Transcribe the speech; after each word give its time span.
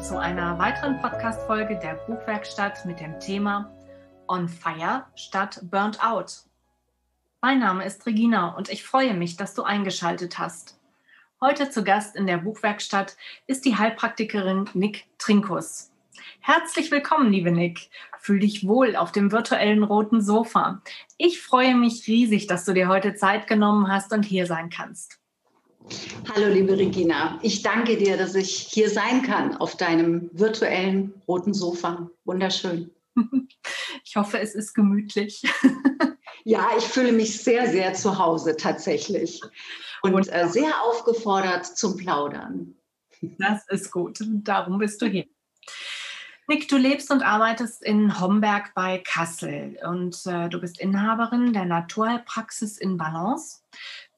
Zu 0.00 0.16
einer 0.16 0.56
weiteren 0.60 1.02
Podcast-Folge 1.02 1.76
der 1.76 1.94
Buchwerkstatt 2.06 2.86
mit 2.86 3.00
dem 3.00 3.18
Thema 3.18 3.74
On 4.28 4.48
Fire 4.48 5.06
statt 5.16 5.60
Burnt 5.64 6.02
Out. 6.02 6.44
Mein 7.40 7.58
Name 7.58 7.84
ist 7.84 8.06
Regina 8.06 8.54
und 8.56 8.68
ich 8.68 8.84
freue 8.84 9.14
mich, 9.14 9.36
dass 9.36 9.54
du 9.54 9.64
eingeschaltet 9.64 10.38
hast. 10.38 10.78
Heute 11.40 11.68
zu 11.70 11.82
Gast 11.82 12.14
in 12.14 12.28
der 12.28 12.38
Buchwerkstatt 12.38 13.16
ist 13.48 13.64
die 13.64 13.76
Heilpraktikerin 13.76 14.70
Nick 14.72 15.06
Trinkus. 15.18 15.90
Herzlich 16.40 16.92
willkommen, 16.92 17.32
liebe 17.32 17.50
Nick. 17.50 17.90
Fühl 18.20 18.38
dich 18.38 18.66
wohl 18.68 18.94
auf 18.94 19.10
dem 19.10 19.32
virtuellen 19.32 19.82
roten 19.82 20.20
Sofa. 20.20 20.80
Ich 21.16 21.42
freue 21.42 21.74
mich 21.74 22.06
riesig, 22.06 22.46
dass 22.46 22.64
du 22.64 22.72
dir 22.72 22.86
heute 22.88 23.14
Zeit 23.14 23.48
genommen 23.48 23.90
hast 23.90 24.12
und 24.12 24.24
hier 24.24 24.46
sein 24.46 24.70
kannst. 24.70 25.17
Hallo, 26.34 26.48
liebe 26.48 26.76
Regina. 26.76 27.38
Ich 27.42 27.62
danke 27.62 27.96
dir, 27.96 28.16
dass 28.16 28.34
ich 28.34 28.50
hier 28.50 28.90
sein 28.90 29.22
kann 29.22 29.56
auf 29.56 29.76
deinem 29.76 30.30
virtuellen 30.32 31.14
roten 31.26 31.54
Sofa. 31.54 32.10
Wunderschön. 32.24 32.90
Ich 34.04 34.16
hoffe, 34.16 34.38
es 34.40 34.54
ist 34.54 34.74
gemütlich. 34.74 35.42
Ja, 36.44 36.70
ich 36.78 36.84
fühle 36.84 37.12
mich 37.12 37.42
sehr, 37.42 37.68
sehr 37.68 37.92
zu 37.92 38.18
Hause 38.18 38.56
tatsächlich 38.56 39.42
und 40.00 40.32
äh, 40.32 40.48
sehr 40.48 40.82
aufgefordert 40.82 41.66
zum 41.66 41.98
Plaudern. 41.98 42.74
Das 43.20 43.68
ist 43.68 43.90
gut. 43.90 44.20
Darum 44.22 44.78
bist 44.78 45.02
du 45.02 45.06
hier. 45.06 45.26
Nick, 46.46 46.68
du 46.68 46.78
lebst 46.78 47.10
und 47.10 47.22
arbeitest 47.22 47.82
in 47.82 48.18
Homberg 48.18 48.72
bei 48.74 48.96
Kassel 49.06 49.78
und 49.86 50.24
äh, 50.24 50.48
du 50.48 50.58
bist 50.58 50.80
Inhaberin 50.80 51.52
der 51.52 51.66
Naturheilpraxis 51.66 52.78
in 52.78 52.96
Balance, 52.96 53.58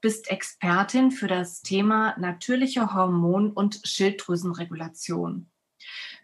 bist 0.01 0.29
Expertin 0.29 1.11
für 1.11 1.27
das 1.27 1.61
Thema 1.61 2.15
natürliche 2.17 2.93
Hormon- 2.93 3.51
und 3.51 3.81
Schilddrüsenregulation. 3.83 5.49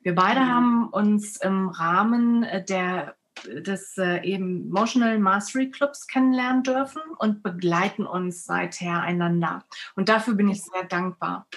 Wir 0.01 0.15
beide 0.15 0.41
mhm. 0.41 0.47
haben 0.47 0.89
uns 0.89 1.37
im 1.37 1.69
Rahmen 1.69 2.45
der 2.67 3.15
des 3.45 3.97
äh, 3.97 4.23
eben 4.23 4.67
Emotional 4.69 5.19
Mastery 5.19 5.69
Clubs 5.69 6.07
kennenlernen 6.07 6.63
dürfen 6.63 7.01
und 7.19 7.43
begleiten 7.43 8.05
uns 8.05 8.45
seither 8.45 9.01
einander. 9.01 9.63
Und 9.95 10.09
dafür 10.09 10.33
bin 10.33 10.49
ich 10.49 10.63
sehr 10.63 10.85
dankbar. 10.85 11.47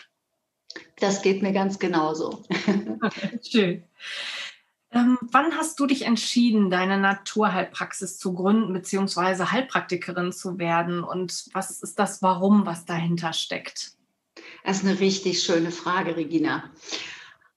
Das 0.99 1.23
geht 1.23 1.43
mir 1.43 1.53
ganz 1.53 1.79
genauso. 1.79 2.45
Schön. 3.43 3.83
Ähm, 4.93 5.19
wann 5.21 5.57
hast 5.57 5.79
du 5.79 5.87
dich 5.87 6.03
entschieden, 6.03 6.69
deine 6.69 6.99
Naturheilpraxis 6.99 8.19
zu 8.19 8.35
gründen, 8.35 8.73
beziehungsweise 8.73 9.53
Heilpraktikerin 9.53 10.33
zu 10.33 10.59
werden? 10.59 11.05
Und 11.05 11.47
was 11.53 11.83
ist 11.83 11.99
das 11.99 12.23
Warum, 12.23 12.67
was 12.67 12.87
dahinter 12.87 13.33
steckt? 13.33 13.93
Das 14.65 14.79
ist 14.79 14.85
eine 14.85 14.99
richtig 14.99 15.43
schöne 15.43 15.71
Frage, 15.71 16.17
Regina. 16.17 16.65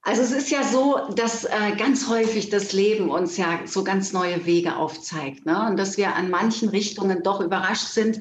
Also 0.04 0.22
es 0.22 0.32
ist 0.32 0.52
ja 0.52 0.64
so, 0.64 1.00
dass 1.16 1.46
äh, 1.46 1.76
ganz 1.78 2.10
häufig 2.10 2.50
das 2.50 2.74
Leben 2.74 3.10
uns 3.10 3.38
ja 3.38 3.62
so 3.66 3.86
ganz 3.86 4.12
neue 4.12 4.46
Wege 4.46 4.76
aufzeigt 4.76 5.46
ne? 5.46 5.66
und 5.68 5.78
dass 5.78 5.98
wir 5.98 6.16
an 6.16 6.30
manchen 6.30 6.70
Richtungen 6.70 7.24
doch 7.24 7.40
überrascht 7.40 7.88
sind. 7.88 8.20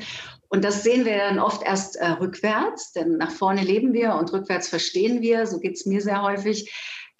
Und 0.48 0.64
das 0.64 0.84
sehen 0.84 1.04
wir 1.04 1.16
dann 1.16 1.40
oft 1.40 1.62
erst 1.62 1.96
äh, 1.96 2.06
rückwärts, 2.06 2.92
denn 2.92 3.16
nach 3.16 3.32
vorne 3.32 3.62
leben 3.62 3.92
wir 3.94 4.14
und 4.14 4.32
rückwärts 4.32 4.68
verstehen 4.68 5.22
wir. 5.22 5.46
So 5.46 5.58
geht 5.58 5.74
es 5.74 5.84
mir 5.84 6.00
sehr 6.00 6.22
häufig. 6.22 6.70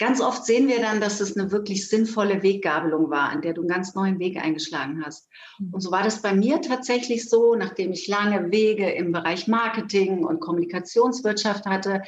Ganz 0.02 0.20
oft 0.20 0.44
sehen 0.44 0.66
wir 0.66 0.80
dann, 0.80 1.00
dass 1.00 1.20
es 1.20 1.36
eine 1.36 1.52
wirklich 1.52 1.88
sinnvolle 1.88 2.42
Weggabelung 2.42 3.08
war, 3.08 3.28
an 3.28 3.40
der 3.40 3.54
du 3.54 3.60
einen 3.60 3.70
ganz 3.70 3.94
neuen 3.94 4.18
Weg 4.18 4.36
eingeschlagen 4.36 5.00
hast. 5.06 5.28
Und 5.70 5.80
so 5.80 5.92
war 5.92 6.02
das 6.02 6.20
bei 6.20 6.34
mir 6.34 6.60
tatsächlich 6.60 7.30
so, 7.30 7.54
nachdem 7.54 7.92
ich 7.92 8.08
lange 8.08 8.50
Wege 8.50 8.90
im 8.90 9.12
Bereich 9.12 9.46
Marketing 9.46 10.24
und 10.24 10.40
Kommunikationswirtschaft 10.40 11.66
hatte, 11.66 12.02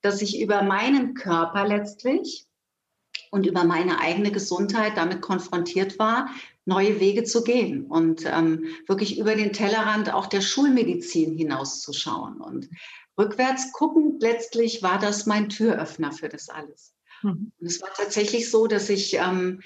dass 0.00 0.22
ich 0.22 0.40
über 0.40 0.62
meinen 0.62 1.14
Körper 1.14 1.66
letztlich 1.66 2.46
und 3.32 3.46
über 3.46 3.64
meine 3.64 3.98
eigene 3.98 4.30
Gesundheit 4.30 4.92
damit 4.96 5.20
konfrontiert 5.20 5.98
war, 5.98 6.30
neue 6.66 7.00
Wege 7.00 7.24
zu 7.24 7.42
gehen 7.42 7.86
und 7.86 8.26
ähm, 8.26 8.66
wirklich 8.86 9.18
über 9.18 9.34
den 9.34 9.52
Tellerrand 9.52 10.14
auch 10.14 10.26
der 10.26 10.40
Schulmedizin 10.40 11.36
hinauszuschauen. 11.36 12.40
Und 12.40 12.70
rückwärts 13.18 13.72
guckend 13.72 14.22
letztlich 14.22 14.84
war 14.84 15.00
das 15.00 15.26
mein 15.26 15.48
Türöffner 15.48 16.12
für 16.12 16.28
das 16.28 16.48
alles. 16.48 16.94
Mhm. 17.22 17.52
Und 17.58 17.66
es 17.66 17.80
war 17.80 17.90
tatsächlich 17.94 18.50
so, 18.50 18.66
dass 18.66 18.88
ich, 18.88 19.14
ähm, 19.14 19.60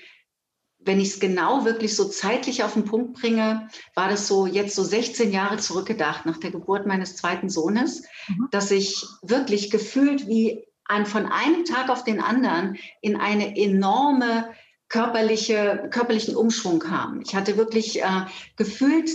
wenn 0.78 1.00
ich 1.00 1.08
es 1.08 1.20
genau 1.20 1.64
wirklich 1.64 1.96
so 1.96 2.04
zeitlich 2.04 2.62
auf 2.62 2.74
den 2.74 2.84
Punkt 2.84 3.20
bringe, 3.20 3.68
war 3.94 4.08
das 4.08 4.28
so 4.28 4.46
jetzt 4.46 4.74
so 4.74 4.82
16 4.82 5.32
Jahre 5.32 5.56
zurückgedacht 5.56 6.26
nach 6.26 6.38
der 6.38 6.50
Geburt 6.50 6.86
meines 6.86 7.16
zweiten 7.16 7.48
Sohnes, 7.48 8.02
mhm. 8.28 8.48
dass 8.50 8.70
ich 8.70 9.04
wirklich 9.22 9.70
gefühlt 9.70 10.26
wie 10.26 10.66
ein, 10.84 11.06
von 11.06 11.26
einem 11.26 11.64
Tag 11.64 11.88
auf 11.88 12.04
den 12.04 12.20
anderen 12.20 12.76
in 13.00 13.16
eine 13.16 13.56
enorme 13.56 14.50
körperliche, 14.88 15.88
körperlichen 15.90 16.36
Umschwung 16.36 16.78
kam. 16.78 17.22
Ich 17.22 17.34
hatte 17.34 17.56
wirklich 17.56 18.02
äh, 18.02 18.26
gefühlt 18.56 19.10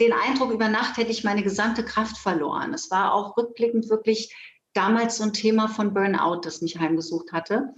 den 0.00 0.12
Eindruck, 0.12 0.52
über 0.52 0.68
Nacht 0.68 0.96
hätte 0.96 1.10
ich 1.10 1.24
meine 1.24 1.42
gesamte 1.42 1.84
Kraft 1.84 2.18
verloren. 2.18 2.74
Es 2.74 2.90
war 2.90 3.12
auch 3.12 3.36
rückblickend 3.36 3.88
wirklich 3.88 4.34
damals 4.74 5.16
so 5.16 5.24
ein 5.24 5.32
Thema 5.32 5.68
von 5.68 5.94
Burnout, 5.94 6.40
das 6.42 6.60
mich 6.60 6.78
heimgesucht 6.78 7.32
hatte. 7.32 7.74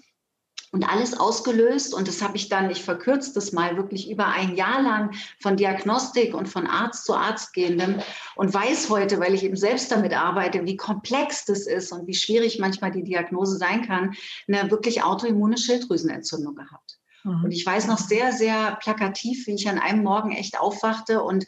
Und 0.72 0.86
alles 0.90 1.18
ausgelöst, 1.18 1.94
und 1.94 2.08
das 2.08 2.20
habe 2.20 2.36
ich 2.36 2.48
dann, 2.48 2.70
ich 2.70 2.82
verkürze 2.82 3.32
das 3.32 3.52
mal, 3.52 3.76
wirklich 3.76 4.10
über 4.10 4.26
ein 4.26 4.56
Jahr 4.56 4.82
lang 4.82 5.14
von 5.40 5.56
Diagnostik 5.56 6.34
und 6.34 6.48
von 6.48 6.66
Arzt 6.66 7.04
zu 7.06 7.14
Arzt 7.14 7.54
gehendem 7.54 8.00
und 8.34 8.52
weiß 8.52 8.90
heute, 8.90 9.20
weil 9.20 9.32
ich 9.32 9.44
eben 9.44 9.56
selbst 9.56 9.92
damit 9.92 10.12
arbeite, 10.12 10.66
wie 10.66 10.76
komplex 10.76 11.44
das 11.44 11.66
ist 11.66 11.92
und 11.92 12.06
wie 12.08 12.14
schwierig 12.14 12.58
manchmal 12.58 12.90
die 12.90 13.04
Diagnose 13.04 13.56
sein 13.56 13.86
kann, 13.86 14.16
eine 14.48 14.70
wirklich 14.70 15.04
autoimmune 15.04 15.56
Schilddrüsenentzündung 15.56 16.56
gehabt. 16.56 16.98
Mhm. 17.22 17.44
Und 17.44 17.52
ich 17.52 17.64
weiß 17.64 17.86
noch 17.86 17.98
sehr, 17.98 18.32
sehr 18.32 18.76
plakativ, 18.76 19.46
wie 19.46 19.54
ich 19.54 19.68
an 19.68 19.78
einem 19.78 20.02
Morgen 20.02 20.32
echt 20.32 20.58
aufwachte 20.58 21.22
und 21.22 21.46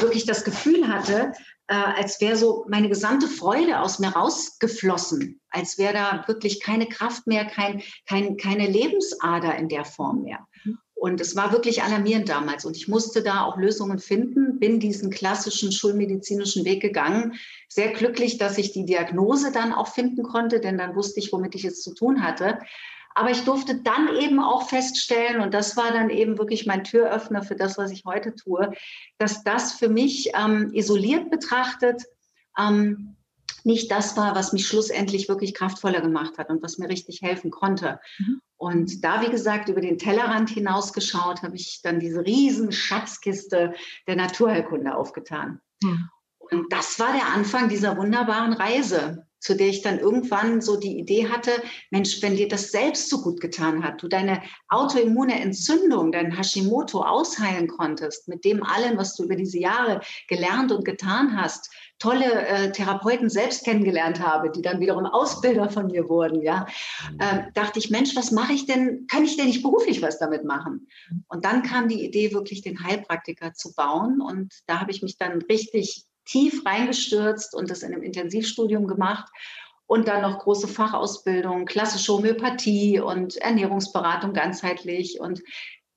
wirklich 0.00 0.26
das 0.26 0.44
Gefühl 0.44 0.88
hatte, 0.88 1.32
äh, 1.72 1.74
als 1.74 2.20
wäre 2.20 2.36
so 2.36 2.66
meine 2.68 2.90
gesamte 2.90 3.26
Freude 3.26 3.80
aus 3.80 3.98
mir 3.98 4.10
rausgeflossen, 4.10 5.40
als 5.48 5.78
wäre 5.78 5.94
da 5.94 6.24
wirklich 6.26 6.60
keine 6.60 6.86
Kraft 6.86 7.26
mehr, 7.26 7.46
kein, 7.46 7.82
kein, 8.06 8.36
keine 8.36 8.66
Lebensader 8.66 9.56
in 9.56 9.70
der 9.70 9.86
Form 9.86 10.22
mehr. 10.22 10.46
Und 10.94 11.20
es 11.20 11.34
war 11.34 11.50
wirklich 11.50 11.82
alarmierend 11.82 12.28
damals. 12.28 12.66
Und 12.66 12.76
ich 12.76 12.88
musste 12.88 13.22
da 13.22 13.44
auch 13.44 13.56
Lösungen 13.56 13.98
finden, 13.98 14.60
bin 14.60 14.80
diesen 14.80 15.10
klassischen 15.10 15.72
schulmedizinischen 15.72 16.64
Weg 16.66 16.82
gegangen. 16.82 17.34
Sehr 17.68 17.88
glücklich, 17.92 18.36
dass 18.36 18.58
ich 18.58 18.72
die 18.72 18.84
Diagnose 18.84 19.50
dann 19.50 19.72
auch 19.72 19.88
finden 19.88 20.22
konnte, 20.22 20.60
denn 20.60 20.76
dann 20.76 20.94
wusste 20.94 21.20
ich, 21.20 21.32
womit 21.32 21.54
ich 21.54 21.64
es 21.64 21.80
zu 21.80 21.94
tun 21.94 22.22
hatte. 22.22 22.58
Aber 23.14 23.30
ich 23.30 23.44
durfte 23.44 23.76
dann 23.76 24.08
eben 24.16 24.40
auch 24.40 24.68
feststellen, 24.68 25.40
und 25.40 25.54
das 25.54 25.76
war 25.76 25.92
dann 25.92 26.10
eben 26.10 26.38
wirklich 26.38 26.66
mein 26.66 26.84
Türöffner 26.84 27.42
für 27.42 27.56
das, 27.56 27.78
was 27.78 27.90
ich 27.90 28.04
heute 28.04 28.34
tue, 28.34 28.72
dass 29.18 29.44
das 29.44 29.72
für 29.72 29.88
mich 29.88 30.30
ähm, 30.34 30.72
isoliert 30.72 31.30
betrachtet 31.30 32.02
ähm, 32.58 33.16
nicht 33.64 33.90
das 33.90 34.16
war, 34.16 34.34
was 34.34 34.52
mich 34.52 34.66
schlussendlich 34.66 35.28
wirklich 35.28 35.54
kraftvoller 35.54 36.00
gemacht 36.00 36.38
hat 36.38 36.50
und 36.50 36.62
was 36.62 36.78
mir 36.78 36.88
richtig 36.88 37.22
helfen 37.22 37.50
konnte. 37.50 38.00
Mhm. 38.18 38.40
Und 38.56 39.04
da, 39.04 39.22
wie 39.22 39.30
gesagt, 39.30 39.68
über 39.68 39.80
den 39.80 39.98
Tellerrand 39.98 40.50
hinausgeschaut, 40.50 41.42
habe 41.42 41.56
ich 41.56 41.80
dann 41.82 42.00
diese 42.00 42.24
riesen 42.24 42.72
Schatzkiste 42.72 43.74
der 44.06 44.16
Naturheilkunde 44.16 44.94
aufgetan. 44.94 45.60
Mhm. 45.82 46.08
Und 46.38 46.72
das 46.72 46.98
war 46.98 47.12
der 47.12 47.26
Anfang 47.26 47.68
dieser 47.68 47.96
wunderbaren 47.96 48.52
Reise 48.52 49.26
zu 49.42 49.56
der 49.56 49.68
ich 49.68 49.82
dann 49.82 49.98
irgendwann 49.98 50.60
so 50.60 50.76
die 50.76 50.98
Idee 50.98 51.28
hatte, 51.28 51.50
Mensch, 51.90 52.22
wenn 52.22 52.36
dir 52.36 52.48
das 52.48 52.70
selbst 52.70 53.10
so 53.10 53.22
gut 53.22 53.40
getan 53.40 53.84
hat, 53.84 54.02
du 54.02 54.08
deine 54.08 54.40
autoimmune 54.68 55.40
Entzündung, 55.40 56.12
dein 56.12 56.36
Hashimoto 56.36 57.02
ausheilen 57.02 57.66
konntest, 57.66 58.28
mit 58.28 58.44
dem 58.44 58.62
allen, 58.62 58.96
was 58.96 59.16
du 59.16 59.24
über 59.24 59.34
diese 59.34 59.58
Jahre 59.58 60.00
gelernt 60.28 60.70
und 60.70 60.84
getan 60.84 61.36
hast, 61.36 61.70
tolle 61.98 62.46
äh, 62.46 62.72
Therapeuten 62.72 63.28
selbst 63.28 63.64
kennengelernt 63.64 64.20
habe, 64.20 64.50
die 64.50 64.62
dann 64.62 64.80
wiederum 64.80 65.06
Ausbilder 65.06 65.70
von 65.70 65.86
mir 65.86 66.08
wurden, 66.08 66.42
ja, 66.42 66.66
äh, 67.18 67.42
dachte 67.54 67.80
ich, 67.80 67.90
Mensch, 67.90 68.14
was 68.14 68.30
mache 68.30 68.52
ich 68.52 68.66
denn, 68.66 69.06
kann 69.08 69.24
ich 69.24 69.36
denn 69.36 69.46
nicht 69.46 69.62
beruflich 69.62 70.02
was 70.02 70.18
damit 70.18 70.44
machen? 70.44 70.88
Und 71.28 71.44
dann 71.44 71.62
kam 71.62 71.88
die 71.88 72.04
Idee, 72.04 72.32
wirklich 72.32 72.62
den 72.62 72.82
Heilpraktiker 72.82 73.54
zu 73.54 73.74
bauen 73.74 74.20
und 74.20 74.52
da 74.66 74.80
habe 74.80 74.92
ich 74.92 75.02
mich 75.02 75.16
dann 75.16 75.42
richtig 75.42 76.06
tief 76.24 76.64
reingestürzt 76.64 77.54
und 77.54 77.70
das 77.70 77.82
in 77.82 77.92
einem 77.92 78.02
Intensivstudium 78.02 78.86
gemacht 78.86 79.30
und 79.86 80.08
dann 80.08 80.22
noch 80.22 80.38
große 80.38 80.68
Fachausbildung, 80.68 81.66
klassische 81.66 82.12
Homöopathie 82.12 83.00
und 83.00 83.36
Ernährungsberatung 83.36 84.32
ganzheitlich 84.32 85.20
und 85.20 85.42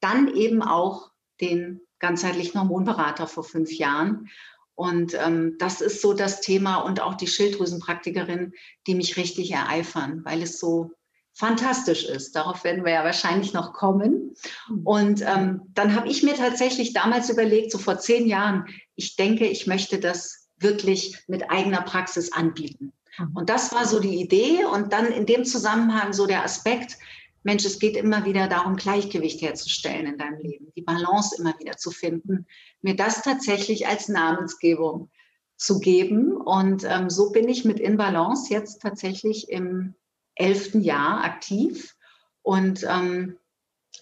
dann 0.01 0.33
eben 0.35 0.61
auch 0.61 1.11
den 1.41 1.81
ganzheitlichen 1.99 2.59
Hormonberater 2.59 3.27
vor 3.27 3.43
fünf 3.43 3.71
Jahren. 3.71 4.29
Und 4.75 5.13
ähm, 5.13 5.55
das 5.59 5.79
ist 5.79 6.01
so 6.01 6.13
das 6.13 6.41
Thema 6.41 6.77
und 6.77 7.01
auch 7.01 7.15
die 7.15 7.27
Schilddrüsenpraktikerin, 7.27 8.53
die 8.87 8.95
mich 8.95 9.15
richtig 9.15 9.51
ereifern, 9.51 10.21
weil 10.25 10.41
es 10.41 10.59
so 10.59 10.91
fantastisch 11.35 12.05
ist. 12.05 12.35
Darauf 12.35 12.63
werden 12.63 12.85
wir 12.85 12.93
ja 12.93 13.03
wahrscheinlich 13.03 13.53
noch 13.53 13.73
kommen. 13.73 14.35
Mhm. 14.69 14.87
Und 14.87 15.21
ähm, 15.21 15.61
dann 15.73 15.95
habe 15.95 16.07
ich 16.07 16.23
mir 16.23 16.35
tatsächlich 16.35 16.93
damals 16.93 17.29
überlegt, 17.29 17.71
so 17.71 17.77
vor 17.77 17.99
zehn 17.99 18.25
Jahren, 18.25 18.65
ich 18.95 19.17
denke, 19.17 19.45
ich 19.45 19.67
möchte 19.67 19.99
das 19.99 20.47
wirklich 20.57 21.17
mit 21.27 21.51
eigener 21.51 21.81
Praxis 21.81 22.31
anbieten. 22.31 22.93
Mhm. 23.17 23.35
Und 23.35 23.49
das 23.49 23.73
war 23.73 23.85
so 23.85 23.99
die 23.99 24.21
Idee 24.21 24.63
und 24.63 24.93
dann 24.93 25.07
in 25.07 25.25
dem 25.25 25.43
Zusammenhang 25.43 26.13
so 26.13 26.25
der 26.25 26.43
Aspekt, 26.43 26.97
Mensch, 27.43 27.65
es 27.65 27.79
geht 27.79 27.97
immer 27.97 28.25
wieder 28.25 28.47
darum, 28.47 28.75
Gleichgewicht 28.77 29.41
herzustellen 29.41 30.07
in 30.07 30.17
deinem 30.17 30.39
Leben, 30.39 30.71
die 30.75 30.81
Balance 30.81 31.35
immer 31.37 31.53
wieder 31.59 31.77
zu 31.77 31.91
finden, 31.91 32.47
mir 32.81 32.95
das 32.95 33.21
tatsächlich 33.21 33.87
als 33.87 34.07
Namensgebung 34.07 35.11
zu 35.57 35.79
geben. 35.79 36.31
Und 36.31 36.85
ähm, 36.85 37.09
so 37.09 37.31
bin 37.31 37.47
ich 37.49 37.65
mit 37.65 37.79
In 37.79 37.97
Balance 37.97 38.51
jetzt 38.51 38.81
tatsächlich 38.81 39.49
im 39.49 39.95
elften 40.35 40.81
Jahr 40.81 41.23
aktiv 41.23 41.95
und 42.41 42.85
ähm, 42.89 43.37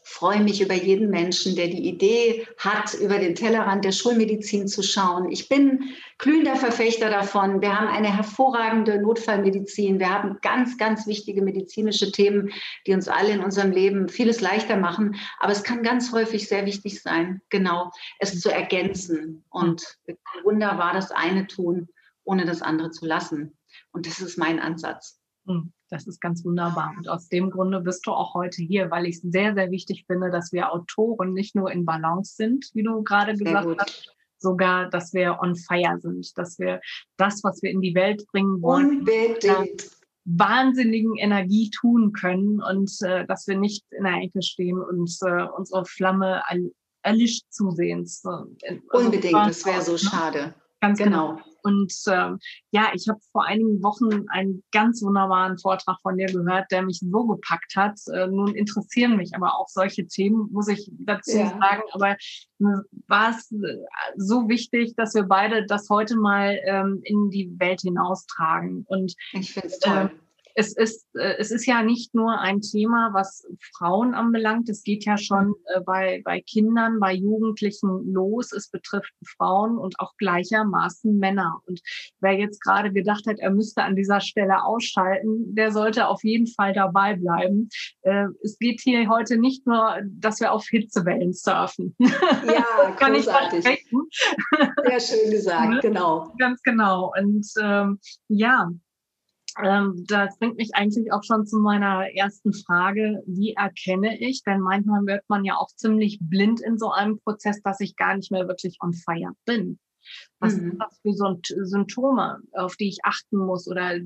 freue 0.03 0.41
mich 0.41 0.61
über 0.61 0.73
jeden 0.73 1.09
Menschen, 1.09 1.55
der 1.55 1.67
die 1.67 1.87
Idee 1.87 2.47
hat, 2.57 2.93
über 2.93 3.19
den 3.19 3.35
Tellerrand 3.35 3.85
der 3.85 3.91
Schulmedizin 3.91 4.67
zu 4.67 4.83
schauen. 4.83 5.31
Ich 5.31 5.49
bin 5.49 5.91
glühender 6.17 6.55
Verfechter 6.55 7.09
davon. 7.09 7.61
Wir 7.61 7.79
haben 7.79 7.87
eine 7.87 8.15
hervorragende 8.15 9.01
Notfallmedizin. 9.01 9.99
Wir 9.99 10.09
haben 10.09 10.37
ganz, 10.41 10.77
ganz 10.77 11.07
wichtige 11.07 11.41
medizinische 11.41 12.11
Themen, 12.11 12.51
die 12.85 12.93
uns 12.93 13.07
alle 13.07 13.31
in 13.31 13.43
unserem 13.43 13.71
Leben 13.71 14.09
vieles 14.09 14.41
leichter 14.41 14.77
machen. 14.77 15.15
Aber 15.39 15.51
es 15.51 15.63
kann 15.63 15.83
ganz 15.83 16.11
häufig 16.11 16.47
sehr 16.47 16.65
wichtig 16.65 17.01
sein, 17.01 17.41
genau, 17.49 17.91
es 18.19 18.39
zu 18.39 18.51
ergänzen. 18.51 19.43
Und 19.49 19.97
wunderbar 20.43 20.93
das 20.93 21.11
eine 21.11 21.47
tun, 21.47 21.87
ohne 22.23 22.45
das 22.45 22.61
andere 22.61 22.91
zu 22.91 23.05
lassen. 23.05 23.57
Und 23.91 24.05
das 24.05 24.19
ist 24.19 24.37
mein 24.37 24.59
Ansatz. 24.59 25.19
Hm. 25.45 25.73
Das 25.93 26.07
ist 26.07 26.19
ganz 26.21 26.43
wunderbar. 26.43 26.91
Und 26.97 27.07
aus 27.07 27.29
dem 27.29 27.51
Grunde 27.51 27.79
bist 27.79 28.07
du 28.07 28.11
auch 28.13 28.33
heute 28.33 28.63
hier, 28.63 28.89
weil 28.89 29.05
ich 29.05 29.17
es 29.17 29.21
sehr, 29.21 29.53
sehr 29.53 29.69
wichtig 29.69 30.05
finde, 30.07 30.31
dass 30.31 30.51
wir 30.51 30.73
Autoren 30.73 31.33
nicht 31.33 31.55
nur 31.55 31.71
in 31.71 31.85
Balance 31.85 32.33
sind, 32.35 32.71
wie 32.73 32.81
du 32.81 33.03
gerade 33.03 33.35
gesagt 33.37 33.79
hast, 33.79 34.15
sogar, 34.39 34.89
dass 34.89 35.13
wir 35.13 35.37
on 35.39 35.55
fire 35.55 35.99
sind, 35.99 36.35
dass 36.35 36.57
wir 36.57 36.81
das, 37.17 37.43
was 37.43 37.61
wir 37.61 37.69
in 37.69 37.79
die 37.79 37.93
Welt 37.93 38.25
bringen 38.31 38.59
wollen, 38.63 39.01
Unbedingt. 39.01 39.91
wahnsinnigen 40.25 41.15
Energie 41.17 41.69
tun 41.69 42.11
können 42.11 42.59
und 42.59 42.91
äh, 43.03 43.27
dass 43.27 43.45
wir 43.47 43.59
nicht 43.59 43.85
in 43.91 44.03
der 44.03 44.15
Ecke 44.15 44.41
stehen 44.41 44.79
und 44.79 45.15
äh, 45.21 45.43
unsere 45.55 45.85
Flamme 45.85 46.41
erlischt 47.03 47.45
zusehends. 47.51 48.23
Äh, 48.25 48.79
also 48.89 49.05
Unbedingt, 49.05 49.35
das 49.35 49.63
wäre 49.63 49.83
so 49.83 49.91
ne? 49.91 49.99
schade. 49.99 50.55
Ganz 50.81 50.97
genau. 50.97 51.35
genau. 51.35 51.52
Und 51.63 51.93
ähm, 52.07 52.39
ja, 52.71 52.91
ich 52.93 53.07
habe 53.07 53.19
vor 53.31 53.45
einigen 53.45 53.81
Wochen 53.81 54.27
einen 54.29 54.63
ganz 54.71 55.01
wunderbaren 55.01 55.57
Vortrag 55.57 55.97
von 56.01 56.17
dir 56.17 56.27
gehört, 56.27 56.71
der 56.71 56.83
mich 56.83 56.99
so 56.99 57.25
gepackt 57.25 57.75
hat. 57.75 57.97
Äh, 58.13 58.27
nun 58.27 58.53
interessieren 58.53 59.17
mich 59.17 59.31
aber 59.33 59.57
auch 59.57 59.67
solche 59.69 60.07
Themen, 60.07 60.49
muss 60.51 60.67
ich 60.67 60.91
dazu 60.99 61.37
ja. 61.37 61.49
sagen. 61.49 61.83
Aber 61.91 62.15
war 63.07 63.31
es 63.31 63.51
äh, 63.51 63.77
so 64.17 64.47
wichtig, 64.49 64.95
dass 64.95 65.15
wir 65.15 65.23
beide 65.23 65.65
das 65.65 65.89
heute 65.89 66.17
mal 66.17 66.59
ähm, 66.65 67.01
in 67.03 67.29
die 67.29 67.53
Welt 67.59 67.81
hinaustragen. 67.81 68.85
Und 68.87 69.13
ich 69.31 69.53
finde 69.53 69.67
es 69.67 69.79
toll. 69.79 70.11
Äh, 70.13 70.23
es 70.55 70.75
ist, 70.75 71.07
äh, 71.15 71.35
es 71.37 71.51
ist 71.51 71.65
ja 71.65 71.83
nicht 71.83 72.13
nur 72.13 72.39
ein 72.39 72.61
Thema, 72.61 73.09
was 73.13 73.45
Frauen 73.75 74.13
anbelangt. 74.13 74.69
Es 74.69 74.83
geht 74.83 75.05
ja 75.05 75.17
schon 75.17 75.55
äh, 75.73 75.81
bei, 75.81 76.21
bei 76.23 76.41
Kindern, 76.41 76.99
bei 76.99 77.13
Jugendlichen 77.13 78.11
los. 78.11 78.51
Es 78.51 78.69
betrifft 78.69 79.13
Frauen 79.37 79.77
und 79.77 79.99
auch 79.99 80.15
gleichermaßen 80.17 81.17
Männer. 81.17 81.59
Und 81.65 81.81
wer 82.19 82.33
jetzt 82.33 82.61
gerade 82.61 82.91
gedacht 82.91 83.25
hat, 83.27 83.39
er 83.39 83.51
müsste 83.51 83.83
an 83.83 83.95
dieser 83.95 84.21
Stelle 84.21 84.63
ausschalten, 84.63 85.55
der 85.55 85.71
sollte 85.71 86.07
auf 86.07 86.23
jeden 86.23 86.47
Fall 86.47 86.73
dabei 86.73 87.15
bleiben. 87.15 87.69
Äh, 88.01 88.27
es 88.43 88.57
geht 88.59 88.81
hier 88.81 89.09
heute 89.09 89.37
nicht 89.37 89.65
nur, 89.65 89.97
dass 90.03 90.39
wir 90.39 90.51
auf 90.51 90.65
Hitzewellen 90.67 91.33
surfen. 91.33 91.95
Ja, 92.53 92.91
kann 92.97 93.15
ich 93.15 93.25
versprechen. 93.25 94.07
Sehr 94.85 94.99
schön 94.99 95.31
gesagt, 95.31 95.81
genau. 95.81 96.31
Ganz 96.37 96.61
genau. 96.61 97.11
Und 97.17 97.47
ähm, 97.59 97.99
ja, 98.27 98.69
das 100.07 100.37
bringt 100.39 100.57
mich 100.57 100.71
eigentlich 100.73 101.11
auch 101.11 101.23
schon 101.23 101.45
zu 101.45 101.57
meiner 101.59 102.07
ersten 102.13 102.53
Frage. 102.53 103.23
Wie 103.25 103.53
erkenne 103.53 104.19
ich? 104.19 104.43
Denn 104.43 104.61
manchmal 104.61 105.05
wird 105.05 105.23
man 105.27 105.45
ja 105.45 105.55
auch 105.57 105.69
ziemlich 105.75 106.19
blind 106.21 106.61
in 106.61 106.77
so 106.77 106.91
einem 106.91 107.19
Prozess, 107.19 107.61
dass 107.61 107.79
ich 107.79 107.95
gar 107.95 108.15
nicht 108.15 108.31
mehr 108.31 108.47
wirklich 108.47 108.77
on 108.81 108.93
fire 108.93 109.33
bin. 109.45 109.79
Was 110.39 110.55
mhm. 110.55 110.71
sind 110.71 110.79
das 110.79 110.99
für 111.01 111.65
Symptome, 111.65 112.39
auf 112.53 112.75
die 112.75 112.89
ich 112.89 112.99
achten 113.03 113.37
muss 113.37 113.67
oder 113.67 113.99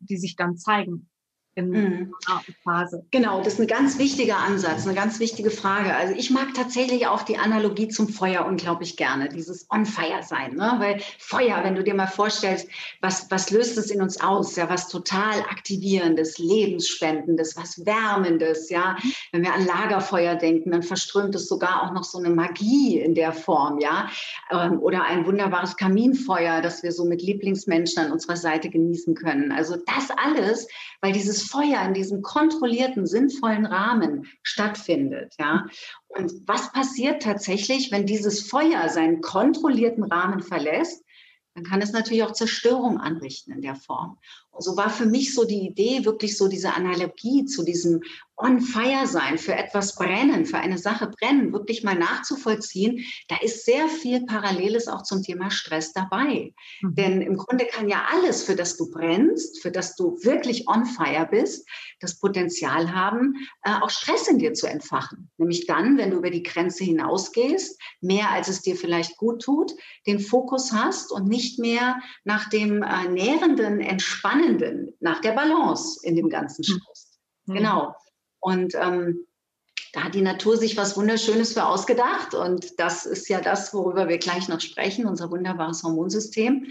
die 0.00 0.16
sich 0.16 0.36
dann 0.36 0.56
zeigen? 0.56 1.08
In 1.56 1.70
mhm. 1.70 2.14
Phase. 2.62 3.04
Genau, 3.10 3.42
das 3.42 3.54
ist 3.54 3.60
ein 3.60 3.66
ganz 3.66 3.98
wichtiger 3.98 4.36
Ansatz, 4.36 4.86
eine 4.86 4.94
ganz 4.94 5.18
wichtige 5.20 5.50
Frage. 5.50 5.94
Also 5.94 6.14
ich 6.14 6.30
mag 6.30 6.52
tatsächlich 6.54 7.06
auch 7.06 7.22
die 7.22 7.38
Analogie 7.38 7.88
zum 7.88 8.10
Feuer 8.10 8.44
unglaublich 8.44 8.98
gerne, 8.98 9.30
dieses 9.30 9.66
On 9.70 9.86
Fire 9.86 10.22
sein, 10.22 10.54
ne? 10.54 10.74
weil 10.78 11.00
Feuer, 11.18 11.64
wenn 11.64 11.74
du 11.74 11.82
dir 11.82 11.94
mal 11.94 12.06
vorstellst, 12.06 12.68
was, 13.00 13.30
was 13.30 13.50
löst 13.50 13.78
es 13.78 13.90
in 13.90 14.02
uns 14.02 14.20
aus? 14.20 14.54
Ja, 14.56 14.68
was 14.68 14.88
total 14.88 15.40
aktivierendes, 15.50 16.38
lebensspendendes, 16.38 17.56
was 17.56 17.86
wärmendes, 17.86 18.68
ja. 18.68 18.96
Wenn 19.32 19.42
wir 19.42 19.54
an 19.54 19.64
Lagerfeuer 19.64 20.34
denken, 20.34 20.72
dann 20.72 20.82
verströmt 20.82 21.34
es 21.34 21.48
sogar 21.48 21.82
auch 21.82 21.92
noch 21.92 22.04
so 22.04 22.18
eine 22.18 22.30
Magie 22.30 23.00
in 23.00 23.14
der 23.14 23.32
Form, 23.32 23.78
ja. 23.78 24.10
Ähm, 24.50 24.78
oder 24.80 25.04
ein 25.04 25.24
wunderbares 25.24 25.78
Kaminfeuer, 25.78 26.60
das 26.60 26.82
wir 26.82 26.92
so 26.92 27.06
mit 27.06 27.22
Lieblingsmenschen 27.22 28.04
an 28.04 28.12
unserer 28.12 28.36
Seite 28.36 28.68
genießen 28.68 29.14
können. 29.14 29.52
Also 29.52 29.76
das 29.76 30.10
alles, 30.10 30.68
weil 31.06 31.12
dieses 31.12 31.44
Feuer 31.44 31.84
in 31.86 31.94
diesem 31.94 32.20
kontrollierten, 32.20 33.06
sinnvollen 33.06 33.64
Rahmen 33.64 34.26
stattfindet. 34.42 35.36
Ja? 35.38 35.68
Und 36.08 36.32
was 36.46 36.72
passiert 36.72 37.22
tatsächlich, 37.22 37.92
wenn 37.92 38.06
dieses 38.06 38.48
Feuer 38.48 38.88
seinen 38.88 39.20
kontrollierten 39.20 40.02
Rahmen 40.02 40.40
verlässt? 40.40 41.04
Dann 41.54 41.62
kann 41.62 41.80
es 41.80 41.92
natürlich 41.92 42.24
auch 42.24 42.32
Zerstörung 42.32 42.98
anrichten 42.98 43.52
in 43.52 43.62
der 43.62 43.76
Form. 43.76 44.18
So 44.58 44.76
war 44.76 44.90
für 44.90 45.06
mich 45.06 45.34
so 45.34 45.44
die 45.44 45.66
Idee, 45.66 46.04
wirklich 46.04 46.36
so 46.36 46.48
diese 46.48 46.74
Analogie 46.74 47.44
zu 47.44 47.64
diesem 47.64 48.00
on 48.38 48.60
fire 48.60 49.06
sein, 49.06 49.38
für 49.38 49.54
etwas 49.54 49.94
brennen, 49.94 50.44
für 50.44 50.58
eine 50.58 50.76
Sache 50.76 51.08
brennen, 51.08 51.52
wirklich 51.52 51.82
mal 51.82 51.94
nachzuvollziehen, 51.94 53.04
da 53.28 53.36
ist 53.40 53.64
sehr 53.64 53.88
viel 53.88 54.26
Paralleles 54.26 54.88
auch 54.88 55.02
zum 55.02 55.22
Thema 55.22 55.50
Stress 55.50 55.92
dabei. 55.94 56.52
Mhm. 56.82 56.94
Denn 56.94 57.22
im 57.22 57.36
Grunde 57.36 57.64
kann 57.64 57.88
ja 57.88 58.06
alles, 58.12 58.44
für 58.44 58.54
das 58.54 58.76
du 58.76 58.90
brennst, 58.90 59.62
für 59.62 59.70
das 59.70 59.96
du 59.96 60.18
wirklich 60.22 60.68
on 60.68 60.84
fire 60.84 61.26
bist, 61.30 61.66
das 62.00 62.18
Potenzial 62.18 62.94
haben, 62.94 63.36
äh, 63.62 63.72
auch 63.80 63.88
Stress 63.88 64.28
in 64.28 64.38
dir 64.38 64.52
zu 64.52 64.66
entfachen. 64.66 65.30
Nämlich 65.38 65.66
dann, 65.66 65.96
wenn 65.96 66.10
du 66.10 66.18
über 66.18 66.30
die 66.30 66.42
Grenze 66.42 66.84
hinausgehst, 66.84 67.80
mehr 68.02 68.30
als 68.30 68.48
es 68.48 68.60
dir 68.60 68.76
vielleicht 68.76 69.16
gut 69.16 69.42
tut, 69.42 69.72
den 70.06 70.20
Fokus 70.20 70.72
hast 70.72 71.10
und 71.10 71.26
nicht 71.26 71.58
mehr 71.58 72.00
nach 72.24 72.50
dem 72.50 72.82
äh, 72.82 73.08
nährenden, 73.08 73.80
entspannenden, 73.80 74.45
nach 75.00 75.20
der 75.20 75.32
Balance 75.32 76.00
in 76.02 76.16
dem 76.16 76.28
ganzen. 76.28 76.64
Stress. 76.64 77.18
Mhm. 77.46 77.54
Genau. 77.54 77.94
Und 78.40 78.74
ähm, 78.74 79.26
da 79.92 80.04
hat 80.04 80.14
die 80.14 80.20
Natur 80.20 80.58
sich 80.58 80.76
was 80.76 80.96
Wunderschönes 80.96 81.54
für 81.54 81.64
ausgedacht. 81.64 82.34
Und 82.34 82.78
das 82.78 83.06
ist 83.06 83.30
ja 83.30 83.40
das, 83.40 83.72
worüber 83.72 84.08
wir 84.08 84.18
gleich 84.18 84.46
noch 84.46 84.60
sprechen, 84.60 85.06
unser 85.06 85.30
wunderbares 85.30 85.82
Hormonsystem. 85.82 86.66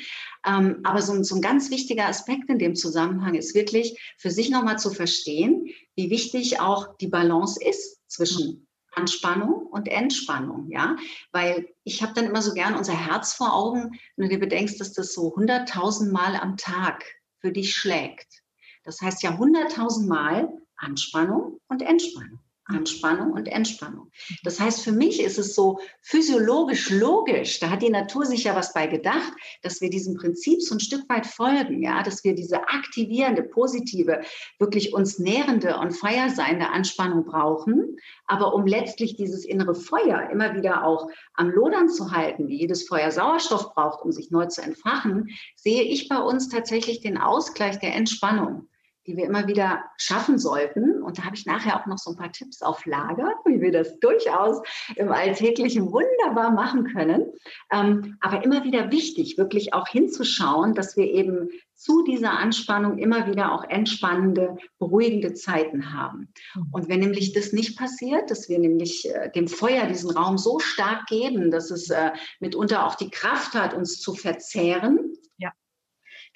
Ähm, 0.45 0.81
aber 0.83 1.01
so, 1.01 1.23
so, 1.23 1.35
ein 1.35 1.41
ganz 1.41 1.71
wichtiger 1.71 2.07
Aspekt 2.07 2.49
in 2.49 2.59
dem 2.59 2.75
Zusammenhang 2.75 3.33
ist 3.33 3.55
wirklich 3.55 3.99
für 4.17 4.29
sich 4.29 4.51
nochmal 4.51 4.77
zu 4.77 4.91
verstehen, 4.91 5.67
wie 5.95 6.11
wichtig 6.11 6.59
auch 6.59 6.97
die 6.97 7.07
Balance 7.07 7.59
ist 7.63 7.99
zwischen 8.07 8.67
Anspannung 8.95 9.65
und 9.67 9.87
Entspannung, 9.87 10.69
ja, 10.69 10.95
weil 11.31 11.67
ich 11.83 12.01
habe 12.01 12.13
dann 12.13 12.25
immer 12.25 12.41
so 12.41 12.53
gern 12.53 12.75
unser 12.75 12.93
Herz 12.93 13.33
vor 13.33 13.53
Augen, 13.53 13.99
wenn 14.15 14.29
du 14.29 14.35
dir 14.35 14.39
bedenkst, 14.39 14.79
dass 14.79 14.93
das 14.93 15.13
so 15.13 15.35
100.000 15.35 16.11
Mal 16.11 16.35
am 16.35 16.57
Tag 16.57 17.03
für 17.45 17.51
dich 17.51 17.75
schlägt. 17.75 18.41
Das 18.85 19.01
heißt 19.01 19.21
ja 19.21 19.29
100.000 19.29 20.07
Mal 20.07 20.49
Anspannung 20.77 21.59
und 21.67 21.83
Entspannung. 21.83 22.39
Anspannung 22.67 23.33
und 23.33 23.47
Entspannung. 23.47 24.11
Das 24.43 24.59
heißt, 24.59 24.83
für 24.83 24.91
mich 24.91 25.21
ist 25.21 25.37
es 25.37 25.53
so 25.53 25.79
physiologisch 26.01 26.89
logisch, 26.89 27.59
da 27.59 27.69
hat 27.69 27.83
die 27.83 27.89
Natur 27.89 28.25
sich 28.25 28.45
ja 28.45 28.55
was 28.55 28.73
bei 28.73 28.87
gedacht, 28.87 29.33
dass 29.61 29.81
wir 29.81 29.89
diesem 29.89 30.15
Prinzip 30.15 30.61
so 30.61 30.75
ein 30.75 30.79
Stück 30.79 31.07
weit 31.07 31.27
folgen, 31.27 31.83
ja, 31.83 32.01
dass 32.01 32.23
wir 32.23 32.33
diese 32.33 32.67
aktivierende, 32.67 33.43
positive, 33.43 34.21
wirklich 34.57 34.93
uns 34.93 35.19
nährende 35.19 35.77
und 35.77 35.91
feier 35.91 36.29
seiende 36.29 36.69
Anspannung 36.69 37.25
brauchen. 37.25 37.97
Aber 38.25 38.55
um 38.55 38.65
letztlich 38.65 39.15
dieses 39.15 39.45
innere 39.45 39.75
Feuer 39.75 40.29
immer 40.31 40.55
wieder 40.55 40.85
auch 40.85 41.09
am 41.35 41.51
Lodern 41.51 41.89
zu 41.89 42.11
halten, 42.11 42.47
wie 42.47 42.57
jedes 42.57 42.87
Feuer 42.87 43.11
Sauerstoff 43.11 43.73
braucht, 43.75 44.03
um 44.03 44.11
sich 44.11 44.31
neu 44.31 44.47
zu 44.47 44.63
entfachen, 44.63 45.29
sehe 45.55 45.83
ich 45.83 46.09
bei 46.09 46.17
uns 46.17 46.49
tatsächlich 46.49 47.01
den 47.01 47.17
Ausgleich 47.17 47.79
der 47.79 47.93
Entspannung 47.93 48.67
die 49.07 49.17
wir 49.17 49.25
immer 49.25 49.47
wieder 49.47 49.83
schaffen 49.97 50.39
sollten. 50.39 51.01
Und 51.01 51.17
da 51.17 51.23
habe 51.23 51.35
ich 51.35 51.45
nachher 51.45 51.79
auch 51.79 51.85
noch 51.85 51.97
so 51.97 52.11
ein 52.11 52.17
paar 52.17 52.31
Tipps 52.31 52.61
auf 52.61 52.85
Lager, 52.85 53.33
wie 53.45 53.61
wir 53.61 53.71
das 53.71 53.99
durchaus 53.99 54.61
im 54.95 55.11
Alltäglichen 55.11 55.91
wunderbar 55.91 56.51
machen 56.51 56.85
können. 56.85 57.31
Ähm, 57.71 58.17
aber 58.21 58.43
immer 58.43 58.63
wieder 58.63 58.91
wichtig, 58.91 59.37
wirklich 59.37 59.73
auch 59.73 59.87
hinzuschauen, 59.87 60.73
dass 60.73 60.97
wir 60.97 61.05
eben 61.05 61.49
zu 61.75 62.03
dieser 62.03 62.31
Anspannung 62.31 62.97
immer 62.97 63.27
wieder 63.27 63.51
auch 63.51 63.63
entspannende, 63.65 64.57
beruhigende 64.79 65.33
Zeiten 65.33 65.93
haben. 65.93 66.33
Mhm. 66.55 66.67
Und 66.71 66.89
wenn 66.89 67.01
nämlich 67.01 67.33
das 67.33 67.51
nicht 67.51 67.77
passiert, 67.77 68.31
dass 68.31 68.49
wir 68.49 68.59
nämlich 68.59 69.09
äh, 69.13 69.29
dem 69.31 69.47
Feuer 69.47 69.85
diesen 69.85 70.09
Raum 70.09 70.37
so 70.37 70.59
stark 70.59 71.05
geben, 71.07 71.51
dass 71.51 71.71
es 71.71 71.89
äh, 71.89 72.11
mitunter 72.39 72.87
auch 72.87 72.95
die 72.95 73.09
Kraft 73.09 73.53
hat, 73.53 73.73
uns 73.73 73.99
zu 73.99 74.15
verzehren, 74.15 75.15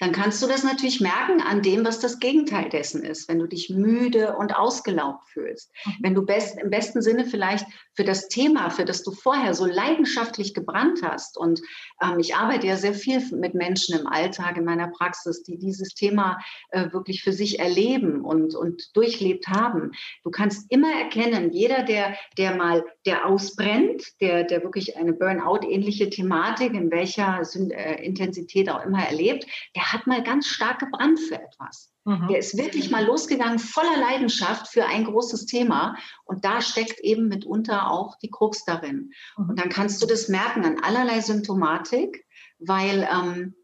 dann 0.00 0.12
kannst 0.12 0.42
du 0.42 0.46
das 0.46 0.64
natürlich 0.64 1.00
merken 1.00 1.42
an 1.42 1.60
dem, 1.60 1.84
was 1.84 2.00
das 2.00 2.18
Gegenteil 2.18 2.70
dessen 2.70 3.04
ist. 3.04 3.28
Wenn 3.28 3.38
du 3.38 3.46
dich 3.46 3.68
müde 3.68 4.34
und 4.34 4.56
ausgelaugt 4.56 5.28
fühlst, 5.28 5.70
mhm. 5.84 5.92
wenn 6.00 6.14
du 6.14 6.24
best, 6.24 6.58
im 6.58 6.70
besten 6.70 7.02
Sinne 7.02 7.26
vielleicht 7.26 7.66
für 7.94 8.04
das 8.04 8.28
Thema, 8.28 8.70
für 8.70 8.86
das 8.86 9.02
du 9.02 9.12
vorher 9.12 9.52
so 9.52 9.66
leidenschaftlich 9.66 10.54
gebrannt 10.54 11.00
hast. 11.02 11.36
Und 11.36 11.60
ähm, 12.02 12.18
ich 12.18 12.34
arbeite 12.34 12.66
ja 12.66 12.76
sehr 12.76 12.94
viel 12.94 13.20
mit 13.32 13.54
Menschen 13.54 13.98
im 13.98 14.06
Alltag, 14.06 14.56
in 14.56 14.64
meiner 14.64 14.88
Praxis, 14.88 15.42
die 15.42 15.58
dieses 15.58 15.94
Thema 15.94 16.38
äh, 16.70 16.90
wirklich 16.92 17.22
für 17.22 17.34
sich 17.34 17.58
erleben 17.58 18.24
und, 18.24 18.54
und 18.54 18.96
durchlebt 18.96 19.48
haben. 19.48 19.92
Du 20.24 20.30
kannst 20.30 20.70
immer 20.70 20.90
erkennen, 20.92 21.52
jeder, 21.52 21.82
der, 21.82 22.16
der 22.38 22.54
mal, 22.54 22.84
der 23.04 23.26
ausbrennt, 23.26 24.02
der, 24.22 24.44
der 24.44 24.62
wirklich 24.62 24.96
eine 24.96 25.12
Burnout-ähnliche 25.12 26.08
Thematik, 26.08 26.72
in 26.72 26.90
welcher 26.90 27.42
äh, 27.54 28.02
Intensität 28.02 28.70
auch 28.70 28.82
immer 28.82 29.04
erlebt, 29.04 29.44
der 29.76 29.89
hat 29.92 30.06
mal 30.06 30.22
ganz 30.22 30.46
stark 30.46 30.78
gebrannt 30.80 31.20
für 31.20 31.40
etwas. 31.40 31.92
Mhm. 32.04 32.28
Der 32.28 32.38
ist 32.38 32.56
wirklich 32.56 32.90
mal 32.90 33.04
losgegangen, 33.04 33.58
voller 33.58 33.98
Leidenschaft 33.98 34.68
für 34.68 34.86
ein 34.86 35.04
großes 35.04 35.46
Thema. 35.46 35.96
Und 36.24 36.44
da 36.44 36.60
steckt 36.60 37.00
eben 37.00 37.28
mitunter 37.28 37.90
auch 37.90 38.16
die 38.18 38.30
Krux 38.30 38.64
darin. 38.64 39.12
Mhm. 39.36 39.50
Und 39.50 39.58
dann 39.58 39.68
kannst 39.68 40.02
du 40.02 40.06
das 40.06 40.28
merken 40.28 40.64
an 40.64 40.80
allerlei 40.82 41.20
Symptomatik, 41.20 42.24
weil 42.58 43.08
ähm, 43.10 43.54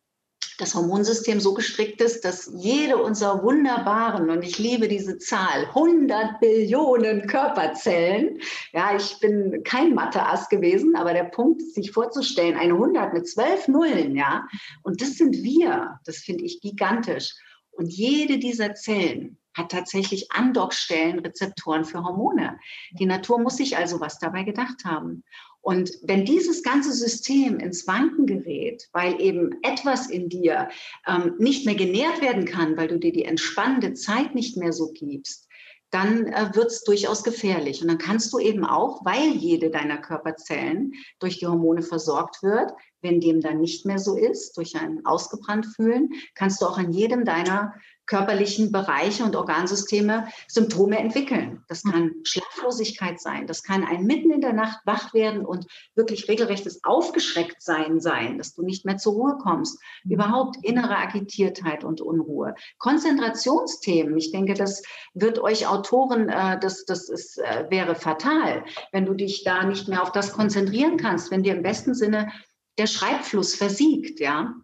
das 0.58 0.74
Hormonsystem 0.74 1.38
so 1.38 1.54
gestrickt 1.54 2.00
ist, 2.00 2.24
dass 2.24 2.50
jede 2.54 2.96
unserer 2.96 3.42
wunderbaren, 3.42 4.30
und 4.30 4.42
ich 4.42 4.58
liebe 4.58 4.88
diese 4.88 5.18
Zahl, 5.18 5.66
100 5.66 6.40
Billionen 6.40 7.26
Körperzellen, 7.26 8.40
ja, 8.72 8.96
ich 8.96 9.18
bin 9.20 9.62
kein 9.64 9.94
Mathe-Ass 9.94 10.48
gewesen, 10.48 10.96
aber 10.96 11.12
der 11.12 11.24
Punkt, 11.24 11.60
sich 11.62 11.92
vorzustellen, 11.92 12.56
eine 12.56 12.72
100 12.72 13.12
mit 13.12 13.28
zwölf 13.28 13.68
Nullen, 13.68 14.16
ja, 14.16 14.46
und 14.82 15.02
das 15.02 15.16
sind 15.16 15.42
wir, 15.42 16.00
das 16.04 16.18
finde 16.18 16.44
ich 16.44 16.60
gigantisch. 16.60 17.34
Und 17.72 17.92
jede 17.92 18.38
dieser 18.38 18.74
Zellen 18.74 19.38
hat 19.56 19.70
tatsächlich 19.70 20.32
Andockstellen, 20.32 21.18
Rezeptoren 21.18 21.84
für 21.84 22.02
Hormone. 22.02 22.58
Die 22.98 23.06
Natur 23.06 23.38
muss 23.38 23.56
sich 23.56 23.76
also 23.76 24.00
was 24.00 24.18
dabei 24.18 24.42
gedacht 24.42 24.84
haben. 24.84 25.24
Und 25.66 25.98
wenn 26.02 26.24
dieses 26.24 26.62
ganze 26.62 26.92
System 26.92 27.58
ins 27.58 27.88
Wanken 27.88 28.24
gerät, 28.24 28.88
weil 28.92 29.20
eben 29.20 29.50
etwas 29.62 30.08
in 30.08 30.28
dir 30.28 30.68
ähm, 31.08 31.34
nicht 31.40 31.66
mehr 31.66 31.74
genährt 31.74 32.22
werden 32.22 32.44
kann, 32.44 32.76
weil 32.76 32.86
du 32.86 33.00
dir 33.00 33.10
die 33.10 33.24
entspannende 33.24 33.94
Zeit 33.94 34.36
nicht 34.36 34.56
mehr 34.56 34.72
so 34.72 34.92
gibst, 34.92 35.48
dann 35.90 36.28
äh, 36.28 36.54
wird 36.54 36.68
es 36.70 36.84
durchaus 36.84 37.24
gefährlich. 37.24 37.82
Und 37.82 37.88
dann 37.88 37.98
kannst 37.98 38.32
du 38.32 38.38
eben 38.38 38.64
auch, 38.64 39.04
weil 39.04 39.32
jede 39.32 39.70
deiner 39.70 39.98
Körperzellen 39.98 40.92
durch 41.18 41.40
die 41.40 41.48
Hormone 41.48 41.82
versorgt 41.82 42.44
wird, 42.44 42.72
wenn 43.02 43.20
dem 43.20 43.40
dann 43.40 43.60
nicht 43.60 43.86
mehr 43.86 43.98
so 43.98 44.16
ist, 44.16 44.56
durch 44.56 44.76
ein 44.76 45.04
ausgebrannt 45.04 45.66
fühlen, 45.74 46.10
kannst 46.36 46.62
du 46.62 46.66
auch 46.66 46.78
an 46.78 46.92
jedem 46.92 47.24
deiner 47.24 47.74
körperlichen 48.06 48.72
Bereiche 48.72 49.24
und 49.24 49.36
Organsysteme 49.36 50.28
Symptome 50.48 50.98
entwickeln. 50.98 51.64
Das 51.68 51.82
hm. 51.82 51.92
kann 51.92 52.14
Schlaflosigkeit 52.24 53.20
sein, 53.20 53.46
das 53.46 53.62
kann 53.62 53.84
ein 53.84 54.04
mitten 54.04 54.30
in 54.30 54.40
der 54.40 54.52
Nacht 54.52 54.80
wach 54.84 55.12
werden 55.14 55.44
und 55.44 55.66
wirklich 55.94 56.28
regelrechtes 56.28 56.84
Aufgeschrecktsein 56.84 58.00
sein, 58.00 58.38
dass 58.38 58.54
du 58.54 58.62
nicht 58.62 58.84
mehr 58.84 58.96
zur 58.96 59.14
Ruhe 59.14 59.38
kommst. 59.42 59.80
Hm. 60.02 60.12
Überhaupt 60.12 60.56
innere 60.64 60.96
Agitiertheit 60.96 61.84
und 61.84 62.00
Unruhe. 62.00 62.54
Konzentrationsthemen, 62.78 64.16
ich 64.16 64.30
denke, 64.32 64.54
das 64.54 64.82
wird 65.14 65.38
euch 65.38 65.66
Autoren, 65.66 66.28
äh, 66.28 66.58
das, 66.60 66.84
das 66.84 67.08
ist, 67.08 67.38
äh, 67.38 67.66
wäre 67.70 67.94
fatal, 67.94 68.64
wenn 68.92 69.06
du 69.06 69.14
dich 69.14 69.44
da 69.44 69.64
nicht 69.64 69.88
mehr 69.88 70.02
auf 70.02 70.12
das 70.12 70.32
konzentrieren 70.32 70.96
kannst, 70.96 71.30
wenn 71.30 71.42
dir 71.42 71.54
im 71.54 71.62
besten 71.62 71.94
Sinne 71.94 72.30
der 72.78 72.86
Schreibfluss 72.86 73.54
versiegt, 73.54 74.20
ja. 74.20 74.54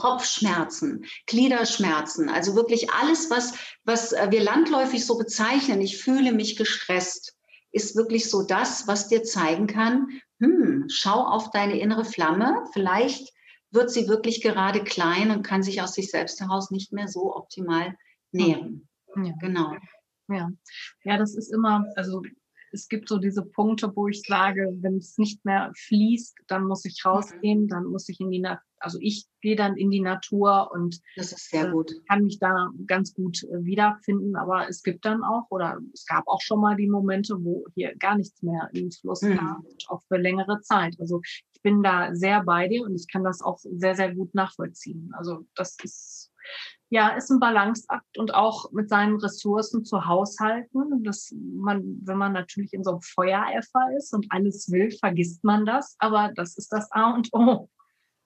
Kopfschmerzen, 0.00 1.04
Gliederschmerzen, 1.26 2.30
also 2.30 2.56
wirklich 2.56 2.90
alles, 2.90 3.30
was, 3.30 3.52
was 3.84 4.12
äh, 4.12 4.28
wir 4.30 4.42
landläufig 4.42 5.04
so 5.04 5.18
bezeichnen, 5.18 5.82
ich 5.82 6.02
fühle 6.02 6.32
mich 6.32 6.56
gestresst, 6.56 7.36
ist 7.70 7.96
wirklich 7.96 8.30
so 8.30 8.42
das, 8.42 8.88
was 8.88 9.08
dir 9.08 9.22
zeigen 9.22 9.66
kann, 9.66 10.08
hm, 10.40 10.86
schau 10.88 11.22
auf 11.22 11.50
deine 11.50 11.78
innere 11.78 12.06
Flamme, 12.06 12.64
vielleicht 12.72 13.30
wird 13.70 13.90
sie 13.90 14.08
wirklich 14.08 14.40
gerade 14.40 14.82
klein 14.82 15.30
und 15.30 15.42
kann 15.42 15.62
sich 15.62 15.82
aus 15.82 15.92
sich 15.92 16.10
selbst 16.10 16.40
heraus 16.40 16.70
nicht 16.70 16.92
mehr 16.92 17.06
so 17.06 17.36
optimal 17.36 17.94
nähren. 18.32 18.88
Ja. 19.16 19.34
Genau. 19.40 19.76
Ja. 20.28 20.48
ja, 21.04 21.18
das 21.18 21.34
ist 21.34 21.52
immer, 21.52 21.84
also 21.94 22.22
es 22.72 22.88
gibt 22.88 23.08
so 23.08 23.18
diese 23.18 23.44
Punkte, 23.44 23.92
wo 23.94 24.08
ich 24.08 24.22
sage, 24.26 24.72
wenn 24.80 24.96
es 24.96 25.18
nicht 25.18 25.44
mehr 25.44 25.72
fließt, 25.76 26.38
dann 26.46 26.64
muss 26.64 26.84
ich 26.84 27.02
mhm. 27.04 27.10
rausgehen, 27.10 27.68
dann 27.68 27.84
muss 27.84 28.08
ich 28.08 28.20
in 28.20 28.30
die 28.30 28.40
Natur, 28.40 28.64
also 28.78 28.98
ich 29.00 29.26
gehe 29.42 29.56
dann 29.56 29.76
in 29.76 29.90
die 29.90 30.00
Natur 30.00 30.70
und 30.72 31.00
gut. 31.70 31.92
kann 32.08 32.24
mich 32.24 32.38
da 32.38 32.70
ganz 32.86 33.14
gut 33.14 33.42
äh, 33.44 33.64
wiederfinden. 33.64 34.36
Aber 34.36 34.68
es 34.68 34.82
gibt 34.82 35.04
dann 35.04 35.22
auch, 35.22 35.46
oder 35.50 35.78
es 35.92 36.06
gab 36.06 36.26
auch 36.26 36.40
schon 36.40 36.60
mal 36.60 36.76
die 36.76 36.88
Momente, 36.88 37.36
wo 37.38 37.64
hier 37.74 37.94
gar 37.96 38.16
nichts 38.16 38.42
mehr 38.42 38.70
ins 38.72 38.98
Fluss 38.98 39.22
mhm. 39.22 39.36
kam, 39.36 39.66
auch 39.88 40.02
für 40.08 40.16
längere 40.16 40.60
Zeit. 40.62 40.96
Also 40.98 41.20
ich 41.24 41.62
bin 41.62 41.82
da 41.82 42.14
sehr 42.14 42.42
bei 42.42 42.68
dir 42.68 42.82
und 42.82 42.94
ich 42.94 43.06
kann 43.08 43.24
das 43.24 43.42
auch 43.42 43.58
sehr, 43.58 43.94
sehr 43.94 44.14
gut 44.14 44.34
nachvollziehen. 44.34 45.10
Also 45.14 45.46
das 45.54 45.76
ist 45.82 46.32
ja, 46.90 47.10
ist 47.10 47.30
ein 47.30 47.38
Balanceakt 47.38 48.18
und 48.18 48.34
auch 48.34 48.72
mit 48.72 48.88
seinen 48.88 49.16
Ressourcen 49.16 49.84
zu 49.84 50.06
haushalten. 50.06 51.04
Dass 51.04 51.32
man, 51.38 52.00
wenn 52.04 52.18
man 52.18 52.32
natürlich 52.32 52.72
in 52.72 52.82
so 52.82 52.90
einem 52.90 53.00
Feuereifer 53.00 53.96
ist 53.96 54.12
und 54.12 54.26
alles 54.30 54.70
will, 54.70 54.90
vergisst 54.90 55.44
man 55.44 55.64
das. 55.64 55.94
Aber 56.00 56.32
das 56.34 56.58
ist 56.58 56.72
das 56.72 56.90
A 56.90 57.14
und 57.14 57.28
O. 57.32 57.68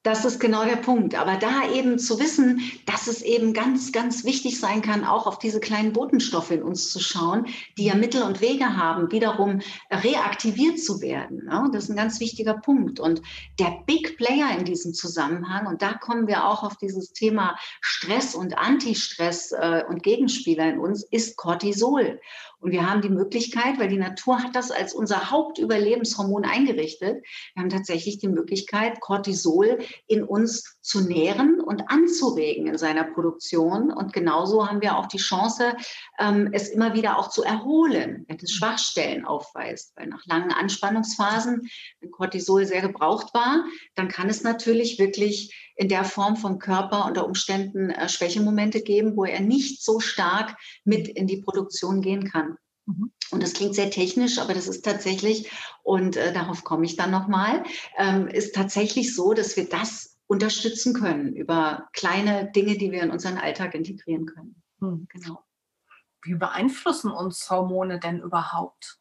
Das 0.05 0.23
ist 0.23 0.39
genau 0.39 0.63
der 0.65 0.75
Punkt. 0.75 1.15
Aber 1.15 1.35
da 1.35 1.67
eben 1.73 1.97
zu 1.97 2.19
wissen, 2.19 2.61
dass 2.85 3.07
es 3.07 3.23
eben 3.23 3.53
ganz, 3.53 3.91
ganz 3.91 4.23
wichtig 4.23 4.59
sein 4.59 4.83
kann, 4.83 5.03
auch 5.03 5.25
auf 5.25 5.39
diese 5.39 5.59
kleinen 5.59 5.93
Botenstoffe 5.93 6.51
in 6.51 6.61
uns 6.61 6.91
zu 6.91 6.99
schauen, 6.99 7.47
die 7.79 7.85
ja 7.85 7.95
Mittel 7.95 8.21
und 8.21 8.39
Wege 8.39 8.77
haben, 8.77 9.11
wiederum 9.11 9.61
reaktiviert 9.89 10.79
zu 10.79 11.01
werden. 11.01 11.49
Das 11.73 11.85
ist 11.85 11.89
ein 11.89 11.95
ganz 11.95 12.19
wichtiger 12.19 12.53
Punkt. 12.53 12.99
Und 12.99 13.23
der 13.57 13.81
Big 13.87 14.15
Player 14.17 14.55
in 14.55 14.65
diesem 14.65 14.93
Zusammenhang, 14.93 15.65
und 15.65 15.81
da 15.81 15.93
kommen 15.93 16.27
wir 16.27 16.45
auch 16.45 16.61
auf 16.61 16.77
dieses 16.77 17.11
Thema 17.11 17.57
Stress 17.81 18.35
und 18.35 18.59
Antistress 18.59 19.53
äh, 19.53 19.85
und 19.89 20.03
Gegenspieler 20.03 20.69
in 20.69 20.77
uns, 20.77 21.03
ist 21.09 21.35
Cortisol. 21.35 22.19
Und 22.59 22.71
wir 22.71 22.89
haben 22.89 23.01
die 23.01 23.09
Möglichkeit, 23.09 23.77
weil 23.77 23.89
die 23.89 23.97
Natur 23.97 24.41
hat 24.41 24.55
das 24.55 24.71
als 24.71 24.93
unser 24.93 25.29
Hauptüberlebenshormon 25.29 26.45
eingerichtet, 26.45 27.23
wir 27.53 27.61
haben 27.61 27.69
tatsächlich 27.69 28.17
die 28.17 28.27
Möglichkeit, 28.27 29.01
Cortisol 29.01 29.79
in 30.07 30.23
uns 30.23 30.77
zu 30.81 31.01
nähren 31.01 31.59
und 31.59 31.89
anzuregen 31.89 32.67
in 32.67 32.77
seiner 32.77 33.03
Produktion. 33.03 33.91
Und 33.91 34.13
genauso 34.13 34.67
haben 34.67 34.81
wir 34.81 34.97
auch 34.97 35.07
die 35.07 35.17
Chance, 35.17 35.75
ähm, 36.19 36.49
es 36.51 36.69
immer 36.69 36.93
wieder 36.93 37.17
auch 37.17 37.29
zu 37.29 37.43
erholen, 37.43 38.25
wenn 38.27 38.37
es 38.37 38.51
Schwachstellen 38.51 39.25
aufweist. 39.25 39.93
Weil 39.95 40.07
nach 40.07 40.25
langen 40.25 40.51
Anspannungsphasen, 40.51 41.69
wenn 41.99 42.11
Cortisol 42.11 42.65
sehr 42.65 42.81
gebraucht 42.81 43.33
war, 43.33 43.65
dann 43.95 44.07
kann 44.07 44.29
es 44.29 44.43
natürlich 44.43 44.99
wirklich 44.99 45.53
in 45.75 45.89
der 45.89 46.05
Form 46.05 46.37
vom 46.37 46.59
Körper 46.59 47.05
unter 47.05 47.25
Umständen 47.25 47.89
äh, 47.89 48.07
Schwächemomente 48.09 48.81
geben, 48.81 49.15
wo 49.15 49.25
er 49.25 49.41
nicht 49.41 49.83
so 49.83 49.99
stark 49.99 50.55
mit 50.83 51.07
in 51.07 51.27
die 51.27 51.41
Produktion 51.41 52.01
gehen 52.01 52.29
kann. 52.29 52.57
Mhm. 52.85 53.11
Und 53.31 53.43
das 53.43 53.53
klingt 53.53 53.75
sehr 53.75 53.89
technisch, 53.89 54.39
aber 54.39 54.53
das 54.53 54.67
ist 54.67 54.85
tatsächlich, 54.85 55.51
und 55.83 56.15
äh, 56.15 56.33
darauf 56.33 56.63
komme 56.63 56.85
ich 56.85 56.95
dann 56.95 57.11
nochmal, 57.11 57.63
ähm, 57.97 58.27
ist 58.27 58.55
tatsächlich 58.55 59.15
so, 59.15 59.33
dass 59.33 59.57
wir 59.57 59.67
das 59.67 60.17
unterstützen 60.27 60.93
können 60.93 61.35
über 61.35 61.89
kleine 61.93 62.51
Dinge, 62.51 62.77
die 62.77 62.91
wir 62.91 63.03
in 63.03 63.11
unseren 63.11 63.37
Alltag 63.37 63.75
integrieren 63.75 64.25
können. 64.25 64.61
Mhm. 64.79 65.07
Genau. 65.09 65.43
Wie 66.23 66.35
beeinflussen 66.35 67.11
uns 67.11 67.49
Hormone 67.49 67.99
denn 67.99 68.19
überhaupt? 68.19 68.99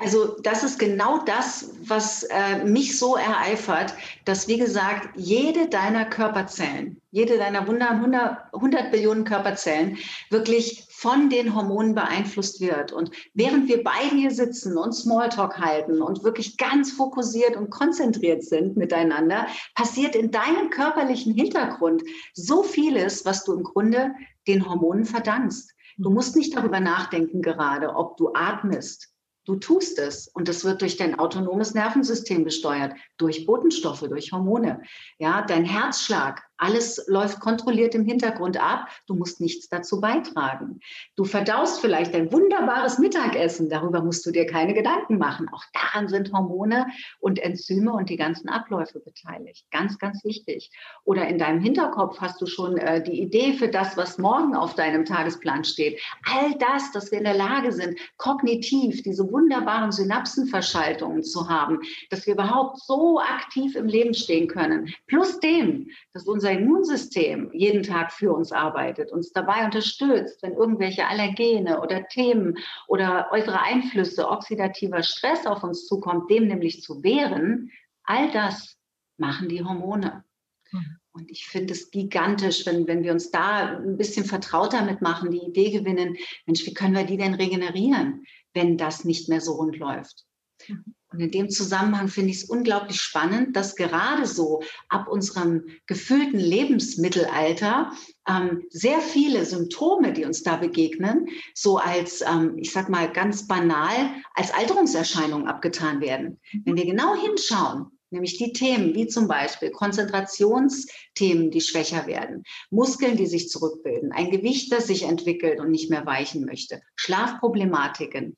Also 0.00 0.36
das 0.42 0.62
ist 0.62 0.78
genau 0.78 1.18
das, 1.24 1.70
was 1.82 2.22
äh, 2.22 2.64
mich 2.64 2.96
so 2.96 3.16
ereifert, 3.16 3.94
dass, 4.24 4.46
wie 4.46 4.56
gesagt, 4.56 5.08
jede 5.16 5.68
deiner 5.68 6.04
Körperzellen, 6.04 7.00
jede 7.10 7.36
deiner 7.36 7.62
100, 7.62 8.54
100 8.54 8.92
Billionen 8.92 9.24
Körperzellen 9.24 9.98
wirklich 10.30 10.86
von 10.88 11.30
den 11.30 11.52
Hormonen 11.52 11.96
beeinflusst 11.96 12.60
wird. 12.60 12.92
Und 12.92 13.10
während 13.34 13.68
wir 13.68 13.82
beide 13.82 14.14
hier 14.14 14.30
sitzen 14.30 14.78
und 14.78 14.92
Smalltalk 14.92 15.58
halten 15.58 16.00
und 16.00 16.22
wirklich 16.22 16.56
ganz 16.58 16.92
fokussiert 16.92 17.56
und 17.56 17.70
konzentriert 17.70 18.44
sind 18.44 18.76
miteinander, 18.76 19.48
passiert 19.74 20.14
in 20.14 20.30
deinem 20.30 20.70
körperlichen 20.70 21.34
Hintergrund 21.34 22.04
so 22.34 22.62
vieles, 22.62 23.24
was 23.24 23.44
du 23.44 23.52
im 23.54 23.64
Grunde 23.64 24.12
den 24.46 24.68
Hormonen 24.68 25.04
verdankst. 25.04 25.72
Du 25.96 26.10
musst 26.10 26.36
nicht 26.36 26.56
darüber 26.56 26.78
nachdenken 26.78 27.42
gerade, 27.42 27.96
ob 27.96 28.16
du 28.16 28.32
atmest, 28.34 29.12
Du 29.48 29.56
tust 29.56 29.98
es 29.98 30.28
und 30.28 30.46
das 30.46 30.62
wird 30.66 30.82
durch 30.82 30.98
dein 30.98 31.18
autonomes 31.18 31.72
Nervensystem 31.72 32.44
gesteuert, 32.44 32.92
durch 33.16 33.46
Botenstoffe, 33.46 34.00
durch 34.00 34.30
Hormone. 34.30 34.82
Ja, 35.18 35.40
dein 35.40 35.64
Herzschlag 35.64 36.46
Alles 36.58 37.04
läuft 37.06 37.40
kontrolliert 37.40 37.94
im 37.94 38.04
Hintergrund 38.04 38.60
ab. 38.60 38.88
Du 39.06 39.14
musst 39.14 39.40
nichts 39.40 39.68
dazu 39.68 40.00
beitragen. 40.00 40.80
Du 41.16 41.24
verdaust 41.24 41.80
vielleicht 41.80 42.14
ein 42.14 42.32
wunderbares 42.32 42.98
Mittagessen. 42.98 43.70
Darüber 43.70 44.02
musst 44.02 44.26
du 44.26 44.32
dir 44.32 44.44
keine 44.44 44.74
Gedanken 44.74 45.18
machen. 45.18 45.48
Auch 45.52 45.62
daran 45.72 46.08
sind 46.08 46.32
Hormone 46.32 46.88
und 47.20 47.38
Enzyme 47.38 47.92
und 47.92 48.10
die 48.10 48.16
ganzen 48.16 48.48
Abläufe 48.48 48.98
beteiligt. 48.98 49.66
Ganz, 49.70 49.98
ganz 49.98 50.24
wichtig. 50.24 50.72
Oder 51.04 51.28
in 51.28 51.38
deinem 51.38 51.60
Hinterkopf 51.60 52.20
hast 52.20 52.40
du 52.40 52.46
schon 52.46 52.76
äh, 52.76 53.02
die 53.02 53.22
Idee 53.22 53.52
für 53.52 53.68
das, 53.68 53.96
was 53.96 54.18
morgen 54.18 54.56
auf 54.56 54.74
deinem 54.74 55.04
Tagesplan 55.04 55.62
steht. 55.62 56.00
All 56.24 56.54
das, 56.58 56.90
dass 56.90 57.12
wir 57.12 57.18
in 57.18 57.24
der 57.24 57.34
Lage 57.34 57.70
sind, 57.70 57.98
kognitiv 58.16 59.02
diese 59.04 59.30
wunderbaren 59.30 59.92
Synapsenverschaltungen 59.92 61.22
zu 61.22 61.48
haben, 61.48 61.78
dass 62.10 62.26
wir 62.26 62.34
überhaupt 62.34 62.80
so 62.80 63.20
aktiv 63.20 63.76
im 63.76 63.86
Leben 63.86 64.14
stehen 64.14 64.48
können. 64.48 64.92
Plus 65.06 65.38
dem, 65.38 65.88
dass 66.12 66.26
unser 66.26 66.47
Immunsystem 66.52 67.50
jeden 67.52 67.82
Tag 67.82 68.12
für 68.12 68.32
uns 68.32 68.52
arbeitet, 68.52 69.12
uns 69.12 69.32
dabei 69.32 69.64
unterstützt, 69.64 70.42
wenn 70.42 70.52
irgendwelche 70.52 71.06
Allergene 71.06 71.80
oder 71.80 72.06
Themen 72.08 72.58
oder 72.86 73.28
äußere 73.32 73.60
Einflüsse, 73.60 74.28
oxidativer 74.28 75.02
Stress 75.02 75.46
auf 75.46 75.62
uns 75.62 75.86
zukommt, 75.86 76.30
dem 76.30 76.46
nämlich 76.46 76.82
zu 76.82 77.02
wehren, 77.02 77.70
all 78.04 78.30
das 78.30 78.76
machen 79.16 79.48
die 79.48 79.64
Hormone. 79.64 80.24
Mhm. 80.72 80.98
Und 81.12 81.30
ich 81.30 81.46
finde 81.46 81.72
es 81.72 81.90
gigantisch, 81.90 82.64
wenn, 82.66 82.86
wenn 82.86 83.02
wir 83.02 83.12
uns 83.12 83.30
da 83.30 83.76
ein 83.76 83.96
bisschen 83.96 84.24
vertraut 84.24 84.72
damit 84.72 85.02
machen, 85.02 85.30
die 85.30 85.44
Idee 85.44 85.70
gewinnen, 85.70 86.16
Mensch, 86.46 86.64
wie 86.64 86.74
können 86.74 86.94
wir 86.94 87.04
die 87.04 87.16
denn 87.16 87.34
regenerieren, 87.34 88.24
wenn 88.54 88.76
das 88.76 89.04
nicht 89.04 89.28
mehr 89.28 89.40
so 89.40 89.54
rund 89.54 89.76
läuft? 89.78 90.24
Mhm. 90.68 90.94
Und 91.10 91.20
in 91.20 91.30
dem 91.30 91.48
Zusammenhang 91.48 92.08
finde 92.08 92.30
ich 92.30 92.42
es 92.42 92.50
unglaublich 92.50 93.00
spannend, 93.00 93.56
dass 93.56 93.76
gerade 93.76 94.26
so 94.26 94.62
ab 94.90 95.08
unserem 95.08 95.64
gefühlten 95.86 96.38
Lebensmittelalter 96.38 97.92
ähm, 98.28 98.64
sehr 98.68 99.00
viele 99.00 99.46
Symptome, 99.46 100.12
die 100.12 100.26
uns 100.26 100.42
da 100.42 100.56
begegnen, 100.56 101.28
so 101.54 101.78
als, 101.78 102.20
ähm, 102.20 102.58
ich 102.58 102.72
sag 102.72 102.90
mal 102.90 103.10
ganz 103.10 103.46
banal, 103.46 104.10
als 104.34 104.52
Alterungserscheinungen 104.52 105.48
abgetan 105.48 106.02
werden. 106.02 106.40
Wenn 106.64 106.76
wir 106.76 106.84
genau 106.84 107.14
hinschauen, 107.14 107.86
nämlich 108.10 108.36
die 108.36 108.52
Themen 108.52 108.94
wie 108.94 109.06
zum 109.06 109.28
Beispiel 109.28 109.70
Konzentrationsthemen, 109.70 111.50
die 111.50 111.62
schwächer 111.62 112.06
werden, 112.06 112.42
Muskeln, 112.70 113.16
die 113.16 113.26
sich 113.26 113.48
zurückbilden, 113.48 114.12
ein 114.12 114.30
Gewicht, 114.30 114.72
das 114.72 114.88
sich 114.88 115.04
entwickelt 115.04 115.58
und 115.58 115.70
nicht 115.70 115.88
mehr 115.88 116.04
weichen 116.04 116.44
möchte, 116.44 116.82
Schlafproblematiken, 116.96 118.36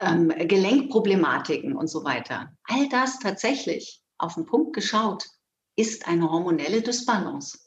ähm, 0.00 0.28
Gelenkproblematiken 0.28 1.76
und 1.76 1.88
so 1.88 2.04
weiter. 2.04 2.52
All 2.64 2.88
das 2.88 3.18
tatsächlich 3.18 4.02
auf 4.18 4.34
den 4.34 4.46
Punkt 4.46 4.74
geschaut 4.74 5.26
ist 5.76 6.08
eine 6.08 6.30
hormonelle 6.30 6.82
Dysbalance. 6.82 7.58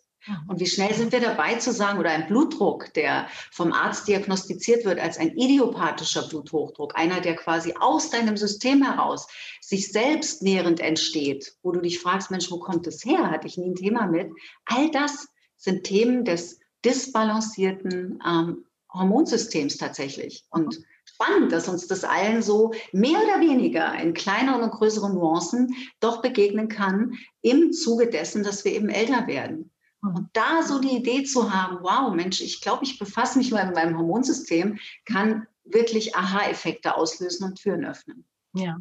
Und 0.47 0.59
wie 0.59 0.67
schnell 0.67 0.93
sind 0.93 1.11
wir 1.11 1.21
dabei 1.21 1.55
zu 1.55 1.71
sagen, 1.71 1.97
oder 1.97 2.11
ein 2.11 2.27
Blutdruck, 2.27 2.93
der 2.93 3.27
vom 3.51 3.71
Arzt 3.71 4.07
diagnostiziert 4.07 4.85
wird 4.85 4.99
als 4.99 5.17
ein 5.17 5.35
idiopathischer 5.35 6.27
Bluthochdruck, 6.27 6.97
einer, 6.97 7.21
der 7.21 7.35
quasi 7.35 7.73
aus 7.79 8.09
deinem 8.09 8.35
System 8.35 8.83
heraus 8.83 9.27
sich 9.61 9.91
selbst 9.91 10.43
nährend 10.43 10.81
entsteht, 10.81 11.53
wo 11.63 11.71
du 11.71 11.79
dich 11.79 11.99
fragst, 11.99 12.31
Mensch, 12.31 12.51
wo 12.51 12.59
kommt 12.59 12.85
das 12.85 13.03
her? 13.05 13.31
Hatte 13.31 13.47
ich 13.47 13.57
nie 13.57 13.69
ein 13.69 13.75
Thema 13.75 14.07
mit. 14.07 14.29
All 14.65 14.91
das 14.91 15.29
sind 15.55 15.85
Themen 15.85 16.25
des 16.25 16.59
disbalancierten 16.83 18.21
ähm, 18.25 18.65
Hormonsystems 18.93 19.77
tatsächlich. 19.77 20.45
Und 20.49 20.83
spannend, 21.19 21.51
dass 21.51 21.67
uns 21.67 21.87
das 21.87 22.03
allen 22.03 22.41
so 22.41 22.73
mehr 22.93 23.19
oder 23.21 23.39
weniger 23.41 23.93
in 23.95 24.13
kleineren 24.13 24.61
und 24.61 24.71
größeren 24.71 25.13
Nuancen 25.13 25.75
doch 25.99 26.21
begegnen 26.21 26.69
kann 26.69 27.15
im 27.41 27.73
Zuge 27.73 28.09
dessen, 28.09 28.43
dass 28.43 28.63
wir 28.63 28.71
eben 28.71 28.89
älter 28.89 29.27
werden. 29.27 29.71
Und 30.01 30.29
da 30.31 30.63
so 30.63 30.79
die 30.79 30.95
Idee 30.95 31.23
zu 31.23 31.53
haben, 31.53 31.79
wow, 31.81 32.13
Mensch, 32.13 32.39
ich 32.39 32.61
glaube, 32.61 32.85
ich 32.85 32.97
befasse 32.97 33.37
mich 33.37 33.51
mal 33.51 33.65
mit 33.65 33.75
meinem 33.75 33.97
Hormonsystem, 33.97 34.79
kann 35.05 35.45
wirklich 35.65 36.15
Aha-Effekte 36.15 36.95
auslösen 36.95 37.43
und 37.45 37.61
Türen 37.61 37.83
öffnen. 37.83 38.23
Ja, 38.53 38.77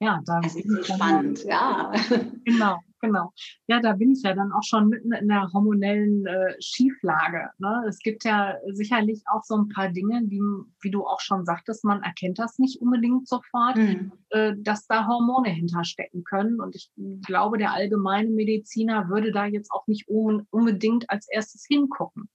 ja, 0.00 0.22
da 0.24 0.40
das 0.40 0.54
ist 0.54 0.86
spannend, 0.86 1.44
ja. 1.44 1.92
Genau, 2.44 2.78
genau. 3.00 3.32
Ja, 3.66 3.80
da 3.80 3.94
bin 3.94 4.12
ich 4.12 4.22
ja 4.22 4.34
dann 4.34 4.52
auch 4.52 4.62
schon 4.62 4.88
mitten 4.88 5.12
in 5.12 5.28
der 5.28 5.52
hormonellen 5.52 6.26
äh, 6.26 6.54
Schieflage. 6.60 7.50
Ne? 7.58 7.84
Es 7.88 7.98
gibt 7.98 8.24
ja 8.24 8.56
sicherlich 8.72 9.22
auch 9.32 9.42
so 9.44 9.56
ein 9.56 9.68
paar 9.68 9.88
Dinge, 9.88 10.22
die, 10.24 10.40
wie 10.80 10.90
du 10.90 11.06
auch 11.06 11.20
schon 11.20 11.44
sagtest, 11.44 11.84
man 11.84 12.02
erkennt 12.02 12.38
das 12.38 12.58
nicht 12.58 12.80
unbedingt 12.80 13.28
sofort, 13.28 13.76
mhm. 13.76 14.12
äh, 14.30 14.54
dass 14.58 14.86
da 14.86 15.06
Hormone 15.06 15.50
hinterstecken 15.50 16.24
können. 16.24 16.60
Und 16.60 16.74
ich 16.74 16.90
glaube, 17.26 17.58
der 17.58 17.72
allgemeine 17.72 18.30
Mediziner 18.30 19.08
würde 19.08 19.32
da 19.32 19.46
jetzt 19.46 19.70
auch 19.70 19.86
nicht 19.86 20.08
un 20.08 20.46
unbedingt 20.50 21.08
als 21.10 21.28
erstes 21.28 21.64
hingucken. 21.66 22.28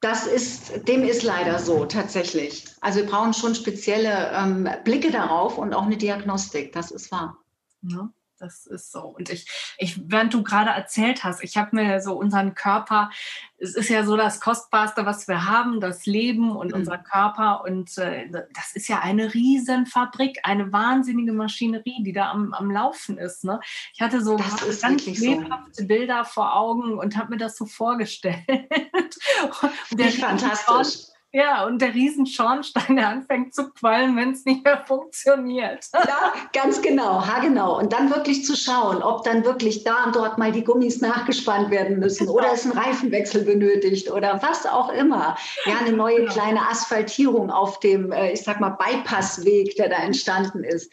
Das 0.00 0.26
ist, 0.26 0.86
dem 0.86 1.02
ist 1.02 1.22
leider 1.22 1.58
so, 1.58 1.86
tatsächlich. 1.86 2.66
Also 2.80 3.00
wir 3.00 3.06
brauchen 3.06 3.32
schon 3.32 3.54
spezielle 3.54 4.30
ähm, 4.34 4.68
Blicke 4.84 5.10
darauf 5.10 5.58
und 5.58 5.74
auch 5.74 5.86
eine 5.86 5.96
Diagnostik, 5.96 6.72
das 6.72 6.90
ist 6.90 7.10
wahr. 7.10 7.38
Ja. 7.82 8.10
Das 8.38 8.66
ist 8.66 8.92
so. 8.92 9.00
Und 9.00 9.30
ich, 9.30 9.46
ich, 9.78 9.98
während 10.10 10.34
du 10.34 10.42
gerade 10.42 10.70
erzählt 10.70 11.24
hast, 11.24 11.42
ich 11.42 11.56
habe 11.56 11.74
mir 11.74 12.00
so 12.02 12.14
unseren 12.14 12.54
Körper, 12.54 13.10
es 13.58 13.74
ist 13.74 13.88
ja 13.88 14.04
so 14.04 14.16
das 14.16 14.40
Kostbarste, 14.40 15.06
was 15.06 15.26
wir 15.26 15.46
haben, 15.46 15.80
das 15.80 16.04
Leben 16.04 16.54
und 16.54 16.68
mhm. 16.68 16.80
unser 16.80 16.98
Körper. 16.98 17.64
Und 17.64 17.96
äh, 17.96 18.28
das 18.30 18.72
ist 18.74 18.88
ja 18.88 19.00
eine 19.00 19.32
Riesenfabrik, 19.32 20.40
eine 20.42 20.70
wahnsinnige 20.70 21.32
Maschinerie, 21.32 22.02
die 22.02 22.12
da 22.12 22.30
am, 22.30 22.52
am 22.52 22.70
Laufen 22.70 23.16
ist. 23.16 23.44
Ne? 23.44 23.58
Ich 23.94 24.02
hatte 24.02 24.22
so 24.22 24.36
ganz 24.36 25.06
lebhafte 25.06 25.82
so. 25.82 25.86
Bilder 25.86 26.26
vor 26.26 26.54
Augen 26.54 26.98
und 26.98 27.16
habe 27.16 27.30
mir 27.30 27.38
das 27.38 27.56
so 27.56 27.64
vorgestellt. 27.64 28.44
und 28.50 29.98
der 29.98 30.10
fantastisch. 30.10 31.15
Ja, 31.32 31.66
und 31.66 31.82
der 31.82 31.92
Riesenschornstein, 31.92 32.96
der 32.96 33.08
anfängt 33.08 33.54
zu 33.54 33.70
qualmen, 33.70 34.16
wenn 34.16 34.30
es 34.30 34.44
nicht 34.44 34.64
mehr 34.64 34.82
funktioniert. 34.86 35.86
Ja, 36.06 36.32
ganz 36.52 36.80
genau, 36.82 37.26
ha 37.26 37.40
genau. 37.40 37.78
Und 37.78 37.92
dann 37.92 38.10
wirklich 38.10 38.44
zu 38.44 38.56
schauen, 38.56 39.02
ob 39.02 39.24
dann 39.24 39.44
wirklich 39.44 39.82
da 39.82 40.04
und 40.04 40.14
dort 40.14 40.38
mal 40.38 40.52
die 40.52 40.62
Gummis 40.62 41.00
nachgespannt 41.00 41.70
werden 41.70 41.98
müssen 41.98 42.26
genau. 42.26 42.38
oder 42.38 42.52
es 42.52 42.64
einen 42.64 42.78
Reifenwechsel 42.78 43.44
benötigt 43.44 44.10
oder 44.10 44.40
was 44.42 44.66
auch 44.66 44.90
immer. 44.90 45.36
Ja, 45.64 45.78
eine 45.80 45.96
neue 45.96 46.16
genau. 46.16 46.32
kleine 46.32 46.68
Asphaltierung 46.68 47.50
auf 47.50 47.80
dem, 47.80 48.12
äh, 48.12 48.32
ich 48.32 48.42
sag 48.42 48.60
mal, 48.60 48.70
Bypassweg, 48.70 49.74
der 49.76 49.88
da 49.88 49.96
entstanden 49.96 50.62
ist. 50.62 50.92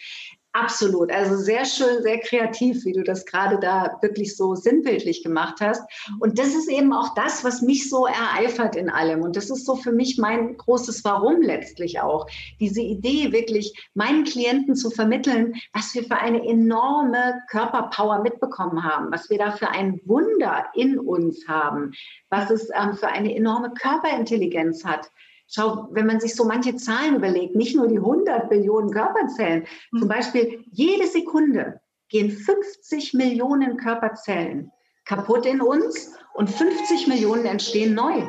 Absolut. 0.55 1.11
Also 1.11 1.35
sehr 1.35 1.65
schön, 1.65 2.03
sehr 2.03 2.19
kreativ, 2.19 2.85
wie 2.85 2.93
du 2.93 3.03
das 3.03 3.25
gerade 3.25 3.57
da 3.57 3.97
wirklich 4.03 4.37
so 4.37 4.53
sinnbildlich 4.53 5.23
gemacht 5.23 5.55
hast. 5.61 5.81
Und 6.19 6.37
das 6.37 6.49
ist 6.49 6.69
eben 6.69 6.93
auch 6.93 7.15
das, 7.15 7.43
was 7.43 7.63
mich 7.63 7.89
so 7.89 8.05
ereifert 8.05 8.75
in 8.75 8.87
allem. 8.87 9.23
Und 9.23 9.35
das 9.35 9.49
ist 9.49 9.65
so 9.65 9.75
für 9.75 9.91
mich 9.91 10.19
mein 10.19 10.55
großes 10.55 11.03
Warum 11.03 11.41
letztlich 11.41 12.01
auch. 12.01 12.27
Diese 12.59 12.81
Idee, 12.81 13.31
wirklich 13.31 13.89
meinen 13.95 14.25
Klienten 14.25 14.75
zu 14.75 14.91
vermitteln, 14.91 15.55
was 15.73 15.95
wir 15.95 16.03
für 16.03 16.17
eine 16.17 16.45
enorme 16.45 17.41
Körperpower 17.49 18.21
mitbekommen 18.21 18.83
haben, 18.83 19.11
was 19.11 19.31
wir 19.31 19.39
da 19.39 19.53
für 19.53 19.69
ein 19.69 20.01
Wunder 20.05 20.67
in 20.75 20.99
uns 20.99 21.47
haben, 21.47 21.93
was 22.29 22.51
es 22.51 22.69
ähm, 22.79 22.93
für 22.93 23.07
eine 23.07 23.35
enorme 23.35 23.73
Körperintelligenz 23.73 24.85
hat 24.85 25.09
Schau, 25.55 25.87
wenn 25.91 26.07
man 26.07 26.19
sich 26.19 26.35
so 26.35 26.45
manche 26.45 26.75
Zahlen 26.77 27.15
überlegt, 27.15 27.55
nicht 27.55 27.75
nur 27.75 27.87
die 27.87 27.97
100 27.97 28.49
Billionen 28.49 28.89
Körperzellen, 28.89 29.67
mhm. 29.91 29.99
zum 29.99 30.07
Beispiel 30.07 30.63
jede 30.71 31.05
Sekunde 31.05 31.79
gehen 32.09 32.31
50 32.31 33.13
Millionen 33.13 33.77
Körperzellen 33.77 34.71
kaputt 35.05 35.45
in 35.45 35.61
uns 35.61 36.11
und 36.33 36.49
50 36.49 37.07
Millionen 37.07 37.45
entstehen 37.45 37.93
neu. 37.93 38.23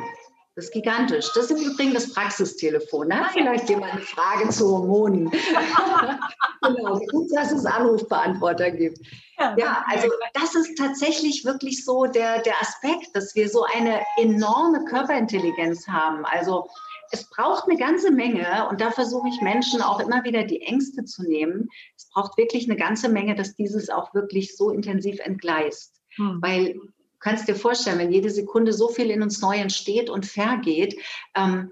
Das 0.55 0.65
ist 0.65 0.73
gigantisch. 0.73 1.31
Das 1.33 1.45
ist 1.45 1.51
im 1.51 1.71
Übrigen 1.71 1.93
das 1.93 2.13
Praxistelefon. 2.13 3.09
Da 3.09 3.17
hat 3.17 3.31
vielleicht 3.33 3.67
jemand 3.67 3.91
eine 3.91 4.01
Frage 4.01 4.47
zu 4.49 4.69
Hormonen. 4.69 5.29
genau, 6.61 6.99
gut, 7.11 7.27
dass 7.35 7.51
es 7.51 7.65
Anrufbeantworter 7.65 8.71
gibt. 8.71 8.99
Ja, 9.37 9.53
ja, 9.57 9.83
also 9.89 10.07
das 10.33 10.55
ist 10.55 10.77
tatsächlich 10.77 11.43
wirklich 11.43 11.83
so 11.83 12.05
der, 12.05 12.41
der 12.43 12.53
Aspekt, 12.61 13.13
dass 13.13 13.35
wir 13.35 13.49
so 13.49 13.65
eine 13.75 13.99
enorme 14.17 14.85
Körperintelligenz 14.85 15.85
haben. 15.89 16.23
Also 16.25 16.69
es 17.15 17.29
braucht 17.29 17.69
eine 17.69 17.77
ganze 17.77 18.11
Menge 18.11 18.67
und 18.69 18.81
da 18.81 18.91
versuche 18.91 19.29
ich 19.29 19.41
Menschen 19.41 19.81
auch 19.81 20.01
immer 20.01 20.25
wieder 20.25 20.43
die 20.43 20.61
Ängste 20.61 21.05
zu 21.05 21.23
nehmen. 21.23 21.69
Es 21.95 22.09
braucht 22.09 22.37
wirklich 22.37 22.69
eine 22.69 22.77
ganze 22.77 23.07
Menge, 23.07 23.35
dass 23.35 23.55
dieses 23.55 23.89
auch 23.89 24.13
wirklich 24.13 24.57
so 24.57 24.69
intensiv 24.69 25.19
entgleist. 25.19 26.01
Hm. 26.17 26.39
Weil 26.41 26.73
du 26.73 26.81
kannst 27.19 27.47
dir 27.47 27.55
vorstellen, 27.55 27.99
wenn 27.99 28.11
jede 28.11 28.29
Sekunde 28.29 28.73
so 28.73 28.89
viel 28.89 29.09
in 29.11 29.21
uns 29.21 29.41
neu 29.41 29.55
entsteht 29.55 30.09
und 30.09 30.25
vergeht, 30.25 30.99
ähm, 31.35 31.71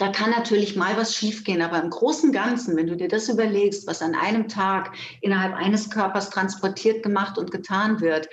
da 0.00 0.08
kann 0.08 0.30
natürlich 0.30 0.76
mal 0.76 0.96
was 0.96 1.14
schiefgehen, 1.14 1.60
aber 1.60 1.78
im 1.82 1.90
Großen 1.90 2.30
und 2.30 2.34
Ganzen, 2.34 2.74
wenn 2.74 2.86
du 2.86 2.96
dir 2.96 3.08
das 3.08 3.28
überlegst, 3.28 3.86
was 3.86 4.00
an 4.00 4.14
einem 4.14 4.48
Tag 4.48 4.96
innerhalb 5.20 5.54
eines 5.54 5.90
Körpers 5.90 6.30
transportiert, 6.30 7.02
gemacht 7.02 7.36
und 7.36 7.50
getan 7.50 8.00
wird, 8.00 8.26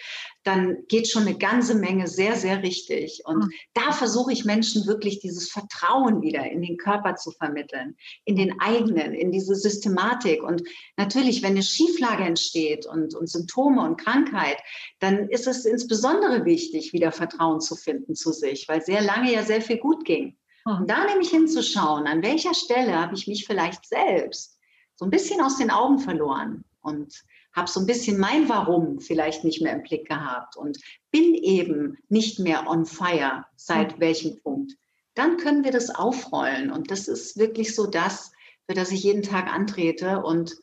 dann 0.45 0.77
geht 0.87 1.09
schon 1.09 1.23
eine 1.23 1.37
ganze 1.37 1.75
Menge 1.75 2.07
sehr, 2.07 2.37
sehr 2.37 2.63
richtig. 2.63 3.21
Und 3.25 3.39
mhm. 3.39 3.51
da 3.73 3.91
versuche 3.91 4.31
ich 4.31 4.45
Menschen 4.45 4.87
wirklich 4.87 5.19
dieses 5.19 5.49
Vertrauen 5.49 6.21
wieder 6.21 6.49
in 6.49 6.61
den 6.61 6.77
Körper 6.77 7.15
zu 7.15 7.31
vermitteln, 7.31 7.97
in 8.23 8.37
den 8.37 8.61
eigenen, 8.61 9.13
in 9.13 9.33
diese 9.33 9.55
Systematik. 9.55 10.41
Und 10.43 10.63
natürlich, 10.95 11.43
wenn 11.43 11.51
eine 11.51 11.63
Schieflage 11.63 12.23
entsteht 12.23 12.85
und, 12.85 13.13
und 13.13 13.27
Symptome 13.27 13.81
und 13.81 13.99
Krankheit, 13.99 14.57
dann 14.99 15.27
ist 15.27 15.47
es 15.47 15.65
insbesondere 15.65 16.45
wichtig, 16.45 16.93
wieder 16.93 17.11
Vertrauen 17.11 17.59
zu 17.59 17.75
finden 17.75 18.15
zu 18.15 18.31
sich, 18.31 18.69
weil 18.69 18.81
sehr 18.81 19.01
lange 19.01 19.33
ja 19.33 19.43
sehr 19.43 19.61
viel 19.61 19.79
gut 19.79 20.05
ging. 20.05 20.36
Und 20.67 20.79
hm. 20.79 20.87
da 20.87 21.05
nämlich 21.05 21.29
hinzuschauen, 21.29 22.07
an 22.07 22.21
welcher 22.21 22.53
Stelle 22.53 22.99
habe 22.99 23.15
ich 23.15 23.27
mich 23.27 23.45
vielleicht 23.45 23.87
selbst 23.87 24.59
so 24.95 25.05
ein 25.05 25.11
bisschen 25.11 25.41
aus 25.41 25.57
den 25.57 25.71
Augen 25.71 25.99
verloren 25.99 26.65
und 26.81 27.23
habe 27.55 27.69
so 27.69 27.79
ein 27.79 27.85
bisschen 27.85 28.19
mein 28.19 28.49
Warum 28.49 28.99
vielleicht 28.99 29.43
nicht 29.43 29.61
mehr 29.61 29.73
im 29.73 29.83
Blick 29.83 30.07
gehabt 30.07 30.57
und 30.57 30.77
bin 31.11 31.33
eben 31.33 31.97
nicht 32.09 32.39
mehr 32.39 32.67
on 32.67 32.85
fire 32.85 33.45
seit 33.55 33.95
mhm. 33.95 34.01
welchem 34.01 34.41
Punkt. 34.41 34.73
Dann 35.15 35.37
können 35.37 35.63
wir 35.63 35.71
das 35.71 35.89
aufrollen 35.89 36.71
und 36.71 36.91
das 36.91 37.07
ist 37.07 37.37
wirklich 37.37 37.73
so 37.73 37.87
das, 37.87 38.31
für 38.67 38.75
das 38.75 38.91
ich 38.91 39.03
jeden 39.03 39.23
Tag 39.23 39.51
antrete 39.51 40.21
und 40.21 40.57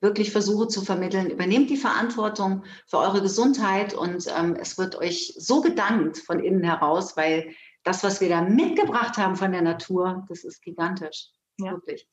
wirklich 0.00 0.30
versuche 0.30 0.68
zu 0.68 0.82
vermitteln. 0.82 1.28
Übernehmt 1.28 1.68
die 1.68 1.76
Verantwortung 1.76 2.64
für 2.86 2.98
eure 2.98 3.20
Gesundheit 3.20 3.92
und 3.92 4.26
ähm, 4.34 4.56
es 4.58 4.78
wird 4.78 4.96
euch 4.96 5.34
so 5.36 5.60
gedankt 5.60 6.18
von 6.18 6.40
innen 6.40 6.62
heraus, 6.62 7.16
weil 7.16 7.54
das, 7.82 8.04
was 8.04 8.20
wir 8.20 8.28
da 8.28 8.42
mitgebracht 8.42 9.16
haben 9.16 9.36
von 9.36 9.52
der 9.52 9.62
Natur, 9.62 10.24
das 10.28 10.44
ist 10.44 10.62
gigantisch. 10.62 11.28
Ja. 11.58 11.72
Wirklich. 11.72 12.08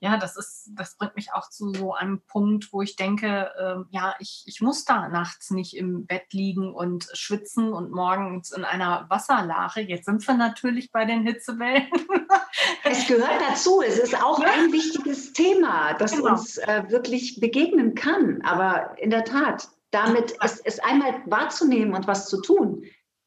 Ja, 0.00 0.18
das 0.18 0.36
ist, 0.36 0.70
das 0.74 0.96
bringt 0.96 1.16
mich 1.16 1.32
auch 1.32 1.48
zu 1.48 1.72
so 1.72 1.94
einem 1.94 2.20
Punkt, 2.26 2.72
wo 2.72 2.82
ich 2.82 2.96
denke, 2.96 3.50
äh, 3.58 3.76
ja, 3.90 4.14
ich, 4.18 4.44
ich 4.46 4.60
muss 4.60 4.84
da 4.84 5.08
nachts 5.08 5.50
nicht 5.50 5.76
im 5.76 6.06
Bett 6.06 6.32
liegen 6.32 6.72
und 6.72 7.08
schwitzen 7.14 7.72
und 7.72 7.90
morgens 7.90 8.52
in 8.52 8.64
einer 8.64 9.06
Wasserlache. 9.08 9.80
Jetzt 9.80 10.04
sind 10.04 10.26
wir 10.26 10.34
natürlich 10.34 10.92
bei 10.92 11.04
den 11.04 11.26
Hitzewellen. 11.26 11.88
es 12.84 13.06
gehört 13.06 13.40
dazu. 13.48 13.82
Es 13.82 13.98
ist 13.98 14.22
auch 14.22 14.40
ja. 14.40 14.48
ein 14.52 14.72
wichtiges 14.72 15.32
Thema, 15.32 15.94
das 15.94 16.12
genau. 16.12 16.32
uns 16.32 16.58
äh, 16.58 16.84
wirklich 16.88 17.40
begegnen 17.40 17.94
kann. 17.94 18.42
Aber 18.42 18.96
in 18.98 19.10
der 19.10 19.24
Tat, 19.24 19.68
damit 19.90 20.36
es, 20.42 20.60
es 20.60 20.80
einmal 20.80 21.22
wahrzunehmen 21.26 21.94
und 21.94 22.06
was 22.06 22.28
zu 22.28 22.42
tun, 22.42 22.84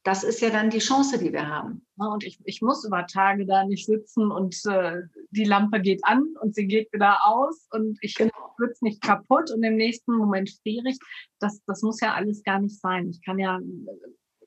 das 0.07 0.23
ist 0.23 0.39
ja 0.39 0.49
dann 0.49 0.69
die 0.69 0.79
Chance, 0.79 1.19
die 1.19 1.33
wir 1.33 1.45
haben. 1.49 1.85
Und 1.97 2.23
ich, 2.23 2.39
ich 2.45 2.61
muss 2.61 2.85
über 2.85 3.05
Tage 3.07 3.45
da 3.45 3.65
nicht 3.65 3.85
sitzen 3.85 4.31
und 4.31 4.55
äh, 4.65 5.01
die 5.31 5.43
Lampe 5.43 5.81
geht 5.81 5.99
an 6.03 6.23
und 6.41 6.55
sie 6.55 6.65
geht 6.65 6.93
wieder 6.93 7.27
aus 7.27 7.67
und 7.71 7.97
ich 7.99 8.15
genau. 8.15 8.31
es 8.71 8.81
nicht 8.81 9.01
kaputt 9.01 9.51
und 9.51 9.61
im 9.63 9.75
nächsten 9.75 10.13
Moment 10.13 10.49
friere 10.63 10.87
ich. 10.87 10.97
Das, 11.39 11.61
das 11.65 11.81
muss 11.81 11.99
ja 11.99 12.13
alles 12.13 12.41
gar 12.43 12.61
nicht 12.61 12.79
sein. 12.79 13.09
Ich 13.09 13.21
kann 13.21 13.37
ja 13.37 13.59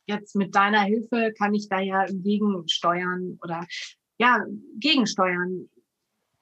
jetzt 0.06 0.34
mit 0.34 0.54
deiner 0.54 0.80
Hilfe, 0.80 1.34
kann 1.36 1.52
ich 1.52 1.68
da 1.68 1.78
ja 1.78 2.06
gegensteuern 2.08 3.38
oder 3.42 3.66
ja, 4.16 4.42
gegensteuern 4.78 5.68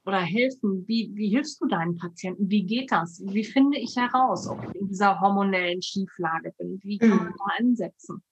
oder 0.06 0.20
helfen? 0.20 0.86
Wie, 0.86 1.10
wie 1.14 1.30
hilfst 1.30 1.60
du 1.60 1.66
deinen 1.66 1.96
Patienten? 1.96 2.48
Wie 2.48 2.62
geht 2.62 2.92
das? 2.92 3.20
Wie 3.26 3.44
finde 3.44 3.78
ich 3.78 3.96
heraus, 3.96 4.46
ob 4.46 4.62
ich 4.62 4.80
in 4.80 4.86
dieser 4.86 5.20
hormonellen 5.20 5.82
Schieflage 5.82 6.54
bin? 6.56 6.78
Wie 6.84 6.98
kann 6.98 7.08
man 7.08 7.26
mhm. 7.26 7.34
da 7.36 7.54
ansetzen? 7.58 8.22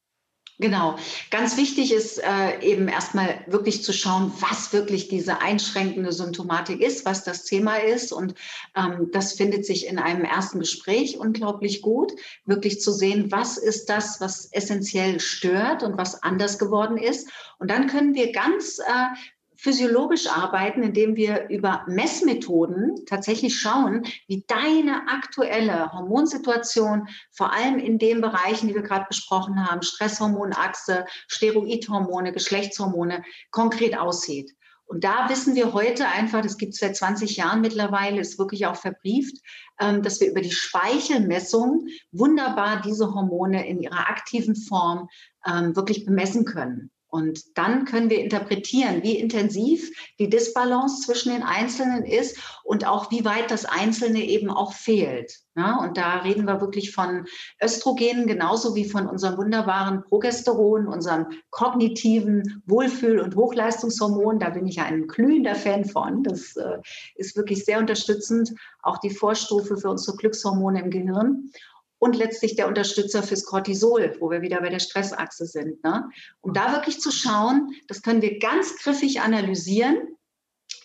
Genau. 0.59 0.97
Ganz 1.31 1.59
wichtig 1.59 1.93
ist 1.93 2.19
äh, 2.19 2.61
eben 2.63 2.89
erstmal 2.89 3.45
wirklich 3.47 3.85
zu 3.85 3.93
schauen, 3.93 4.33
was 4.41 4.73
wirklich 4.73 5.09
diese 5.09 5.43
einschränkende 5.43 6.13
Symptomatik 6.13 6.81
ist, 6.81 7.05
was 7.05 7.25
das 7.25 7.45
Thema 7.45 7.77
ist. 7.77 8.11
Und 8.11 8.35
ähm, 8.75 9.11
das 9.13 9.35
findet 9.35 9.67
sich 9.67 9.87
in 9.87 9.99
einem 9.99 10.25
ersten 10.25 10.59
Gespräch 10.61 11.19
unglaublich 11.19 11.83
gut, 11.83 12.13
wirklich 12.47 12.81
zu 12.81 12.91
sehen, 12.91 13.31
was 13.31 13.59
ist 13.59 13.91
das, 13.91 14.19
was 14.23 14.47
essentiell 14.51 15.21
stört 15.21 15.83
und 15.83 15.99
was 15.99 16.23
anders 16.23 16.59
geworden 16.59 16.97
ist. 16.97 17.29
Und 17.59 17.71
dann 17.71 17.87
können 17.87 18.15
wir 18.15 18.33
ganz 18.33 18.79
äh, 18.79 19.36
physiologisch 19.57 20.29
arbeiten, 20.29 20.83
indem 20.83 21.17
wir 21.17 21.49
über 21.49 21.85
Messmethoden 21.87 23.05
tatsächlich 23.07 23.59
schauen, 23.59 24.05
wie 24.27 24.45
deine 24.47 25.09
aktuelle 25.09 25.93
Hormonsituation, 25.93 27.09
vor 27.33 27.53
allem 27.53 27.79
in 27.79 27.99
den 27.99 28.21
Bereichen, 28.21 28.69
die 28.69 28.75
wir 28.75 28.83
gerade 28.83 29.07
besprochen 29.09 29.67
haben, 29.67 29.83
Stresshormonachse, 29.83 31.07
Steroidhormone, 31.29 32.33
Geschlechtshormone, 32.33 33.25
konkret 33.51 33.99
aussieht. 33.99 34.53
Und 34.89 35.03
da 35.03 35.29
wissen 35.29 35.57
wir 35.57 35.73
heute 35.73 36.07
einfach, 36.07 36.43
das 36.43 36.59
gibt 36.59 36.75
es 36.75 36.79
seit 36.79 36.97
20 36.97 37.37
Jahren 37.37 37.61
mittlerweile, 37.61 38.21
ist 38.21 38.39
wirklich 38.39 38.67
auch 38.67 38.77
verbrieft, 38.77 39.37
ähm, 39.81 40.03
dass 40.03 40.21
wir 40.21 40.31
über 40.31 40.41
die 40.41 40.53
Speichelmessung 40.53 41.89
wunderbar 42.13 42.83
diese 42.83 43.13
Hormone 43.13 43.67
in 43.67 43.83
ihrer 43.83 44.09
aktiven 44.09 44.55
Form 44.55 45.09
ähm, 45.45 45.75
wirklich 45.75 46.05
bemessen 46.05 46.45
können. 46.45 46.93
Und 47.17 47.57
dann 47.57 47.87
können 47.87 48.11
wir 48.11 48.21
interpretieren, 48.21 49.03
wie 49.03 49.19
intensiv 49.19 49.91
die 50.19 50.29
Disbalance 50.29 51.07
zwischen 51.07 51.33
den 51.33 51.43
Einzelnen 51.43 52.05
ist 52.05 52.37
und 52.63 52.87
auch 52.87 53.11
wie 53.11 53.25
weit 53.25 53.51
das 53.51 53.65
Einzelne 53.65 54.23
eben 54.23 54.51
auch 54.51 54.75
fehlt. 54.75 55.41
Ja, 55.57 55.79
und 55.79 55.97
da 55.97 56.19
reden 56.19 56.45
wir 56.45 56.61
wirklich 56.61 56.93
von 56.93 57.25
Östrogenen 57.63 58.27
genauso 58.27 58.75
wie 58.75 58.85
von 58.85 59.07
unserem 59.07 59.39
wunderbaren 59.39 60.03
Progesteron, 60.03 60.87
unserem 60.87 61.29
kognitiven 61.49 62.63
Wohlfühl- 62.67 63.21
und 63.21 63.35
Hochleistungshormon. 63.35 64.39
Da 64.39 64.51
bin 64.51 64.67
ich 64.67 64.77
ja 64.77 64.85
ein 64.85 65.07
glühender 65.07 65.55
Fan 65.55 65.87
von. 65.87 66.23
Das 66.23 66.55
äh, 66.57 66.77
ist 67.15 67.35
wirklich 67.35 67.65
sehr 67.65 67.79
unterstützend. 67.79 68.53
Auch 68.83 68.99
die 68.99 69.09
Vorstufe 69.09 69.79
für 69.79 69.89
unsere 69.89 70.19
Glückshormone 70.19 70.83
im 70.83 70.91
Gehirn 70.91 71.51
und 71.99 72.17
letztlich 72.17 72.57
der 72.57 72.69
Unterstützer 72.69 73.23
fürs 73.23 73.45
Cortisol, 73.45 74.17
wo 74.21 74.31
wir 74.31 74.43
wieder 74.43 74.61
bei 74.61 74.69
der 74.69 74.81
Stressachse 74.81 75.47
sind. 75.47 75.83
Ne? 75.83 76.09
Um 76.41 76.53
da 76.53 76.73
wirklich 76.73 77.01
zu 77.01 77.11
schauen, 77.11 77.73
das 77.89 78.03
können 78.03 78.23
wir 78.23 78.39
ganz 78.39 78.77
griffig 78.77 79.21
analysieren. 79.21 79.97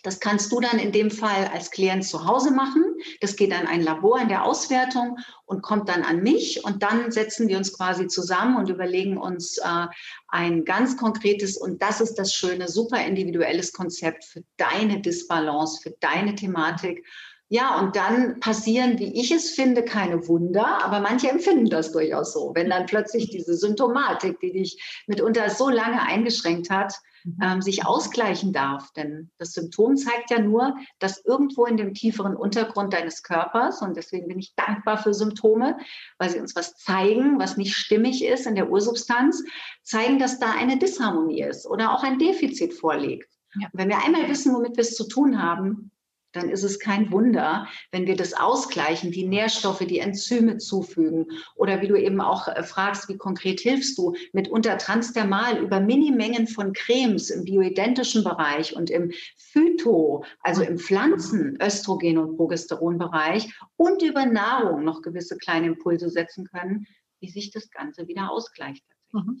Das 0.04 0.18
kannst 0.18 0.50
du 0.50 0.58
dann 0.58 0.80
in 0.80 0.90
dem 0.90 1.12
Fall 1.12 1.48
als 1.52 1.70
Klient 1.70 2.04
zu 2.04 2.26
Hause 2.26 2.50
machen. 2.50 2.84
Das 3.20 3.36
geht 3.36 3.52
an 3.52 3.68
ein 3.68 3.82
Labor 3.82 4.20
in 4.20 4.28
der 4.28 4.44
Auswertung 4.44 5.18
und 5.44 5.62
kommt 5.62 5.88
dann 5.88 6.02
an 6.02 6.22
mich. 6.22 6.64
Und 6.64 6.82
dann 6.82 7.12
setzen 7.12 7.46
wir 7.46 7.56
uns 7.56 7.72
quasi 7.72 8.08
zusammen 8.08 8.56
und 8.56 8.68
überlegen 8.68 9.16
uns 9.16 9.58
äh, 9.58 9.86
ein 10.26 10.64
ganz 10.64 10.96
konkretes, 10.96 11.56
und 11.56 11.82
das 11.82 12.00
ist 12.00 12.14
das 12.14 12.34
Schöne, 12.34 12.66
super 12.68 13.04
individuelles 13.04 13.72
Konzept 13.72 14.24
für 14.24 14.42
deine 14.56 15.00
Disbalance, 15.00 15.80
für 15.82 15.94
deine 16.00 16.34
Thematik 16.34 17.06
ja, 17.52 17.78
und 17.78 17.96
dann 17.96 18.40
passieren, 18.40 18.98
wie 18.98 19.20
ich 19.20 19.30
es 19.30 19.50
finde, 19.50 19.84
keine 19.84 20.26
Wunder, 20.26 20.82
aber 20.82 21.00
manche 21.00 21.28
empfinden 21.28 21.68
das 21.68 21.92
durchaus 21.92 22.32
so. 22.32 22.52
Wenn 22.54 22.70
dann 22.70 22.86
plötzlich 22.86 23.28
diese 23.28 23.54
Symptomatik, 23.54 24.40
die 24.40 24.52
dich 24.52 25.04
mitunter 25.06 25.50
so 25.50 25.68
lange 25.68 26.00
eingeschränkt 26.00 26.70
hat, 26.70 26.94
mhm. 27.24 27.36
ähm, 27.42 27.60
sich 27.60 27.84
ausgleichen 27.84 28.54
darf. 28.54 28.90
Denn 28.94 29.30
das 29.36 29.52
Symptom 29.52 29.98
zeigt 29.98 30.30
ja 30.30 30.38
nur, 30.38 30.78
dass 30.98 31.22
irgendwo 31.26 31.66
in 31.66 31.76
dem 31.76 31.92
tieferen 31.92 32.36
Untergrund 32.36 32.94
deines 32.94 33.22
Körpers, 33.22 33.82
und 33.82 33.98
deswegen 33.98 34.28
bin 34.28 34.38
ich 34.38 34.54
dankbar 34.54 34.96
für 34.96 35.12
Symptome, 35.12 35.76
weil 36.16 36.30
sie 36.30 36.40
uns 36.40 36.56
was 36.56 36.76
zeigen, 36.76 37.38
was 37.38 37.58
nicht 37.58 37.76
stimmig 37.76 38.24
ist 38.24 38.46
in 38.46 38.54
der 38.54 38.70
Ursubstanz, 38.70 39.44
zeigen, 39.82 40.18
dass 40.18 40.38
da 40.38 40.52
eine 40.52 40.78
Disharmonie 40.78 41.42
ist 41.42 41.66
oder 41.66 41.92
auch 41.92 42.02
ein 42.02 42.18
Defizit 42.18 42.72
vorliegt. 42.72 43.28
Ja. 43.60 43.68
wenn 43.74 43.90
wir 43.90 44.02
einmal 44.02 44.30
wissen, 44.30 44.54
womit 44.54 44.78
wir 44.78 44.80
es 44.80 44.96
zu 44.96 45.06
tun 45.06 45.42
haben, 45.42 45.91
dann 46.32 46.48
ist 46.48 46.62
es 46.62 46.78
kein 46.78 47.12
Wunder, 47.12 47.68
wenn 47.90 48.06
wir 48.06 48.16
das 48.16 48.34
ausgleichen, 48.34 49.12
die 49.12 49.26
Nährstoffe, 49.26 49.80
die 49.80 49.98
Enzyme 49.98 50.58
zufügen 50.58 51.26
oder 51.54 51.80
wie 51.82 51.88
du 51.88 51.96
eben 51.96 52.20
auch 52.20 52.48
äh, 52.48 52.62
fragst, 52.62 53.08
wie 53.08 53.16
konkret 53.16 53.60
hilfst 53.60 53.96
du, 53.98 54.14
mitunter 54.32 54.78
transdermal 54.78 55.58
über 55.58 55.80
Minimengen 55.80 56.46
von 56.46 56.72
Cremes 56.72 57.30
im 57.30 57.44
bioidentischen 57.44 58.24
Bereich 58.24 58.74
und 58.74 58.90
im 58.90 59.12
Phyto, 59.36 60.24
also 60.40 60.62
im 60.62 60.78
Pflanzen, 60.78 61.58
Östrogen- 61.60 62.18
und 62.18 62.36
Progesteronbereich 62.36 63.52
und 63.76 64.02
über 64.02 64.26
Nahrung 64.26 64.84
noch 64.84 65.02
gewisse 65.02 65.36
kleine 65.36 65.68
Impulse 65.68 66.08
setzen 66.08 66.46
können, 66.46 66.86
wie 67.20 67.28
sich 67.28 67.50
das 67.50 67.70
Ganze 67.70 68.08
wieder 68.08 68.30
ausgleicht. 68.30 68.84
Mhm. 69.12 69.40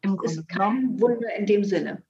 Im 0.00 0.16
Grunde 0.16 0.40
ist 0.40 0.48
kein 0.48 1.00
Wunder 1.00 1.34
in 1.36 1.46
dem 1.46 1.64
Sinne 1.64 2.02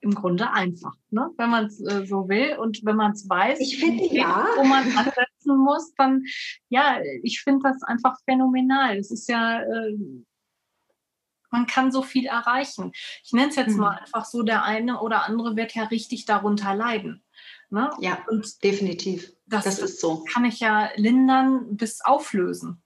im 0.00 0.14
Grunde 0.14 0.52
einfach, 0.52 0.94
ne? 1.10 1.30
wenn 1.36 1.50
man 1.50 1.66
es 1.66 1.80
äh, 1.80 2.06
so 2.06 2.28
will 2.28 2.56
und 2.58 2.84
wenn 2.84 2.96
man 2.96 3.12
es 3.12 3.28
weiß, 3.28 3.58
ich 3.60 3.78
finde, 3.78 4.04
ja. 4.14 4.46
wo 4.56 4.64
man 4.64 4.84
ansetzen 4.96 5.56
muss, 5.56 5.92
dann 5.94 6.24
ja, 6.68 7.00
ich 7.22 7.40
finde 7.40 7.68
das 7.70 7.82
einfach 7.82 8.16
phänomenal. 8.24 8.96
Es 8.96 9.10
ist 9.10 9.28
ja, 9.28 9.60
äh, 9.60 9.96
man 11.50 11.66
kann 11.66 11.90
so 11.90 12.02
viel 12.02 12.26
erreichen. 12.26 12.92
Ich 13.24 13.32
nenne 13.32 13.48
es 13.48 13.56
jetzt 13.56 13.74
mhm. 13.74 13.80
mal 13.80 13.98
einfach 13.98 14.24
so, 14.24 14.42
der 14.42 14.62
eine 14.64 15.00
oder 15.00 15.24
andere 15.24 15.56
wird 15.56 15.74
ja 15.74 15.84
richtig 15.84 16.26
darunter 16.26 16.74
leiden. 16.74 17.24
Ne? 17.70 17.90
Ja, 18.00 18.24
und 18.28 18.62
definitiv. 18.62 19.32
Das, 19.46 19.64
das 19.64 19.78
ist 19.78 20.00
so. 20.00 20.24
Kann 20.24 20.44
ich 20.44 20.60
ja 20.60 20.90
lindern 20.96 21.76
bis 21.76 22.00
auflösen. 22.02 22.82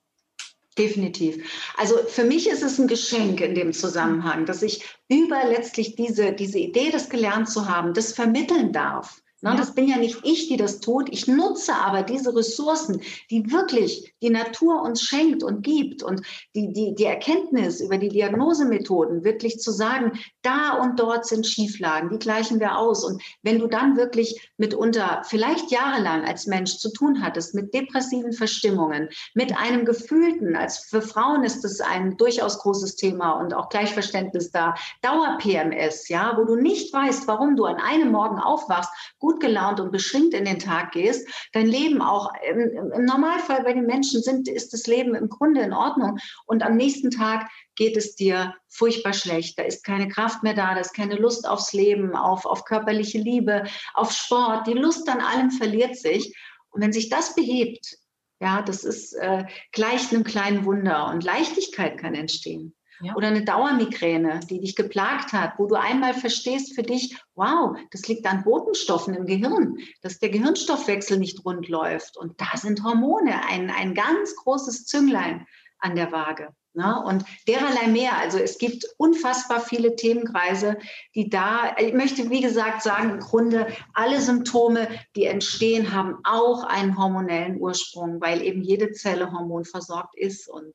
Definitiv. 0.79 1.73
Also 1.77 1.99
für 2.09 2.25
mich 2.25 2.49
ist 2.49 2.63
es 2.63 2.79
ein 2.79 2.89
Geschenk 2.89 3.41
in 3.43 3.55
dem 3.55 3.73
Zusammenhang, 3.73 4.47
dass 4.47 4.63
ich 4.63 4.85
über 5.09 5.45
letztlich 5.45 5.97
diese, 5.97 6.33
diese 6.33 6.59
Idee, 6.59 6.91
das 6.91 7.11
gelernt 7.11 7.51
zu 7.51 7.69
haben, 7.69 7.93
das 7.93 8.15
vermitteln 8.15 8.73
darf. 8.73 9.22
Ja. 9.45 9.57
Das 9.57 9.75
bin 9.75 9.89
ja 9.89 9.97
nicht 9.97 10.21
ich, 10.23 10.49
die 10.49 10.57
das 10.57 10.79
tut. 10.79 11.09
Ich 11.11 11.27
nutze 11.27 11.75
aber 11.75 12.03
diese 12.03 12.35
Ressourcen, 12.35 13.03
die 13.29 13.51
wirklich 13.51 14.15
die 14.23 14.31
Natur 14.31 14.83
uns 14.83 15.03
schenkt 15.03 15.43
und 15.43 15.63
gibt 15.63 16.05
und 16.05 16.23
die, 16.55 16.73
die, 16.73 16.95
die 16.95 17.05
Erkenntnis 17.05 17.81
über 17.81 17.99
die 17.99 18.09
Diagnosemethoden 18.09 19.25
wirklich 19.25 19.59
zu 19.59 19.73
sagen, 19.73 20.13
da 20.43 20.75
und 20.75 21.01
dort 21.01 21.27
sind 21.27 21.45
Schieflagen, 21.45 22.11
die 22.11 22.21
gleichen 22.21 22.61
wir 22.61 22.79
aus. 22.79 23.05
Und 23.05 23.21
wenn 23.43 23.59
du 23.59 23.67
dann 23.67 23.97
wirklich 23.97 24.53
mitunter 24.59 25.23
vielleicht 25.27 25.73
jahrelang 25.73 26.25
als 26.25 26.47
Mensch 26.47 26.79
zu 26.79 26.93
tun 26.93 27.21
hattest 27.21 27.53
mit 27.55 27.75
depressiven 27.75 28.33
Verstimmungen, 28.33 29.09
mit 29.35 29.57
einem 29.57 29.85
gefühlten, 29.85 30.55
als 30.55 30.79
für 30.85 31.03
Frauen 31.03 31.43
ist 31.43 31.65
es 31.65 31.81
ein 31.81 32.17
durchaus 32.17 32.61
großes 32.61 32.95
Thema 32.95 33.33
und 33.33 33.55
auch 33.55 33.71
Gleichverständnis 33.71 34.53
da, 34.53 34.75
Dauer-PMS, 35.03 36.09
ja, 36.09 36.37
wo 36.37 36.45
du 36.45 36.55
nicht 36.55 36.93
weißt, 36.93 37.27
warum 37.27 37.57
du 37.57 37.65
an 37.65 37.77
einem 37.77 38.13
Morgen 38.13 38.39
aufwachst, 38.39 38.91
gut 39.23 39.39
gelaunt 39.39 39.79
und 39.79 39.93
beschwingt 39.93 40.35
in 40.35 40.45
den 40.45 40.59
Tag 40.59 40.91
gehst, 40.91 41.29
dein 41.53 41.69
Leben 41.69 42.03
auch 42.03 42.33
im, 42.51 42.93
im 42.93 43.05
Normalfall 43.05 43.63
bei 43.63 43.73
den 43.73 43.87
Menschen 43.87 44.21
sind, 44.21 44.49
ist 44.49 44.73
das 44.73 44.89
Leben 44.89 45.15
im 45.15 45.29
Grunde 45.29 45.63
in 45.63 45.73
Ordnung. 45.73 46.19
Und 46.45 46.65
am 46.65 46.77
nächsten 46.77 47.13
Tag 47.13 47.49
geht 47.77 47.97
es 47.97 48.17
dir 48.17 48.55
furchtbar 48.69 49.13
schlecht. 49.13 49.61
Da 49.61 49.63
ist 49.63 49.85
keine 49.85 50.09
Kraft 50.09 50.43
mehr 50.43 50.55
da, 50.55 50.75
da 50.75 50.81
ist 50.81 50.93
keine 50.93 51.15
Lust 51.15 51.49
aufs 51.49 51.73
Leben, 51.73 52.17
auf, 52.17 52.45
auf 52.47 52.65
körperliche 52.65 53.19
Liebe, 53.19 53.63
auf 53.95 54.11
Sport. 54.11 54.67
Die 54.67 54.73
Lust 54.73 55.09
an 55.09 55.21
allem 55.21 55.53
verliert 55.53 55.97
sich. 55.97 56.37
Und 56.71 56.83
wenn 56.83 56.93
sich 56.93 57.09
das 57.09 57.37
behebt, 57.37 57.99
ja, 58.41 58.61
das 58.61 58.83
ist 58.83 59.13
äh, 59.13 59.45
gleich 59.71 60.11
einem 60.11 60.25
kleinen 60.25 60.65
Wunder 60.65 61.07
und 61.11 61.23
Leichtigkeit 61.23 61.97
kann 61.97 62.17
entstehen. 62.17 62.75
Ja. 63.01 63.15
Oder 63.17 63.29
eine 63.29 63.45
Dauermigräne, 63.45 64.41
die 64.49 64.61
dich 64.61 64.77
geplagt 64.77 65.33
hat, 65.33 65.55
wo 65.59 65.67
du 65.67 65.75
einmal 65.75 66.15
verstehst 66.15 66.75
für 66.75 66.83
dich, 66.83 67.17
wow, 67.35 67.77
das 67.91 68.07
liegt 68.07 68.27
an 68.27 68.45
Botenstoffen 68.45 69.15
im 69.15 69.27
Gehirn, 69.27 69.79
dass 70.03 70.19
der 70.19 70.29
Gehirnstoffwechsel 70.29 71.19
nicht 71.19 71.45
rund 71.45 71.69
läuft. 71.69 72.17
Und 72.17 72.41
da 72.41 72.57
sind 72.57 72.85
Hormone 72.85 73.45
ein, 73.49 73.71
ein 73.71 73.95
ganz 73.95 74.37
großes 74.37 74.87
Zünglein 74.87 75.47
an 75.79 75.97
der 75.97 76.13
Waage. 76.13 76.55
Ne? 76.75 77.03
Und 77.05 77.25
dererlei 77.47 77.89
mehr. 77.89 78.17
Also 78.19 78.39
es 78.39 78.57
gibt 78.57 78.87
unfassbar 78.97 79.61
viele 79.61 79.95
Themenkreise, 79.95 80.79
die 81.15 81.29
da, 81.29 81.77
ich 81.77 81.93
möchte 81.93 82.31
wie 82.31 82.41
gesagt 82.41 82.83
sagen, 82.83 83.11
im 83.11 83.21
Grunde 83.21 83.67
alle 83.93 84.21
Symptome, 84.21 84.89
die 85.15 85.27
entstehen, 85.27 85.93
haben 85.93 86.17
auch 86.25 86.65
einen 86.65 86.97
hormonellen 86.97 87.59
Ursprung, 87.61 88.21
weil 88.23 88.43
eben 88.43 88.63
jede 88.63 88.93
Zelle 88.93 89.33
hormonversorgt 89.33 90.17
ist. 90.17 90.49
Und 90.49 90.73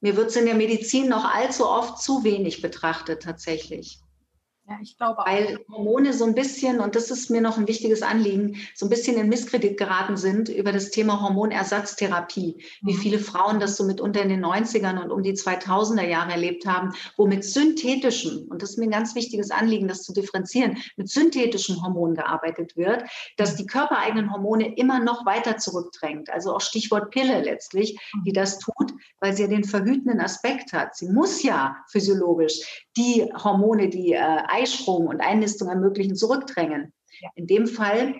mir 0.00 0.16
wird 0.16 0.30
es 0.30 0.36
in 0.36 0.46
der 0.46 0.54
Medizin 0.54 1.08
noch 1.08 1.24
allzu 1.24 1.68
oft 1.68 2.02
zu 2.02 2.24
wenig 2.24 2.62
betrachtet 2.62 3.22
tatsächlich. 3.22 4.00
Ja, 4.70 4.78
ich 4.80 4.96
glaube 4.96 5.18
auch. 5.18 5.26
Weil 5.26 5.58
Hormone 5.68 6.12
so 6.12 6.24
ein 6.24 6.36
bisschen, 6.36 6.78
und 6.78 6.94
das 6.94 7.10
ist 7.10 7.28
mir 7.28 7.40
noch 7.40 7.58
ein 7.58 7.66
wichtiges 7.66 8.02
Anliegen, 8.02 8.56
so 8.76 8.86
ein 8.86 8.88
bisschen 8.88 9.16
in 9.16 9.28
Misskredit 9.28 9.76
geraten 9.76 10.16
sind 10.16 10.48
über 10.48 10.70
das 10.70 10.92
Thema 10.92 11.20
Hormonersatztherapie. 11.20 12.62
Wie 12.80 12.92
mhm. 12.92 12.96
viele 12.96 13.18
Frauen 13.18 13.58
das 13.58 13.76
so 13.76 13.82
mitunter 13.82 14.22
in 14.22 14.28
den 14.28 14.44
90ern 14.44 15.02
und 15.02 15.10
um 15.10 15.24
die 15.24 15.32
2000er 15.32 16.06
Jahre 16.06 16.30
erlebt 16.30 16.66
haben, 16.66 16.92
wo 17.16 17.26
mit 17.26 17.42
synthetischen, 17.42 18.46
und 18.46 18.62
das 18.62 18.70
ist 18.70 18.78
mir 18.78 18.84
ein 18.84 18.92
ganz 18.92 19.16
wichtiges 19.16 19.50
Anliegen, 19.50 19.88
das 19.88 20.04
zu 20.04 20.12
differenzieren, 20.12 20.78
mit 20.96 21.08
synthetischen 21.08 21.82
Hormonen 21.82 22.14
gearbeitet 22.14 22.76
wird, 22.76 23.02
dass 23.38 23.56
die 23.56 23.66
körpereigenen 23.66 24.32
Hormone 24.32 24.76
immer 24.76 25.00
noch 25.00 25.26
weiter 25.26 25.56
zurückdrängt. 25.56 26.30
Also 26.30 26.54
auch 26.54 26.60
Stichwort 26.60 27.10
Pille 27.10 27.42
letztlich, 27.42 27.98
die 28.24 28.30
mhm. 28.30 28.34
das 28.34 28.60
tut, 28.60 28.92
weil 29.18 29.34
sie 29.34 29.42
ja 29.42 29.48
den 29.48 29.64
verhütenden 29.64 30.20
Aspekt 30.20 30.72
hat. 30.72 30.94
Sie 30.94 31.08
muss 31.08 31.42
ja 31.42 31.74
physiologisch 31.90 32.86
die 32.96 33.30
Hormone, 33.32 33.88
die 33.88 34.12
äh, 34.12 34.42
Eisprung 34.48 35.06
und 35.06 35.20
Einnistung 35.20 35.68
ermöglichen, 35.68 36.16
zurückdrängen. 36.16 36.92
Ja. 37.20 37.28
In 37.34 37.46
dem 37.46 37.66
Fall 37.66 38.14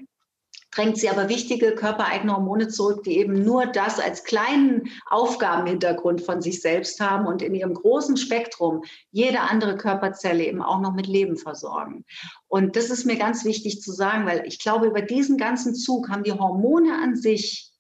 drängt 0.70 0.98
sie 0.98 1.08
aber 1.08 1.28
wichtige 1.28 1.74
körpereigene 1.74 2.34
Hormone 2.34 2.68
zurück, 2.68 3.02
die 3.02 3.18
eben 3.18 3.44
nur 3.44 3.66
das 3.66 3.98
als 3.98 4.24
kleinen 4.24 4.90
Aufgabenhintergrund 5.06 6.20
von 6.20 6.40
sich 6.40 6.60
selbst 6.60 7.00
haben 7.00 7.26
und 7.26 7.42
in 7.42 7.54
ihrem 7.54 7.74
großen 7.74 8.16
Spektrum 8.16 8.84
jede 9.10 9.40
andere 9.40 9.76
Körperzelle 9.76 10.44
eben 10.44 10.62
auch 10.62 10.80
noch 10.80 10.94
mit 10.94 11.06
Leben 11.06 11.36
versorgen. 11.36 12.04
Und 12.46 12.76
das 12.76 12.90
ist 12.90 13.04
mir 13.04 13.16
ganz 13.16 13.44
wichtig 13.44 13.80
zu 13.80 13.92
sagen, 13.92 14.26
weil 14.26 14.46
ich 14.46 14.60
glaube, 14.60 14.86
über 14.86 15.02
diesen 15.02 15.38
ganzen 15.38 15.74
Zug 15.74 16.08
haben 16.08 16.22
die 16.22 16.32
Hormone 16.32 17.00
an 17.02 17.16
sich, 17.16 17.72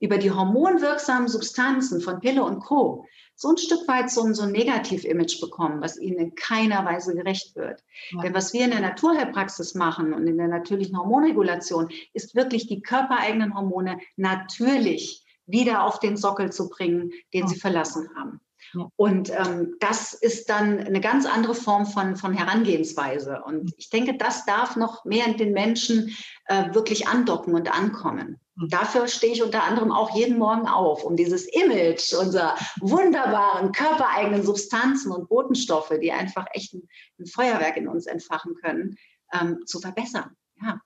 über 0.00 0.18
die 0.18 0.30
hormonwirksamen 0.30 1.28
Substanzen 1.28 2.00
von 2.00 2.20
Pille 2.20 2.42
und 2.42 2.60
Co 2.60 3.04
so 3.36 3.50
ein 3.50 3.58
Stück 3.58 3.86
weit 3.86 4.10
so 4.10 4.22
ein, 4.22 4.34
so 4.34 4.42
ein 4.42 4.52
Negativ-Image 4.52 5.40
bekommen, 5.40 5.80
was 5.82 5.98
ihnen 5.98 6.18
in 6.18 6.34
keiner 6.34 6.84
Weise 6.84 7.14
gerecht 7.14 7.54
wird. 7.54 7.84
Ja. 8.10 8.22
Denn 8.22 8.34
was 8.34 8.52
wir 8.52 8.64
in 8.64 8.70
der 8.70 8.80
Naturheilpraxis 8.80 9.74
machen 9.74 10.14
und 10.14 10.26
in 10.26 10.38
der 10.38 10.48
natürlichen 10.48 10.98
Hormonregulation, 10.98 11.90
ist 12.14 12.34
wirklich 12.34 12.66
die 12.66 12.80
körpereigenen 12.80 13.54
Hormone 13.54 13.98
natürlich 14.16 15.24
wieder 15.46 15.84
auf 15.84 16.00
den 16.00 16.16
Sockel 16.16 16.50
zu 16.50 16.68
bringen, 16.68 17.12
den 17.32 17.42
ja. 17.42 17.46
sie 17.46 17.60
verlassen 17.60 18.08
haben. 18.16 18.40
Und 18.96 19.30
ähm, 19.30 19.76
das 19.80 20.12
ist 20.12 20.48
dann 20.48 20.78
eine 20.80 21.00
ganz 21.00 21.24
andere 21.26 21.54
Form 21.54 21.86
von, 21.86 22.16
von 22.16 22.32
Herangehensweise. 22.32 23.42
Und 23.44 23.72
ich 23.76 23.90
denke, 23.90 24.16
das 24.16 24.44
darf 24.44 24.76
noch 24.76 25.04
mehr 25.04 25.26
in 25.26 25.36
den 25.36 25.52
Menschen 25.52 26.16
äh, 26.46 26.74
wirklich 26.74 27.06
andocken 27.06 27.54
und 27.54 27.72
ankommen. 27.72 28.40
Und 28.58 28.72
dafür 28.72 29.06
stehe 29.06 29.32
ich 29.32 29.42
unter 29.42 29.64
anderem 29.64 29.92
auch 29.92 30.14
jeden 30.16 30.38
Morgen 30.38 30.66
auf, 30.66 31.04
um 31.04 31.16
dieses 31.16 31.46
Image 31.46 32.14
unserer 32.14 32.56
wunderbaren 32.80 33.72
körpereigenen 33.72 34.42
Substanzen 34.42 35.12
und 35.12 35.28
Botenstoffe, 35.28 35.92
die 36.00 36.10
einfach 36.10 36.46
echt 36.52 36.72
ein, 36.72 36.88
ein 37.18 37.26
Feuerwerk 37.26 37.76
in 37.76 37.88
uns 37.88 38.06
entfachen 38.06 38.54
können, 38.54 38.96
ähm, 39.32 39.60
zu 39.66 39.78
verbessern. 39.80 40.36
Ja. 40.62 40.80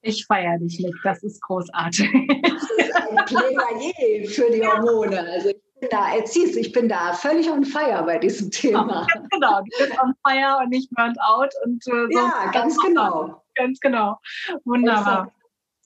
Ich 0.00 0.26
feiere 0.26 0.58
dich, 0.58 0.80
Nick. 0.80 0.94
Das 1.04 1.22
ist 1.22 1.40
großartig. 1.42 2.10
Das 2.42 2.62
ist 2.62 2.96
ein 2.96 3.24
Plädoyer 3.26 4.28
für 4.28 4.50
die 4.50 4.66
Hormone. 4.66 5.20
Also 5.20 5.50
ich 5.50 5.62
bin 5.80 5.88
da, 5.90 6.14
erziehst, 6.14 6.56
ich 6.56 6.72
bin 6.72 6.88
da 6.88 7.12
völlig 7.12 7.48
on 7.48 7.64
fire 7.64 8.02
bei 8.04 8.18
diesem 8.18 8.50
Thema. 8.50 9.06
Ja, 9.14 9.22
genau, 9.30 9.60
du 9.60 9.70
bist 9.78 10.00
on 10.02 10.12
fire 10.26 10.58
und 10.60 10.70
nicht 10.70 10.90
burnt 10.90 11.18
out. 11.20 11.52
Und, 11.64 11.86
äh, 11.86 12.06
so 12.10 12.18
ja, 12.18 12.50
ganz 12.52 12.76
genau. 12.78 13.44
Ganz 13.54 13.78
genau. 13.78 14.18
Wunderbar. 14.64 15.32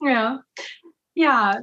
Ja. 0.01 0.43
Ja, 1.17 1.59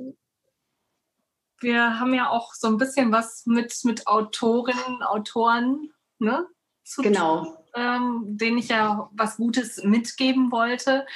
wir 1.60 2.00
haben 2.00 2.12
ja 2.12 2.28
auch 2.28 2.54
so 2.54 2.66
ein 2.66 2.76
bisschen 2.76 3.12
was 3.12 3.46
mit, 3.46 3.72
mit 3.84 4.08
Autorinnen, 4.08 5.04
Autoren 5.04 5.92
ne, 6.18 6.48
zu 6.82 7.02
genau. 7.02 7.44
tun, 7.44 7.56
ähm, 7.76 8.24
denen 8.26 8.58
ich 8.58 8.70
ja 8.70 9.08
was 9.12 9.36
Gutes 9.36 9.84
mitgeben 9.84 10.50
wollte 10.50 11.06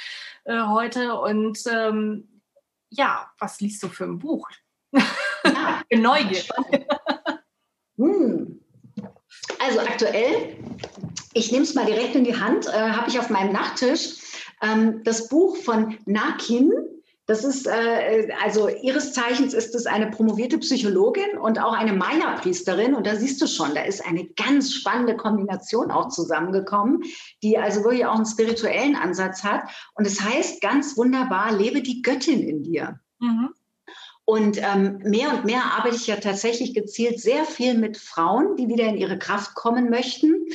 äh, 0.45 0.61
heute. 0.61 1.19
Und 1.19 1.59
ähm, 1.69 2.41
ja, 2.89 3.29
was 3.39 3.59
liest 3.59 3.83
du 3.83 3.89
für 3.89 4.05
ein 4.05 4.19
Buch? 4.19 4.47
Ja, 4.93 5.81
bin 5.89 6.01
neugierig. 6.01 6.49
hm. 7.97 8.61
Also 9.59 9.79
aktuell, 9.81 10.55
ich 11.33 11.51
nehme 11.51 11.63
es 11.63 11.75
mal 11.75 11.85
direkt 11.85 12.15
in 12.15 12.23
die 12.23 12.39
Hand, 12.39 12.67
äh, 12.67 12.91
habe 12.91 13.09
ich 13.09 13.19
auf 13.19 13.29
meinem 13.29 13.51
Nachttisch 13.51 14.15
ähm, 14.61 15.03
das 15.03 15.27
Buch 15.27 15.57
von 15.57 15.97
Nakin, 16.05 16.71
das 17.29 17.43
ist, 17.43 17.67
äh, 17.67 18.29
also 18.43 18.69
ihres 18.69 19.13
Zeichens 19.13 19.53
ist 19.53 19.75
es 19.75 19.85
eine 19.85 20.09
promovierte 20.09 20.57
Psychologin 20.57 21.37
und 21.39 21.61
auch 21.61 21.73
eine 21.73 21.93
Maya-Priesterin. 21.93 22.95
Und 22.95 23.05
da 23.05 23.15
siehst 23.15 23.39
du 23.39 23.45
schon, 23.45 23.75
da 23.75 23.83
ist 23.83 24.03
eine 24.03 24.25
ganz 24.29 24.73
spannende 24.73 25.15
Kombination 25.15 25.91
auch 25.91 26.07
zusammengekommen, 26.07 27.03
die 27.43 27.59
also 27.59 27.83
wirklich 27.83 28.07
auch 28.07 28.15
einen 28.15 28.25
spirituellen 28.25 28.95
Ansatz 28.95 29.43
hat. 29.43 29.61
Und 29.93 30.07
es 30.07 30.19
heißt 30.19 30.59
ganz 30.59 30.97
wunderbar, 30.97 31.55
lebe 31.55 31.83
die 31.83 32.01
Göttin 32.01 32.41
in 32.41 32.63
dir. 32.63 32.99
Mhm. 33.19 33.49
Und 34.25 34.57
ähm, 34.57 34.97
mehr 35.03 35.31
und 35.31 35.45
mehr 35.45 35.65
arbeite 35.77 35.97
ich 35.97 36.07
ja 36.07 36.15
tatsächlich 36.15 36.73
gezielt 36.73 37.19
sehr 37.19 37.45
viel 37.45 37.75
mit 37.75 37.97
Frauen, 37.97 38.55
die 38.57 38.67
wieder 38.67 38.85
in 38.85 38.97
ihre 38.97 39.19
Kraft 39.19 39.53
kommen 39.53 39.91
möchten. 39.91 40.47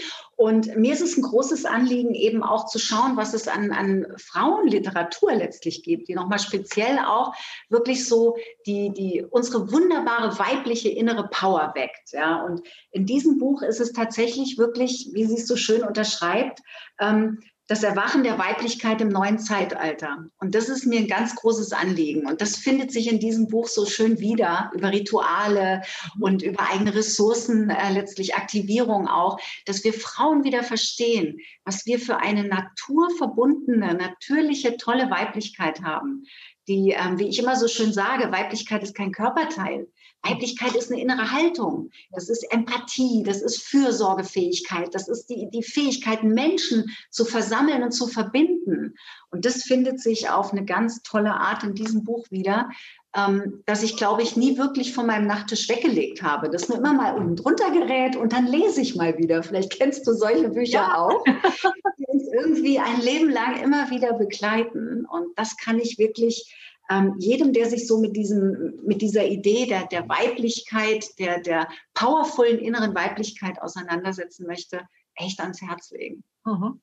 Und 0.45 0.77
mir 0.77 0.93
ist 0.93 1.01
es 1.01 1.17
ein 1.17 1.23
großes 1.23 1.65
Anliegen, 1.65 2.15
eben 2.15 2.43
auch 2.43 2.67
zu 2.67 2.79
schauen, 2.79 3.17
was 3.17 3.33
es 3.33 3.49
an, 3.49 3.73
an 3.73 4.07
Frauenliteratur 4.19 5.33
letztlich 5.33 5.83
gibt, 5.83 6.07
die 6.07 6.15
nochmal 6.15 6.39
speziell 6.39 6.99
auch 6.99 7.33
wirklich 7.71 8.07
so 8.07 8.37
die, 8.67 8.93
die, 8.93 9.25
unsere 9.31 9.73
wunderbare 9.73 10.39
weibliche 10.39 10.91
innere 10.91 11.31
Power 11.31 11.73
weckt. 11.75 12.13
Ja. 12.13 12.45
Und 12.45 12.61
in 12.91 13.07
diesem 13.07 13.39
Buch 13.39 13.63
ist 13.63 13.81
es 13.81 13.95
tatsächlich 13.95 14.59
wirklich, 14.59 15.09
wie 15.15 15.25
sie 15.25 15.37
es 15.37 15.47
so 15.47 15.57
schön 15.57 15.83
unterschreibt, 15.83 16.61
ähm, 17.01 17.41
das 17.67 17.83
Erwachen 17.83 18.25
der 18.25 18.39
Weiblichkeit 18.39 19.01
im 19.01 19.09
neuen 19.09 19.39
Zeitalter. 19.39 20.27
Und 20.39 20.55
das 20.55 20.69
ist 20.69 20.85
mir 20.85 20.99
ein 20.99 21.09
ganz 21.09 21.35
großes 21.35 21.73
Anliegen. 21.73 22.27
Und 22.27 22.41
das 22.41 22.57
findet 22.57 22.93
sich 22.93 23.11
in 23.11 23.21
diesem 23.21 23.49
Buch 23.49 23.69
so 23.69 23.87
schön 23.87 24.21
wieder, 24.21 24.71
über 24.75 24.93
Rituale 24.93 25.83
und 26.21 26.43
über 26.43 26.69
eigene 26.71 26.95
Ressourcen, 26.95 27.71
äh, 27.71 27.93
letztlich 27.93 28.35
Aktivierung 28.35 29.09
auch, 29.09 29.39
dass 29.65 29.83
wir 29.83 29.95
Frauen 29.95 30.45
wieder 30.45 30.63
verstehen, 30.63 31.39
was 31.65 31.87
wir 31.87 31.99
für 31.99 32.19
eine 32.19 32.45
naturverbundene, 32.45 33.95
natürliche, 33.95 34.77
tolle 34.77 35.11
Weiblichkeit 35.11 35.83
haben 35.83 36.25
die, 36.69 36.95
ähm, 36.97 37.19
wie 37.19 37.29
ich 37.29 37.39
immer 37.39 37.57
so 37.57 37.69
schön 37.69 37.93
sage, 37.93 38.33
Weiblichkeit 38.33 38.83
ist 38.83 38.95
kein 38.95 39.13
Körperteil. 39.13 39.87
Weiblichkeit 40.25 40.75
ist 40.75 40.91
eine 40.91 41.01
innere 41.01 41.31
Haltung. 41.31 41.91
Das 42.13 42.29
ist 42.29 42.45
Empathie, 42.51 43.23
das 43.25 43.43
ist 43.43 43.63
Fürsorgefähigkeit, 43.63 44.95
das 44.95 45.09
ist 45.09 45.27
die, 45.27 45.49
die 45.51 45.63
Fähigkeit, 45.63 46.23
Menschen 46.23 46.91
zu 47.11 47.25
versammeln 47.25 47.83
und 47.83 47.93
zu 47.93 48.07
verbinden. 48.07 48.95
Und 49.31 49.45
das 49.45 49.63
findet 49.63 50.01
sich 50.01 50.31
auf 50.31 50.53
eine 50.53 50.65
ganz 50.65 51.03
tolle 51.03 51.35
Art 51.35 51.65
in 51.65 51.75
diesem 51.75 52.05
Buch 52.05 52.27
wieder, 52.31 52.71
ähm, 53.17 53.63
dass 53.67 53.83
ich, 53.83 53.97
glaube 53.97 54.23
ich, 54.23 54.37
nie 54.37 54.59
wirklich 54.59 54.93
von 54.93 55.07
meinem 55.07 55.27
Nachttisch 55.27 55.69
weggelegt 55.69 56.23
habe. 56.23 56.51
Das 56.51 56.69
nur 56.69 56.79
immer 56.79 56.93
mal 56.93 57.15
unten 57.15 57.37
drunter 57.37 57.71
gerät 57.71 58.17
und 58.17 58.33
dann 58.33 58.47
lese 58.47 58.81
ich 58.81 58.97
mal 58.97 59.17
wieder. 59.19 59.43
Vielleicht 59.43 59.79
kennst 59.79 60.07
du 60.07 60.13
solche 60.13 60.49
Bücher 60.49 60.73
ja. 60.73 60.99
auch, 60.99 61.25
die 61.99 62.07
uns 62.09 62.29
irgendwie 62.33 62.79
ein 62.79 63.01
Leben 63.01 63.31
lang 63.31 63.63
immer 63.63 63.91
wieder 63.91 64.15
begleiten. 64.15 65.07
Und 65.07 65.37
das 65.37 65.57
kann 65.57 65.79
ich 65.79 65.99
wirklich 65.99 66.53
ähm, 66.91 67.15
jedem, 67.19 67.53
der 67.53 67.69
sich 67.69 67.87
so 67.87 67.99
mit, 67.99 68.17
diesem, 68.17 68.75
mit 68.85 69.01
dieser 69.01 69.25
Idee 69.27 69.67
der, 69.67 69.87
der 69.87 70.09
Weiblichkeit, 70.09 71.19
der, 71.19 71.41
der 71.41 71.69
powervollen 71.95 72.59
inneren 72.59 72.95
Weiblichkeit 72.95 73.61
auseinandersetzen 73.61 74.47
möchte, 74.47 74.83
echt 75.15 75.41
ans 75.41 75.63
Herz 75.63 75.91
legen. 75.91 76.25
Mhm. 76.45 76.81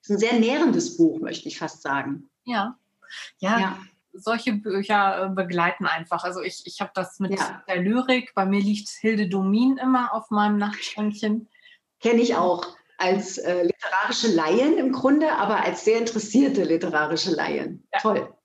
Ist 0.00 0.10
ein 0.10 0.18
sehr 0.18 0.38
nährendes 0.38 0.96
Buch, 0.96 1.20
möchte 1.20 1.48
ich 1.48 1.58
fast 1.58 1.82
sagen. 1.82 2.30
Ja. 2.44 2.78
Ja, 3.38 3.58
ja. 3.58 3.78
solche 4.14 4.54
Bücher 4.54 5.24
äh, 5.24 5.28
begleiten 5.28 5.86
einfach. 5.86 6.24
Also 6.24 6.40
ich, 6.40 6.62
ich 6.64 6.80
habe 6.80 6.90
das 6.94 7.20
mit 7.20 7.38
ja. 7.38 7.62
der 7.68 7.76
Lyrik. 7.76 8.32
Bei 8.34 8.46
mir 8.46 8.60
liegt 8.60 8.88
Hilde 8.88 9.28
Domin 9.28 9.76
immer 9.76 10.14
auf 10.14 10.30
meinem 10.30 10.56
Nachtschränkchen. 10.56 11.48
Kenne 12.00 12.22
ich 12.22 12.36
auch 12.36 12.76
als 12.98 13.38
äh, 13.38 13.64
literarische 13.64 14.34
Laien 14.34 14.78
im 14.78 14.92
Grunde, 14.92 15.32
aber 15.32 15.62
als 15.62 15.84
sehr 15.84 15.98
interessierte 15.98 16.64
literarische 16.64 17.32
Laien. 17.32 17.86
Ja. 17.92 18.00
Toll 18.00 18.35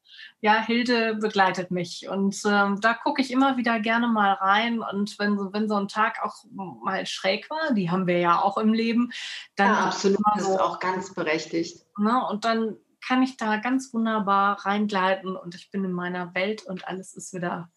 ja, 0.41 0.59
Hilde 0.59 1.15
begleitet 1.15 1.69
mich. 1.69 2.09
Und 2.09 2.41
ähm, 2.45 2.81
da 2.81 2.95
gucke 2.95 3.21
ich 3.21 3.31
immer 3.31 3.57
wieder 3.57 3.79
gerne 3.79 4.07
mal 4.07 4.33
rein. 4.33 4.81
Und 4.81 5.17
wenn 5.19 5.37
so, 5.37 5.53
wenn 5.53 5.69
so 5.69 5.75
ein 5.75 5.87
Tag 5.87 6.17
auch 6.23 6.35
mal 6.51 7.05
schräg 7.05 7.49
war, 7.49 7.73
die 7.73 7.91
haben 7.91 8.07
wir 8.07 8.19
ja 8.19 8.41
auch 8.41 8.57
im 8.57 8.73
Leben, 8.73 9.11
dann. 9.55 9.67
Ja, 9.67 9.85
absolut, 9.85 10.19
das 10.35 10.49
ist 10.49 10.59
auch 10.59 10.79
ganz 10.79 11.13
berechtigt. 11.13 11.85
Ne, 11.97 12.25
und 12.27 12.43
dann 12.43 12.75
kann 13.05 13.23
ich 13.23 13.37
da 13.37 13.57
ganz 13.57 13.93
wunderbar 13.93 14.65
reingleiten 14.65 15.35
und 15.35 15.55
ich 15.55 15.71
bin 15.71 15.83
in 15.83 15.91
meiner 15.91 16.33
Welt 16.35 16.63
und 16.63 16.87
alles 16.87 17.15
ist 17.15 17.33
wieder. 17.33 17.69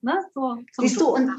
Ne, 0.00 0.18
so, 0.34 0.56
Siehst 0.78 1.00
du, 1.00 1.08
und 1.08 1.30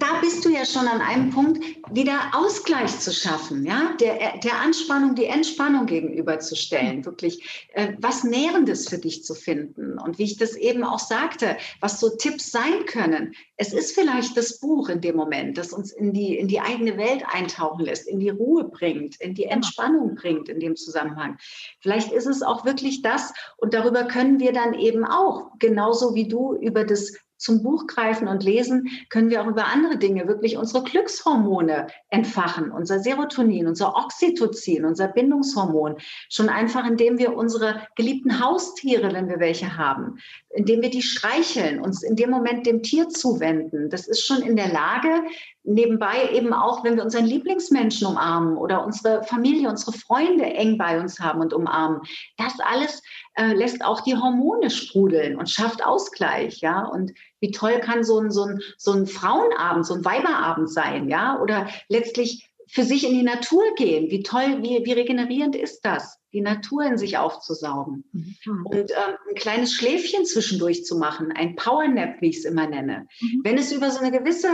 da 0.00 0.20
bist 0.20 0.44
du 0.44 0.50
ja 0.50 0.64
schon 0.64 0.86
an 0.86 1.00
einem 1.00 1.30
Punkt, 1.30 1.64
wieder 1.90 2.30
Ausgleich 2.32 3.00
zu 3.00 3.12
schaffen, 3.12 3.66
ja, 3.66 3.96
der, 3.98 4.38
der 4.38 4.60
Anspannung 4.60 5.16
die 5.16 5.24
Entspannung 5.24 5.86
gegenüberzustellen, 5.86 7.04
wirklich 7.04 7.68
äh, 7.72 7.94
was 7.98 8.22
Nährendes 8.22 8.88
für 8.88 8.98
dich 8.98 9.24
zu 9.24 9.34
finden. 9.34 9.98
Und 9.98 10.18
wie 10.18 10.24
ich 10.24 10.36
das 10.36 10.54
eben 10.54 10.84
auch 10.84 11.00
sagte, 11.00 11.56
was 11.80 11.98
so 11.98 12.10
Tipps 12.10 12.52
sein 12.52 12.86
können. 12.86 13.34
Es 13.56 13.72
ist 13.72 13.92
vielleicht 13.92 14.36
das 14.36 14.60
Buch 14.60 14.88
in 14.88 15.00
dem 15.00 15.16
Moment, 15.16 15.58
das 15.58 15.72
uns 15.72 15.90
in 15.90 16.12
die, 16.12 16.38
in 16.38 16.46
die 16.46 16.60
eigene 16.60 16.96
Welt 16.96 17.24
eintauchen 17.26 17.84
lässt, 17.84 18.06
in 18.06 18.20
die 18.20 18.30
Ruhe 18.30 18.62
bringt, 18.62 19.20
in 19.20 19.34
die 19.34 19.46
Entspannung 19.46 20.14
bringt 20.14 20.48
in 20.48 20.60
dem 20.60 20.76
Zusammenhang. 20.76 21.38
Vielleicht 21.80 22.12
ist 22.12 22.26
es 22.26 22.42
auch 22.42 22.64
wirklich 22.64 23.02
das 23.02 23.32
und 23.56 23.74
darüber 23.74 24.04
können 24.04 24.38
wir 24.38 24.52
dann 24.52 24.74
eben 24.74 25.04
auch, 25.04 25.50
genauso 25.58 26.14
wie 26.14 26.28
du, 26.28 26.54
über 26.54 26.84
das 26.84 27.14
zum 27.38 27.62
Buch 27.62 27.86
greifen 27.86 28.28
und 28.28 28.42
lesen, 28.42 28.88
können 29.08 29.30
wir 29.30 29.42
auch 29.42 29.46
über 29.46 29.66
andere 29.66 29.96
Dinge 29.96 30.28
wirklich 30.28 30.56
unsere 30.56 30.82
Glückshormone 30.82 31.86
entfachen, 32.10 32.70
unser 32.70 32.98
Serotonin, 32.98 33.66
unser 33.66 33.94
Oxytocin, 33.96 34.84
unser 34.84 35.08
Bindungshormon. 35.08 35.96
Schon 36.28 36.48
einfach, 36.48 36.86
indem 36.86 37.18
wir 37.18 37.34
unsere 37.36 37.82
geliebten 37.96 38.44
Haustiere, 38.44 39.12
wenn 39.14 39.28
wir 39.28 39.40
welche 39.40 39.76
haben, 39.76 40.18
indem 40.50 40.82
wir 40.82 40.90
die 40.90 41.02
streicheln, 41.02 41.80
uns 41.80 42.02
in 42.02 42.16
dem 42.16 42.30
Moment 42.30 42.66
dem 42.66 42.82
Tier 42.82 43.08
zuwenden. 43.08 43.88
Das 43.88 44.08
ist 44.08 44.26
schon 44.26 44.42
in 44.42 44.56
der 44.56 44.68
Lage, 44.68 45.22
nebenbei 45.68 46.30
eben 46.32 46.52
auch, 46.52 46.82
wenn 46.82 46.96
wir 46.96 47.04
unseren 47.04 47.26
Lieblingsmenschen 47.26 48.06
umarmen 48.06 48.56
oder 48.56 48.84
unsere 48.84 49.22
Familie, 49.24 49.68
unsere 49.68 49.92
Freunde 49.92 50.44
eng 50.44 50.78
bei 50.78 50.98
uns 50.98 51.20
haben 51.20 51.40
und 51.40 51.52
umarmen. 51.52 52.00
Das 52.36 52.54
alles 52.60 53.02
äh, 53.34 53.52
lässt 53.52 53.84
auch 53.84 54.00
die 54.00 54.16
Hormone 54.16 54.70
sprudeln 54.70 55.36
und 55.36 55.50
schafft 55.50 55.84
Ausgleich, 55.84 56.60
ja. 56.60 56.84
Und 56.84 57.12
wie 57.40 57.50
toll 57.50 57.80
kann 57.80 58.02
so 58.02 58.18
ein, 58.18 58.30
so 58.30 58.44
ein, 58.44 58.60
so 58.76 58.92
ein 58.92 59.06
Frauenabend, 59.06 59.86
so 59.86 59.94
ein 59.94 60.04
Weiberabend 60.04 60.70
sein, 60.70 61.08
ja? 61.08 61.38
Oder 61.40 61.68
letztlich 61.88 62.48
für 62.66 62.82
sich 62.82 63.06
in 63.06 63.14
die 63.14 63.22
Natur 63.22 63.62
gehen. 63.76 64.10
Wie 64.10 64.22
toll, 64.22 64.62
wie, 64.62 64.84
wie 64.84 64.92
regenerierend 64.92 65.56
ist 65.56 65.82
das, 65.84 66.17
die 66.32 66.40
Natur 66.40 66.84
in 66.84 66.98
sich 66.98 67.18
aufzusaugen. 67.18 68.04
Mhm. 68.12 68.66
Und 68.66 68.90
ähm, 68.90 69.16
ein 69.28 69.34
kleines 69.34 69.72
Schläfchen 69.72 70.24
zwischendurch 70.24 70.84
zu 70.84 70.98
machen, 70.98 71.32
ein 71.32 71.56
Powernap, 71.56 72.20
wie 72.20 72.28
ich 72.28 72.38
es 72.38 72.44
immer 72.44 72.66
nenne. 72.66 73.06
Mhm. 73.20 73.40
Wenn 73.44 73.58
es 73.58 73.72
über 73.72 73.90
so 73.90 74.00
eine 74.00 74.10
gewisse 74.10 74.48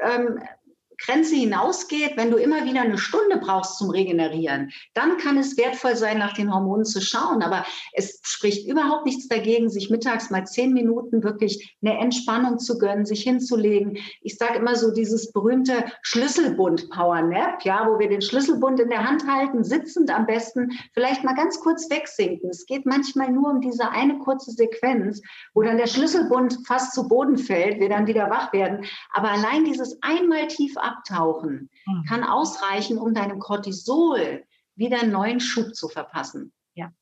ähm, 0.00 0.40
Grenze 0.98 1.36
hinausgeht, 1.36 2.16
wenn 2.16 2.30
du 2.30 2.36
immer 2.36 2.64
wieder 2.64 2.82
eine 2.82 2.98
Stunde 2.98 3.38
brauchst 3.38 3.78
zum 3.78 3.90
Regenerieren, 3.90 4.70
dann 4.94 5.16
kann 5.18 5.38
es 5.38 5.56
wertvoll 5.56 5.96
sein, 5.96 6.18
nach 6.18 6.34
den 6.34 6.52
Hormonen 6.52 6.84
zu 6.84 7.00
schauen. 7.00 7.42
Aber 7.42 7.64
es 7.92 8.20
spricht 8.24 8.68
überhaupt 8.68 9.06
nichts 9.06 9.28
dagegen, 9.28 9.70
sich 9.70 9.90
mittags 9.90 10.30
mal 10.30 10.44
zehn 10.44 10.72
Minuten 10.72 11.22
wirklich 11.22 11.76
eine 11.82 11.98
Entspannung 11.98 12.58
zu 12.58 12.78
gönnen, 12.78 13.06
sich 13.06 13.22
hinzulegen. 13.22 13.98
Ich 14.22 14.36
sage 14.36 14.58
immer 14.58 14.74
so 14.74 14.90
dieses 14.90 15.32
berühmte 15.32 15.84
Schlüsselbund 16.02 16.90
Power 16.90 17.22
Nap, 17.22 17.64
ja, 17.64 17.88
wo 17.88 17.98
wir 17.98 18.08
den 18.08 18.22
Schlüsselbund 18.22 18.80
in 18.80 18.88
der 18.88 19.08
Hand 19.08 19.26
halten, 19.26 19.64
sitzend 19.64 20.10
am 20.10 20.26
besten, 20.26 20.72
vielleicht 20.92 21.24
mal 21.24 21.34
ganz 21.34 21.60
kurz 21.60 21.88
wegsinken. 21.90 22.50
Es 22.50 22.66
geht 22.66 22.86
manchmal 22.86 23.30
nur 23.30 23.50
um 23.50 23.60
diese 23.60 23.90
eine 23.90 24.18
kurze 24.18 24.50
Sequenz, 24.50 25.20
wo 25.54 25.62
dann 25.62 25.78
der 25.78 25.86
Schlüsselbund 25.86 26.58
fast 26.66 26.94
zu 26.94 27.06
Boden 27.08 27.38
fällt, 27.38 27.80
wir 27.80 27.88
dann 27.88 28.06
wieder 28.06 28.30
wach 28.30 28.52
werden. 28.52 28.84
Aber 29.12 29.30
allein 29.30 29.64
dieses 29.64 29.98
einmal 30.02 30.48
tief 30.48 30.76
abtauchen 30.88 31.70
mhm. 31.86 32.04
kann 32.08 32.24
ausreichen, 32.24 32.98
um 32.98 33.14
deinem 33.14 33.38
Cortisol 33.38 34.44
wieder 34.76 35.00
einen 35.00 35.12
neuen 35.12 35.40
Schub 35.40 35.74
zu 35.74 35.88
verpassen. 35.88 36.52
Ja. 36.74 36.92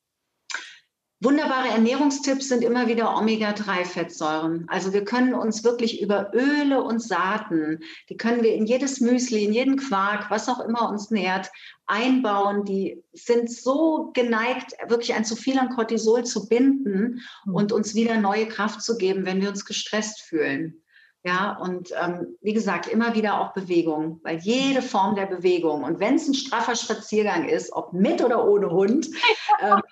Wunderbare 1.21 1.69
Ernährungstipps 1.69 2.49
sind 2.49 2.63
immer 2.63 2.89
wieder 2.89 3.17
Omega-3-Fettsäuren. 3.17 4.67
Also 4.69 4.93
wir 4.93 5.03
können 5.03 5.33
uns 5.33 5.65
wirklich 5.65 6.03
über 6.03 6.31
Öle 6.35 6.83
und 6.83 7.03
Saaten, 7.03 7.81
die 8.11 8.19
können 8.19 8.43
wir 8.43 8.55
in 8.55 8.67
jedes 8.67 9.01
Müsli, 9.01 9.45
in 9.45 9.55
jeden 9.55 9.77
Quark, 9.77 10.31
was 10.31 10.47
auch 10.49 10.61
immer 10.61 10.91
uns 10.91 11.11
nährt, 11.11 11.51
einbauen. 11.87 12.67
Die 12.67 13.03
sind 13.15 13.51
so 13.51 14.11
geneigt, 14.13 14.73
wirklich 14.89 15.15
ein 15.15 15.25
zu 15.25 15.37
viel 15.37 15.59
an 15.59 15.71
Cortisol 15.71 16.25
zu 16.25 16.49
binden 16.49 17.23
mhm. 17.47 17.55
und 17.55 17.73
uns 17.73 17.95
wieder 17.95 18.21
neue 18.21 18.47
Kraft 18.47 18.83
zu 18.83 18.99
geben, 18.99 19.25
wenn 19.25 19.41
wir 19.41 19.49
uns 19.49 19.65
gestresst 19.65 20.21
fühlen. 20.21 20.83
Ja, 21.25 21.57
und 21.57 21.93
ähm, 22.01 22.37
wie 22.41 22.53
gesagt, 22.53 22.87
immer 22.87 23.15
wieder 23.15 23.41
auch 23.41 23.53
Bewegung, 23.53 24.21
weil 24.23 24.39
jede 24.39 24.81
Form 24.81 25.17
der 25.17 25.27
Bewegung, 25.27 25.83
und 25.83 25.99
wenn 25.99 26.15
es 26.15 26.29
ein 26.29 26.35
straffer 26.35 26.77
Spaziergang 26.77 27.49
ist, 27.49 27.73
ob 27.73 27.93
mit 27.93 28.23
oder 28.23 28.47
ohne 28.47 28.71
Hund, 28.71 29.09
ähm, 29.61 29.83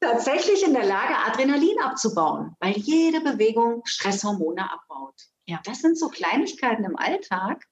tatsächlich 0.00 0.64
in 0.64 0.72
der 0.72 0.86
Lage, 0.86 1.14
Adrenalin 1.26 1.78
abzubauen, 1.82 2.56
weil 2.60 2.76
jede 2.78 3.20
Bewegung 3.20 3.82
Stresshormone 3.84 4.70
abbaut. 4.70 5.14
Ja. 5.46 5.60
Das 5.64 5.80
sind 5.80 5.98
so 5.98 6.08
Kleinigkeiten 6.08 6.84
im 6.84 6.96
Alltag, 6.96 7.62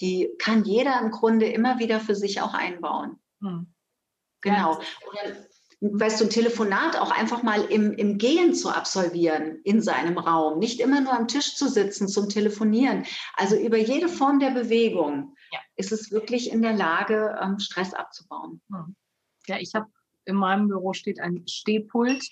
die 0.00 0.30
kann 0.38 0.64
jeder 0.64 1.00
im 1.00 1.10
Grunde 1.10 1.46
immer 1.46 1.78
wieder 1.78 2.00
für 2.00 2.14
sich 2.14 2.40
auch 2.40 2.54
einbauen. 2.54 3.20
Hm. 3.42 3.72
Genau. 4.40 4.78
Oder 5.10 5.36
weißt 5.80 6.20
du, 6.20 6.24
ein 6.24 6.30
Telefonat 6.30 6.96
auch 6.98 7.10
einfach 7.10 7.42
mal 7.42 7.62
im, 7.64 7.92
im 7.92 8.18
Gehen 8.18 8.54
zu 8.54 8.70
absolvieren 8.70 9.60
in 9.64 9.80
seinem 9.80 10.18
Raum, 10.18 10.58
nicht 10.58 10.80
immer 10.80 11.00
nur 11.00 11.12
am 11.12 11.28
Tisch 11.28 11.54
zu 11.54 11.68
sitzen 11.68 12.08
zum 12.08 12.28
Telefonieren. 12.28 13.04
Also 13.34 13.56
über 13.56 13.78
jede 13.78 14.08
Form 14.08 14.40
der 14.40 14.50
Bewegung 14.50 15.36
ja. 15.52 15.60
ist 15.76 15.92
es 15.92 16.10
wirklich 16.10 16.50
in 16.50 16.62
der 16.62 16.74
Lage, 16.74 17.38
ähm, 17.40 17.58
Stress 17.58 17.94
abzubauen. 17.94 18.60
Hm. 18.70 18.96
Ja, 19.46 19.58
ich 19.58 19.74
habe 19.74 19.86
in 20.24 20.36
meinem 20.36 20.68
Büro 20.68 20.92
steht 20.92 21.20
ein 21.20 21.44
Stehpult. 21.48 22.28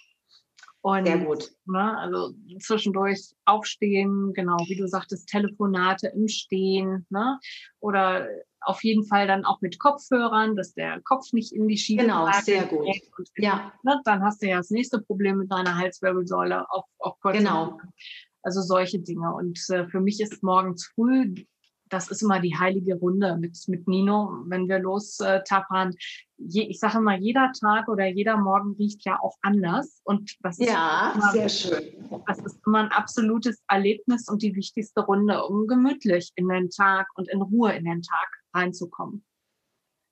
Und, 0.87 1.05
Sehr 1.05 1.19
gut. 1.19 1.51
Ne, 1.65 1.99
also 1.99 2.33
zwischendurch 2.61 3.35
aufstehen, 3.45 4.33
genau, 4.35 4.57
wie 4.69 4.77
du 4.77 4.87
sagtest, 4.87 5.29
Telefonate 5.29 6.13
im 6.15 6.29
Stehen, 6.29 7.05
ne? 7.11 7.41
Oder 7.81 8.29
auf 8.61 8.85
jeden 8.85 9.05
Fall 9.05 9.27
dann 9.27 9.45
auch 9.45 9.61
mit 9.61 9.81
Kopfhörern, 9.81 10.55
dass 10.55 10.75
der 10.75 11.01
Kopf 11.03 11.33
nicht 11.33 11.53
in 11.53 11.67
die 11.67 11.77
Schiene 11.77 12.03
Genau, 12.03 12.31
sehr 12.41 12.67
gut. 12.67 12.87
Und, 12.87 13.29
ja. 13.37 13.73
Ne, 13.83 14.01
dann 14.05 14.23
hast 14.23 14.41
du 14.41 14.47
ja 14.47 14.59
das 14.59 14.71
nächste 14.71 15.01
Problem 15.01 15.39
mit 15.39 15.51
deiner 15.51 15.77
Halswirbelsäule 15.77 16.71
auf, 16.71 16.85
auf 17.01 17.19
kurz. 17.19 17.37
Genau. 17.37 17.81
Also 18.45 18.61
solche 18.61 19.01
Dinge. 19.01 19.35
Und 19.35 19.59
äh, 19.71 19.89
für 19.89 20.01
mich 20.01 20.21
ist 20.21 20.41
morgens 20.45 20.87
früh, 20.95 21.35
das 21.89 22.11
ist 22.11 22.23
immer 22.23 22.41
die 22.41 22.57
heilige 22.57 22.97
Runde 22.97 23.37
mit, 23.37 23.57
mit 23.69 23.87
Nino, 23.87 24.43
wenn 24.47 24.69
wir 24.69 24.79
los 24.79 25.21
äh. 25.21 25.41
Je, 26.39 26.63
ich 26.65 26.79
sage 26.81 26.99
immer, 26.99 27.17
jeder 27.17 27.51
Tag 27.59 27.89
oder 27.89 28.07
jeder 28.07 28.37
Morgen 28.37 28.75
riecht 28.79 29.05
ja 29.05 29.19
auch 29.23 29.37
anders. 29.41 30.03
Und 30.05 30.37
das 30.43 30.59
ist 30.59 30.69
ja, 30.69 31.13
immer, 31.15 31.33
sehr 31.33 31.49
schön. 31.49 32.23
Das 32.27 32.39
ist 32.41 32.59
immer 32.67 32.81
ein 32.81 32.93
absolutes 32.93 33.63
Erlebnis 33.69 34.29
und 34.29 34.43
die 34.43 34.55
wichtigste 34.55 35.01
Runde, 35.01 35.45
um 35.45 35.67
gemütlich 35.67 36.33
in 36.35 36.49
den 36.49 36.69
Tag 36.69 37.09
und 37.15 37.29
in 37.31 37.41
Ruhe 37.41 37.73
in 37.73 37.85
den 37.85 38.03
Tag 38.03 38.29
reinzukommen. 38.55 39.25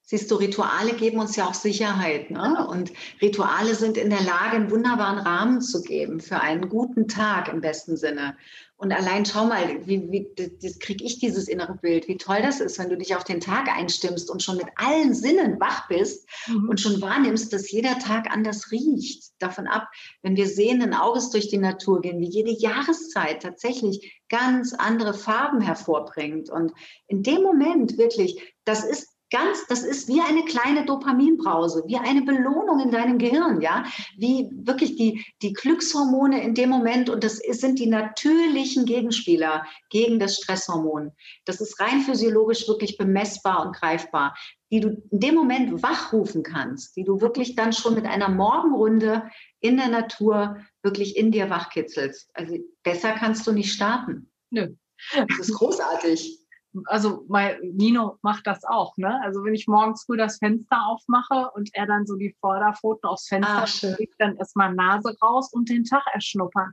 Siehst 0.07 0.29
du, 0.29 0.35
Rituale 0.35 0.93
geben 0.93 1.19
uns 1.19 1.35
ja 1.35 1.45
auch 1.45 1.55
Sicherheit. 1.55 2.29
Ne? 2.29 2.67
Und 2.69 2.91
Rituale 3.23 3.73
sind 3.73 3.97
in 3.97 4.11
der 4.11 4.21
Lage, 4.21 4.57
einen 4.57 4.69
wunderbaren 4.69 5.17
Rahmen 5.17 5.61
zu 5.61 5.81
geben 5.81 6.19
für 6.19 6.39
einen 6.39 6.69
guten 6.69 7.07
Tag 7.07 7.51
im 7.51 7.59
besten 7.59 7.97
Sinne. 7.97 8.37
Und 8.77 8.91
allein 8.91 9.25
schau 9.25 9.45
mal, 9.45 9.87
wie, 9.87 10.11
wie 10.11 10.79
kriege 10.79 11.05
ich 11.05 11.19
dieses 11.19 11.47
innere 11.47 11.75
Bild, 11.75 12.09
wie 12.09 12.17
toll 12.17 12.41
das 12.41 12.59
ist, 12.59 12.77
wenn 12.77 12.89
du 12.89 12.97
dich 12.97 13.15
auf 13.15 13.23
den 13.23 13.39
Tag 13.39 13.69
einstimmst 13.69 14.29
und 14.29 14.43
schon 14.43 14.57
mit 14.57 14.67
allen 14.75 15.13
Sinnen 15.13 15.59
wach 15.61 15.87
bist 15.87 16.27
mhm. 16.47 16.67
und 16.67 16.81
schon 16.81 17.01
wahrnimmst, 17.01 17.53
dass 17.53 17.71
jeder 17.71 17.97
Tag 17.99 18.29
anders 18.29 18.71
riecht. 18.71 19.31
Davon 19.39 19.67
ab, 19.67 19.87
wenn 20.23 20.35
wir 20.35 20.47
sehenden 20.47 20.93
Auges 20.93 21.29
durch 21.29 21.47
die 21.47 21.57
Natur 21.57 22.01
gehen, 22.01 22.19
wie 22.19 22.29
jede 22.29 22.51
Jahreszeit 22.51 23.41
tatsächlich 23.41 24.21
ganz 24.27 24.73
andere 24.73 25.13
Farben 25.13 25.61
hervorbringt. 25.61 26.49
Und 26.49 26.73
in 27.07 27.23
dem 27.23 27.43
Moment 27.43 27.97
wirklich, 27.97 28.55
das 28.65 28.83
ist 28.83 29.14
ganz, 29.31 29.65
das 29.67 29.83
ist 29.83 30.07
wie 30.07 30.21
eine 30.21 30.45
kleine 30.45 30.85
Dopaminbrause, 30.85 31.83
wie 31.87 31.97
eine 31.97 32.21
Belohnung 32.21 32.79
in 32.79 32.91
deinem 32.91 33.17
Gehirn, 33.17 33.61
ja, 33.61 33.83
wie 34.17 34.49
wirklich 34.53 34.95
die, 34.95 35.25
die 35.41 35.53
Glückshormone 35.53 36.43
in 36.43 36.53
dem 36.53 36.69
Moment 36.69 37.09
und 37.09 37.23
das 37.23 37.37
sind 37.37 37.79
die 37.79 37.87
natürlichen 37.87 38.85
Gegenspieler 38.85 39.65
gegen 39.89 40.19
das 40.19 40.37
Stresshormon. 40.37 41.11
Das 41.45 41.61
ist 41.61 41.79
rein 41.79 42.01
physiologisch 42.01 42.67
wirklich 42.67 42.97
bemessbar 42.97 43.65
und 43.65 43.75
greifbar, 43.75 44.35
die 44.71 44.79
du 44.79 44.89
in 45.09 45.19
dem 45.19 45.35
Moment 45.35 45.81
wachrufen 45.81 46.43
kannst, 46.43 46.95
die 46.95 47.03
du 47.03 47.21
wirklich 47.21 47.55
dann 47.55 47.73
schon 47.73 47.95
mit 47.95 48.05
einer 48.05 48.29
Morgenrunde 48.29 49.29
in 49.59 49.77
der 49.77 49.89
Natur 49.89 50.57
wirklich 50.83 51.17
in 51.17 51.31
dir 51.31 51.49
wachkitzelst. 51.49 52.29
Also 52.33 52.57
besser 52.83 53.13
kannst 53.13 53.47
du 53.47 53.51
nicht 53.51 53.71
starten. 53.71 54.31
Nö. 54.49 54.75
Das 55.13 55.39
ist 55.39 55.53
großartig 55.53 56.44
also 56.85 57.25
mein 57.27 57.57
Nino 57.61 58.17
macht 58.21 58.47
das 58.47 58.63
auch, 58.65 58.95
ne? 58.97 59.19
Also 59.23 59.43
wenn 59.43 59.53
ich 59.53 59.67
morgens 59.67 60.03
früh 60.03 60.17
das 60.17 60.37
Fenster 60.37 60.85
aufmache 60.87 61.51
und 61.53 61.69
er 61.73 61.85
dann 61.85 62.05
so 62.05 62.15
die 62.15 62.35
Vorderpfoten 62.39 63.09
aufs 63.09 63.27
Fenster 63.27 63.65
ah, 63.65 63.95
legt, 63.97 64.15
dann 64.19 64.37
erstmal 64.37 64.73
Nase 64.73 65.15
raus 65.21 65.51
und 65.53 65.69
den 65.69 65.83
Tag 65.83 66.03
erschnuppern. 66.13 66.71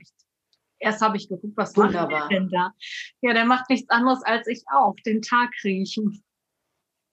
Erst 0.78 1.00
habe 1.00 1.16
ich 1.16 1.28
geguckt, 1.28 1.56
was 1.56 1.76
Wunderbar. 1.76 2.10
macht 2.10 2.30
der 2.30 2.40
denn 2.40 2.48
da? 2.48 2.72
Ja, 3.20 3.32
der 3.32 3.44
macht 3.44 3.70
nichts 3.70 3.88
anderes 3.88 4.22
als 4.24 4.48
ich 4.48 4.64
auch, 4.72 4.96
den 5.06 5.22
Tag 5.22 5.50
riechen. 5.62 6.24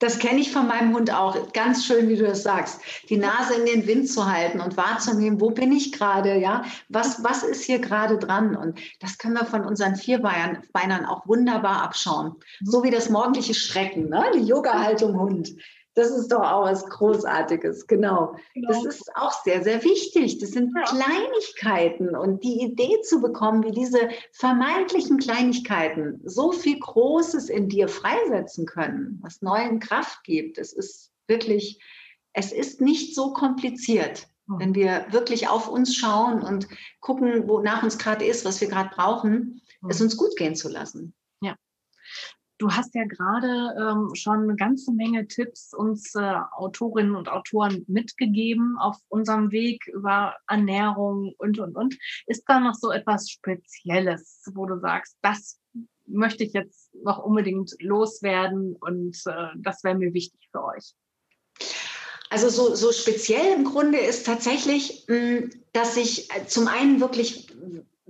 Das 0.00 0.18
kenne 0.18 0.40
ich 0.40 0.50
von 0.50 0.66
meinem 0.66 0.94
Hund 0.94 1.12
auch. 1.12 1.52
Ganz 1.52 1.84
schön, 1.84 2.08
wie 2.08 2.16
du 2.16 2.26
das 2.26 2.42
sagst. 2.42 2.80
Die 3.08 3.18
Nase 3.18 3.54
in 3.54 3.66
den 3.66 3.86
Wind 3.86 4.08
zu 4.08 4.26
halten 4.26 4.58
und 4.60 4.76
wahrzunehmen, 4.76 5.40
wo 5.40 5.50
bin 5.50 5.72
ich 5.72 5.92
gerade, 5.92 6.38
ja? 6.38 6.64
Was, 6.88 7.22
was 7.22 7.42
ist 7.42 7.64
hier 7.64 7.78
gerade 7.78 8.18
dran? 8.18 8.56
Und 8.56 8.80
das 9.00 9.18
können 9.18 9.34
wir 9.34 9.44
von 9.44 9.64
unseren 9.64 9.96
Vierbeinern 9.96 11.04
auch 11.06 11.28
wunderbar 11.28 11.82
abschauen. 11.82 12.36
So 12.64 12.82
wie 12.82 12.90
das 12.90 13.10
morgendliche 13.10 13.54
Strecken, 13.54 14.08
ne? 14.08 14.24
Die 14.34 14.44
Yoga-Haltung 14.44 15.20
Hund. 15.20 15.54
Das 16.00 16.12
ist 16.12 16.32
doch 16.32 16.40
auch 16.40 16.64
was 16.64 16.86
Großartiges, 16.86 17.86
genau. 17.86 18.34
genau. 18.54 18.68
Das 18.68 18.86
ist 18.86 19.14
auch 19.16 19.32
sehr, 19.44 19.62
sehr 19.62 19.84
wichtig. 19.84 20.38
Das 20.38 20.52
sind 20.52 20.72
ja. 20.74 20.84
Kleinigkeiten 20.84 22.16
und 22.16 22.42
die 22.42 22.62
Idee 22.62 23.02
zu 23.02 23.20
bekommen, 23.20 23.62
wie 23.64 23.72
diese 23.72 24.08
vermeintlichen 24.32 25.18
Kleinigkeiten 25.18 26.18
so 26.24 26.52
viel 26.52 26.78
Großes 26.78 27.50
in 27.50 27.68
dir 27.68 27.86
freisetzen 27.86 28.64
können, 28.64 29.18
was 29.20 29.42
neuen 29.42 29.78
Kraft 29.78 30.24
gibt. 30.24 30.56
Es 30.56 30.72
ist 30.72 31.12
wirklich, 31.26 31.82
es 32.32 32.50
ist 32.50 32.80
nicht 32.80 33.14
so 33.14 33.34
kompliziert. 33.34 34.26
Wenn 34.58 34.74
wir 34.74 35.06
wirklich 35.10 35.48
auf 35.48 35.68
uns 35.68 35.94
schauen 35.94 36.42
und 36.42 36.66
gucken, 37.00 37.46
wonach 37.46 37.84
uns 37.84 37.98
gerade 37.98 38.24
ist, 38.24 38.44
was 38.44 38.60
wir 38.60 38.68
gerade 38.68 38.90
brauchen, 38.92 39.60
es 39.88 40.00
uns 40.00 40.16
gut 40.16 40.34
gehen 40.36 40.56
zu 40.56 40.68
lassen. 40.68 41.14
Du 42.60 42.70
hast 42.70 42.94
ja 42.94 43.04
gerade 43.04 43.74
ähm, 43.80 44.14
schon 44.14 44.42
eine 44.42 44.54
ganze 44.54 44.92
Menge 44.92 45.26
Tipps 45.26 45.72
uns 45.72 46.14
äh, 46.14 46.34
Autorinnen 46.52 47.16
und 47.16 47.30
Autoren 47.30 47.86
mitgegeben 47.88 48.76
auf 48.78 48.98
unserem 49.08 49.50
Weg 49.50 49.86
über 49.86 50.36
Ernährung 50.46 51.34
und, 51.38 51.58
und, 51.58 51.74
und. 51.74 51.96
Ist 52.26 52.44
da 52.46 52.60
noch 52.60 52.74
so 52.74 52.90
etwas 52.92 53.30
Spezielles, 53.30 54.42
wo 54.52 54.66
du 54.66 54.78
sagst, 54.78 55.16
das 55.22 55.58
möchte 56.04 56.44
ich 56.44 56.52
jetzt 56.52 56.94
noch 57.02 57.24
unbedingt 57.24 57.74
loswerden 57.80 58.76
und 58.76 59.16
äh, 59.24 59.48
das 59.56 59.82
wäre 59.82 59.94
mir 59.94 60.12
wichtig 60.12 60.46
für 60.52 60.62
euch? 60.62 60.94
Also 62.28 62.50
so, 62.50 62.74
so 62.74 62.92
speziell 62.92 63.54
im 63.56 63.64
Grunde 63.64 63.98
ist 63.98 64.26
tatsächlich, 64.26 65.06
hm, 65.08 65.50
dass 65.72 65.96
ich 65.96 66.30
äh, 66.30 66.44
zum 66.46 66.68
einen 66.68 67.00
wirklich 67.00 67.48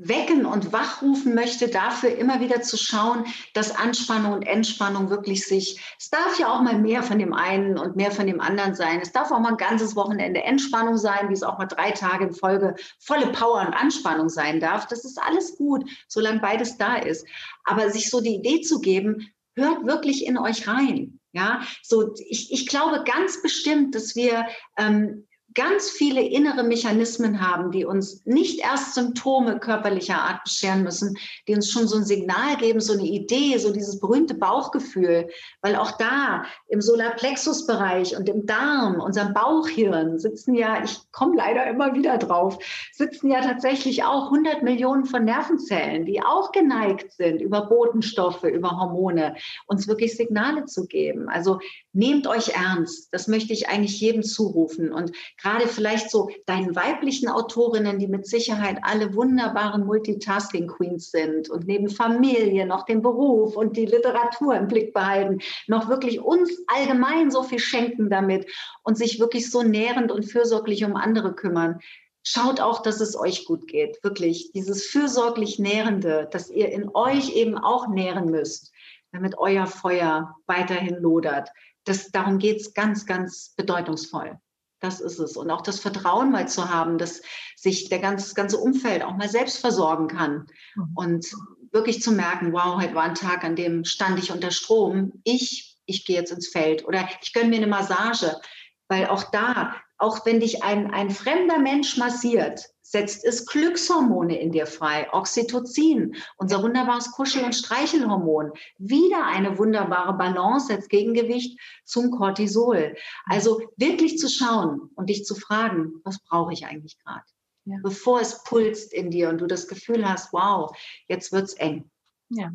wecken 0.02 0.46
und 0.46 0.72
wachrufen 0.72 1.34
möchte, 1.34 1.68
dafür 1.68 2.16
immer 2.16 2.40
wieder 2.40 2.62
zu 2.62 2.76
schauen, 2.76 3.24
dass 3.54 3.76
Anspannung 3.76 4.32
und 4.32 4.42
Entspannung 4.42 5.10
wirklich 5.10 5.46
sich, 5.46 5.80
es 5.98 6.10
darf 6.10 6.38
ja 6.38 6.52
auch 6.52 6.62
mal 6.62 6.78
mehr 6.78 7.02
von 7.02 7.18
dem 7.18 7.32
einen 7.32 7.78
und 7.78 7.96
mehr 7.96 8.10
von 8.10 8.26
dem 8.26 8.40
anderen 8.40 8.74
sein. 8.74 9.00
Es 9.02 9.12
darf 9.12 9.30
auch 9.30 9.40
mal 9.40 9.50
ein 9.50 9.56
ganzes 9.56 9.96
Wochenende 9.96 10.42
Entspannung 10.42 10.96
sein, 10.96 11.28
wie 11.28 11.34
es 11.34 11.42
auch 11.42 11.58
mal 11.58 11.66
drei 11.66 11.90
Tage 11.90 12.24
in 12.24 12.32
Folge 12.32 12.74
volle 12.98 13.26
Power 13.28 13.60
und 13.60 13.74
Anspannung 13.74 14.28
sein 14.28 14.60
darf. 14.60 14.86
Das 14.86 15.04
ist 15.04 15.20
alles 15.20 15.56
gut, 15.56 15.84
solange 16.08 16.40
beides 16.40 16.78
da 16.78 16.96
ist. 16.96 17.26
Aber 17.64 17.90
sich 17.90 18.10
so 18.10 18.20
die 18.20 18.36
Idee 18.36 18.62
zu 18.62 18.80
geben, 18.80 19.30
hört 19.54 19.84
wirklich 19.84 20.26
in 20.26 20.38
euch 20.38 20.66
rein. 20.66 21.20
Ja, 21.32 21.62
so 21.82 22.12
ich, 22.28 22.52
ich 22.52 22.66
glaube 22.66 23.04
ganz 23.04 23.40
bestimmt, 23.40 23.94
dass 23.94 24.16
wir 24.16 24.46
ähm, 24.76 25.28
ganz 25.54 25.90
viele 25.90 26.22
innere 26.22 26.62
Mechanismen 26.62 27.40
haben, 27.40 27.70
die 27.70 27.84
uns 27.84 28.24
nicht 28.24 28.60
erst 28.60 28.94
Symptome 28.94 29.58
körperlicher 29.58 30.16
Art 30.16 30.44
bescheren 30.44 30.82
müssen, 30.82 31.16
die 31.48 31.54
uns 31.54 31.70
schon 31.70 31.88
so 31.88 31.96
ein 31.96 32.04
Signal 32.04 32.56
geben, 32.56 32.80
so 32.80 32.92
eine 32.92 33.06
Idee, 33.06 33.58
so 33.58 33.72
dieses 33.72 33.98
berühmte 33.98 34.34
Bauchgefühl, 34.34 35.28
weil 35.60 35.76
auch 35.76 35.92
da 35.92 36.44
im 36.68 36.80
Solarplexusbereich 36.80 38.16
und 38.16 38.28
im 38.28 38.46
Darm, 38.46 39.00
unserem 39.00 39.34
Bauchhirn 39.34 40.18
sitzen 40.18 40.54
ja, 40.54 40.84
ich 40.84 40.98
komme 41.10 41.36
leider 41.36 41.66
immer 41.66 41.94
wieder 41.94 42.18
drauf, 42.18 42.58
sitzen 42.92 43.30
ja 43.30 43.40
tatsächlich 43.40 44.04
auch 44.04 44.26
100 44.26 44.62
Millionen 44.62 45.04
von 45.04 45.24
Nervenzellen, 45.24 46.04
die 46.04 46.22
auch 46.22 46.52
geneigt 46.52 47.12
sind, 47.12 47.40
über 47.40 47.66
Botenstoffe, 47.66 48.44
über 48.44 48.78
Hormone 48.78 49.34
uns 49.66 49.88
wirklich 49.88 50.16
Signale 50.16 50.66
zu 50.66 50.86
geben. 50.86 51.28
Also 51.28 51.58
nehmt 51.92 52.26
euch 52.26 52.50
ernst. 52.50 53.08
Das 53.12 53.26
möchte 53.26 53.52
ich 53.52 53.68
eigentlich 53.68 54.00
jedem 54.00 54.22
zurufen 54.22 54.92
und 54.92 55.12
gerade 55.42 55.66
vielleicht 55.68 56.10
so 56.10 56.30
deinen 56.46 56.74
weiblichen 56.76 57.28
Autorinnen, 57.28 57.98
die 57.98 58.08
mit 58.08 58.26
Sicherheit 58.26 58.78
alle 58.82 59.14
wunderbaren 59.14 59.86
Multitasking-Queens 59.86 61.10
sind 61.10 61.50
und 61.50 61.66
neben 61.66 61.88
Familie 61.88 62.66
noch 62.66 62.84
den 62.84 63.02
Beruf 63.02 63.56
und 63.56 63.76
die 63.76 63.86
Literatur 63.86 64.56
im 64.56 64.68
Blick 64.68 64.92
behalten, 64.92 65.38
noch 65.66 65.88
wirklich 65.88 66.20
uns 66.20 66.50
allgemein 66.66 67.30
so 67.30 67.42
viel 67.42 67.58
schenken 67.58 68.10
damit 68.10 68.46
und 68.82 68.96
sich 68.96 69.20
wirklich 69.20 69.50
so 69.50 69.62
nährend 69.62 70.12
und 70.12 70.24
fürsorglich 70.24 70.84
um 70.84 70.96
andere 70.96 71.34
kümmern. 71.34 71.80
Schaut 72.22 72.60
auch, 72.60 72.82
dass 72.82 73.00
es 73.00 73.18
euch 73.18 73.46
gut 73.46 73.66
geht. 73.66 73.98
Wirklich, 74.02 74.52
dieses 74.52 74.86
fürsorglich 74.86 75.58
Nährende, 75.58 76.28
dass 76.30 76.50
ihr 76.50 76.70
in 76.70 76.90
euch 76.94 77.34
eben 77.34 77.56
auch 77.56 77.88
nähren 77.88 78.30
müsst, 78.30 78.72
damit 79.10 79.38
euer 79.38 79.66
Feuer 79.66 80.36
weiterhin 80.46 80.96
lodert. 80.96 81.48
Das, 81.84 82.10
darum 82.10 82.38
geht 82.38 82.60
es 82.60 82.74
ganz, 82.74 83.06
ganz 83.06 83.54
bedeutungsvoll. 83.56 84.38
Das 84.80 85.00
ist 85.00 85.18
es. 85.18 85.36
Und 85.36 85.50
auch 85.50 85.60
das 85.60 85.78
Vertrauen 85.78 86.30
mal 86.30 86.48
zu 86.48 86.70
haben, 86.70 86.98
dass 86.98 87.22
sich 87.56 87.88
der 87.90 87.98
ganz, 87.98 88.24
das 88.24 88.34
ganze 88.34 88.56
Umfeld 88.56 89.04
auch 89.04 89.16
mal 89.16 89.28
selbst 89.28 89.58
versorgen 89.58 90.08
kann. 90.08 90.46
Mhm. 90.74 90.92
Und 90.94 91.26
wirklich 91.72 92.02
zu 92.02 92.12
merken, 92.12 92.52
wow, 92.52 92.80
heute 92.80 92.94
war 92.94 93.04
ein 93.04 93.14
Tag, 93.14 93.44
an 93.44 93.56
dem 93.56 93.84
stand 93.84 94.18
ich 94.18 94.32
unter 94.32 94.50
Strom. 94.50 95.12
Ich, 95.24 95.76
ich 95.86 96.04
gehe 96.04 96.16
jetzt 96.16 96.32
ins 96.32 96.48
Feld 96.48 96.86
oder 96.86 97.08
ich 97.22 97.32
gönne 97.32 97.50
mir 97.50 97.56
eine 97.56 97.66
Massage. 97.66 98.40
Weil 98.88 99.06
auch 99.06 99.24
da, 99.30 99.76
auch 99.98 100.24
wenn 100.26 100.40
dich 100.40 100.64
ein, 100.64 100.92
ein 100.92 101.10
fremder 101.10 101.58
Mensch 101.58 101.96
massiert, 101.96 102.64
setzt 102.90 103.24
es 103.24 103.46
Glückshormone 103.46 104.40
in 104.40 104.50
dir 104.50 104.66
frei, 104.66 105.08
Oxytocin, 105.12 106.16
unser 106.38 106.60
wunderbares 106.60 107.12
Kuschel- 107.12 107.44
und 107.44 107.54
Streichelhormon. 107.54 108.50
Wieder 108.78 109.26
eine 109.26 109.58
wunderbare 109.58 110.14
Balance 110.14 110.72
als 110.72 110.88
Gegengewicht 110.88 111.60
zum 111.84 112.10
Cortisol. 112.10 112.96
Also 113.26 113.62
wirklich 113.76 114.18
zu 114.18 114.28
schauen 114.28 114.90
und 114.96 115.08
dich 115.08 115.24
zu 115.24 115.36
fragen, 115.36 116.00
was 116.02 116.18
brauche 116.18 116.52
ich 116.52 116.66
eigentlich 116.66 116.98
gerade? 116.98 117.24
Ja. 117.64 117.76
Bevor 117.84 118.20
es 118.20 118.42
pulst 118.42 118.92
in 118.92 119.12
dir 119.12 119.28
und 119.28 119.38
du 119.38 119.46
das 119.46 119.68
Gefühl 119.68 120.08
hast, 120.08 120.32
wow, 120.32 120.76
jetzt 121.06 121.30
wird 121.30 121.44
es 121.44 121.54
eng. 121.54 121.88
Ja. 122.28 122.52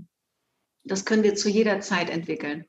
Das 0.84 1.06
können 1.06 1.24
wir 1.24 1.36
zu 1.36 1.48
jeder 1.48 1.80
Zeit 1.80 2.10
entwickeln. 2.10 2.66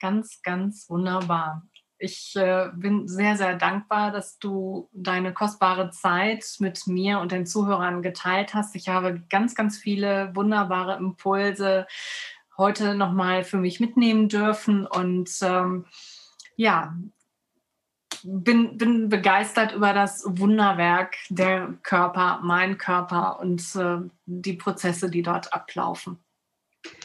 Ganz, 0.00 0.42
ganz 0.42 0.90
wunderbar. 0.90 1.62
Ich 2.02 2.34
äh, 2.34 2.68
bin 2.74 3.06
sehr, 3.06 3.36
sehr 3.36 3.54
dankbar, 3.54 4.10
dass 4.10 4.40
du 4.40 4.88
deine 4.92 5.32
kostbare 5.32 5.90
Zeit 5.90 6.44
mit 6.58 6.88
mir 6.88 7.20
und 7.20 7.30
den 7.30 7.46
Zuhörern 7.46 8.02
geteilt 8.02 8.54
hast. 8.54 8.74
Ich 8.74 8.88
habe 8.88 9.22
ganz, 9.30 9.54
ganz 9.54 9.78
viele 9.78 10.34
wunderbare 10.34 10.96
Impulse 10.96 11.86
heute 12.58 12.96
nochmal 12.96 13.44
für 13.44 13.56
mich 13.56 13.78
mitnehmen 13.78 14.28
dürfen 14.28 14.84
und 14.84 15.30
ähm, 15.42 15.86
ja, 16.56 16.92
bin, 18.24 18.78
bin 18.78 19.08
begeistert 19.08 19.72
über 19.72 19.92
das 19.92 20.24
Wunderwerk 20.26 21.14
der 21.28 21.74
Körper, 21.84 22.40
mein 22.42 22.78
Körper 22.78 23.38
und 23.38 23.62
äh, 23.76 23.98
die 24.26 24.54
Prozesse, 24.54 25.08
die 25.08 25.22
dort 25.22 25.52
ablaufen. 25.52 26.18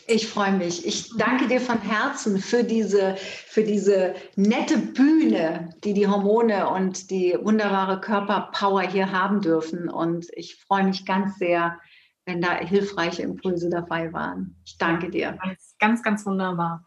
Ich 0.09 0.27
freue 0.27 0.53
mich. 0.53 0.85
Ich 0.87 1.17
danke 1.17 1.47
dir 1.47 1.59
von 1.59 1.81
Herzen 1.81 2.39
für 2.39 2.63
diese, 2.63 3.17
für 3.17 3.63
diese 3.63 4.15
nette 4.37 4.77
Bühne, 4.77 5.75
die 5.83 5.93
die 5.93 6.07
Hormone 6.07 6.69
und 6.69 7.11
die 7.11 7.37
wunderbare 7.41 7.99
Körperpower 7.99 8.83
hier 8.83 9.11
haben 9.11 9.41
dürfen. 9.41 9.89
Und 9.89 10.27
ich 10.31 10.55
freue 10.55 10.85
mich 10.85 11.05
ganz 11.05 11.37
sehr, 11.37 11.77
wenn 12.25 12.39
da 12.39 12.55
hilfreiche 12.55 13.23
Impulse 13.23 13.69
dabei 13.69 14.13
waren. 14.13 14.55
Ich 14.63 14.77
danke 14.77 15.09
dir. 15.09 15.37
Ganz, 15.77 16.01
ganz 16.01 16.25
wunderbar. 16.25 16.85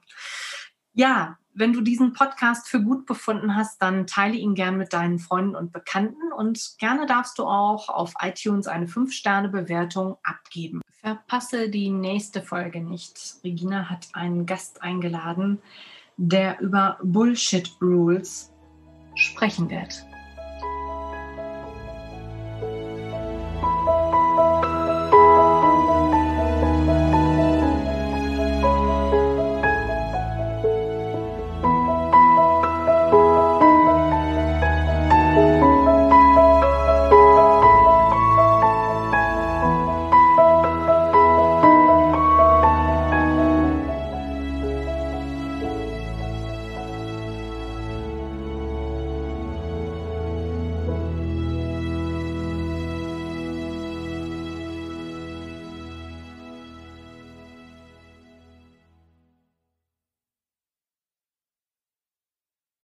Ja, 0.94 1.36
wenn 1.54 1.72
du 1.72 1.80
diesen 1.80 2.12
Podcast 2.12 2.68
für 2.68 2.80
gut 2.80 3.06
befunden 3.06 3.56
hast, 3.56 3.82
dann 3.82 4.06
teile 4.06 4.36
ihn 4.36 4.54
gern 4.54 4.76
mit 4.76 4.92
deinen 4.92 5.18
Freunden 5.18 5.56
und 5.56 5.72
Bekannten 5.72 6.32
und 6.32 6.76
gerne 6.78 7.06
darfst 7.06 7.38
du 7.38 7.44
auch 7.44 7.88
auf 7.88 8.14
iTunes 8.20 8.66
eine 8.66 8.86
5-Sterne-Bewertung 8.86 10.16
abgeben. 10.22 10.80
Verpasse 11.00 11.68
die 11.68 11.90
nächste 11.90 12.42
Folge 12.42 12.80
nicht. 12.80 13.36
Regina 13.42 13.88
hat 13.88 14.08
einen 14.12 14.46
Gast 14.46 14.82
eingeladen, 14.82 15.60
der 16.16 16.60
über 16.60 16.98
Bullshit 17.02 17.70
Rules 17.80 18.52
sprechen 19.14 19.70
wird. 19.70 20.04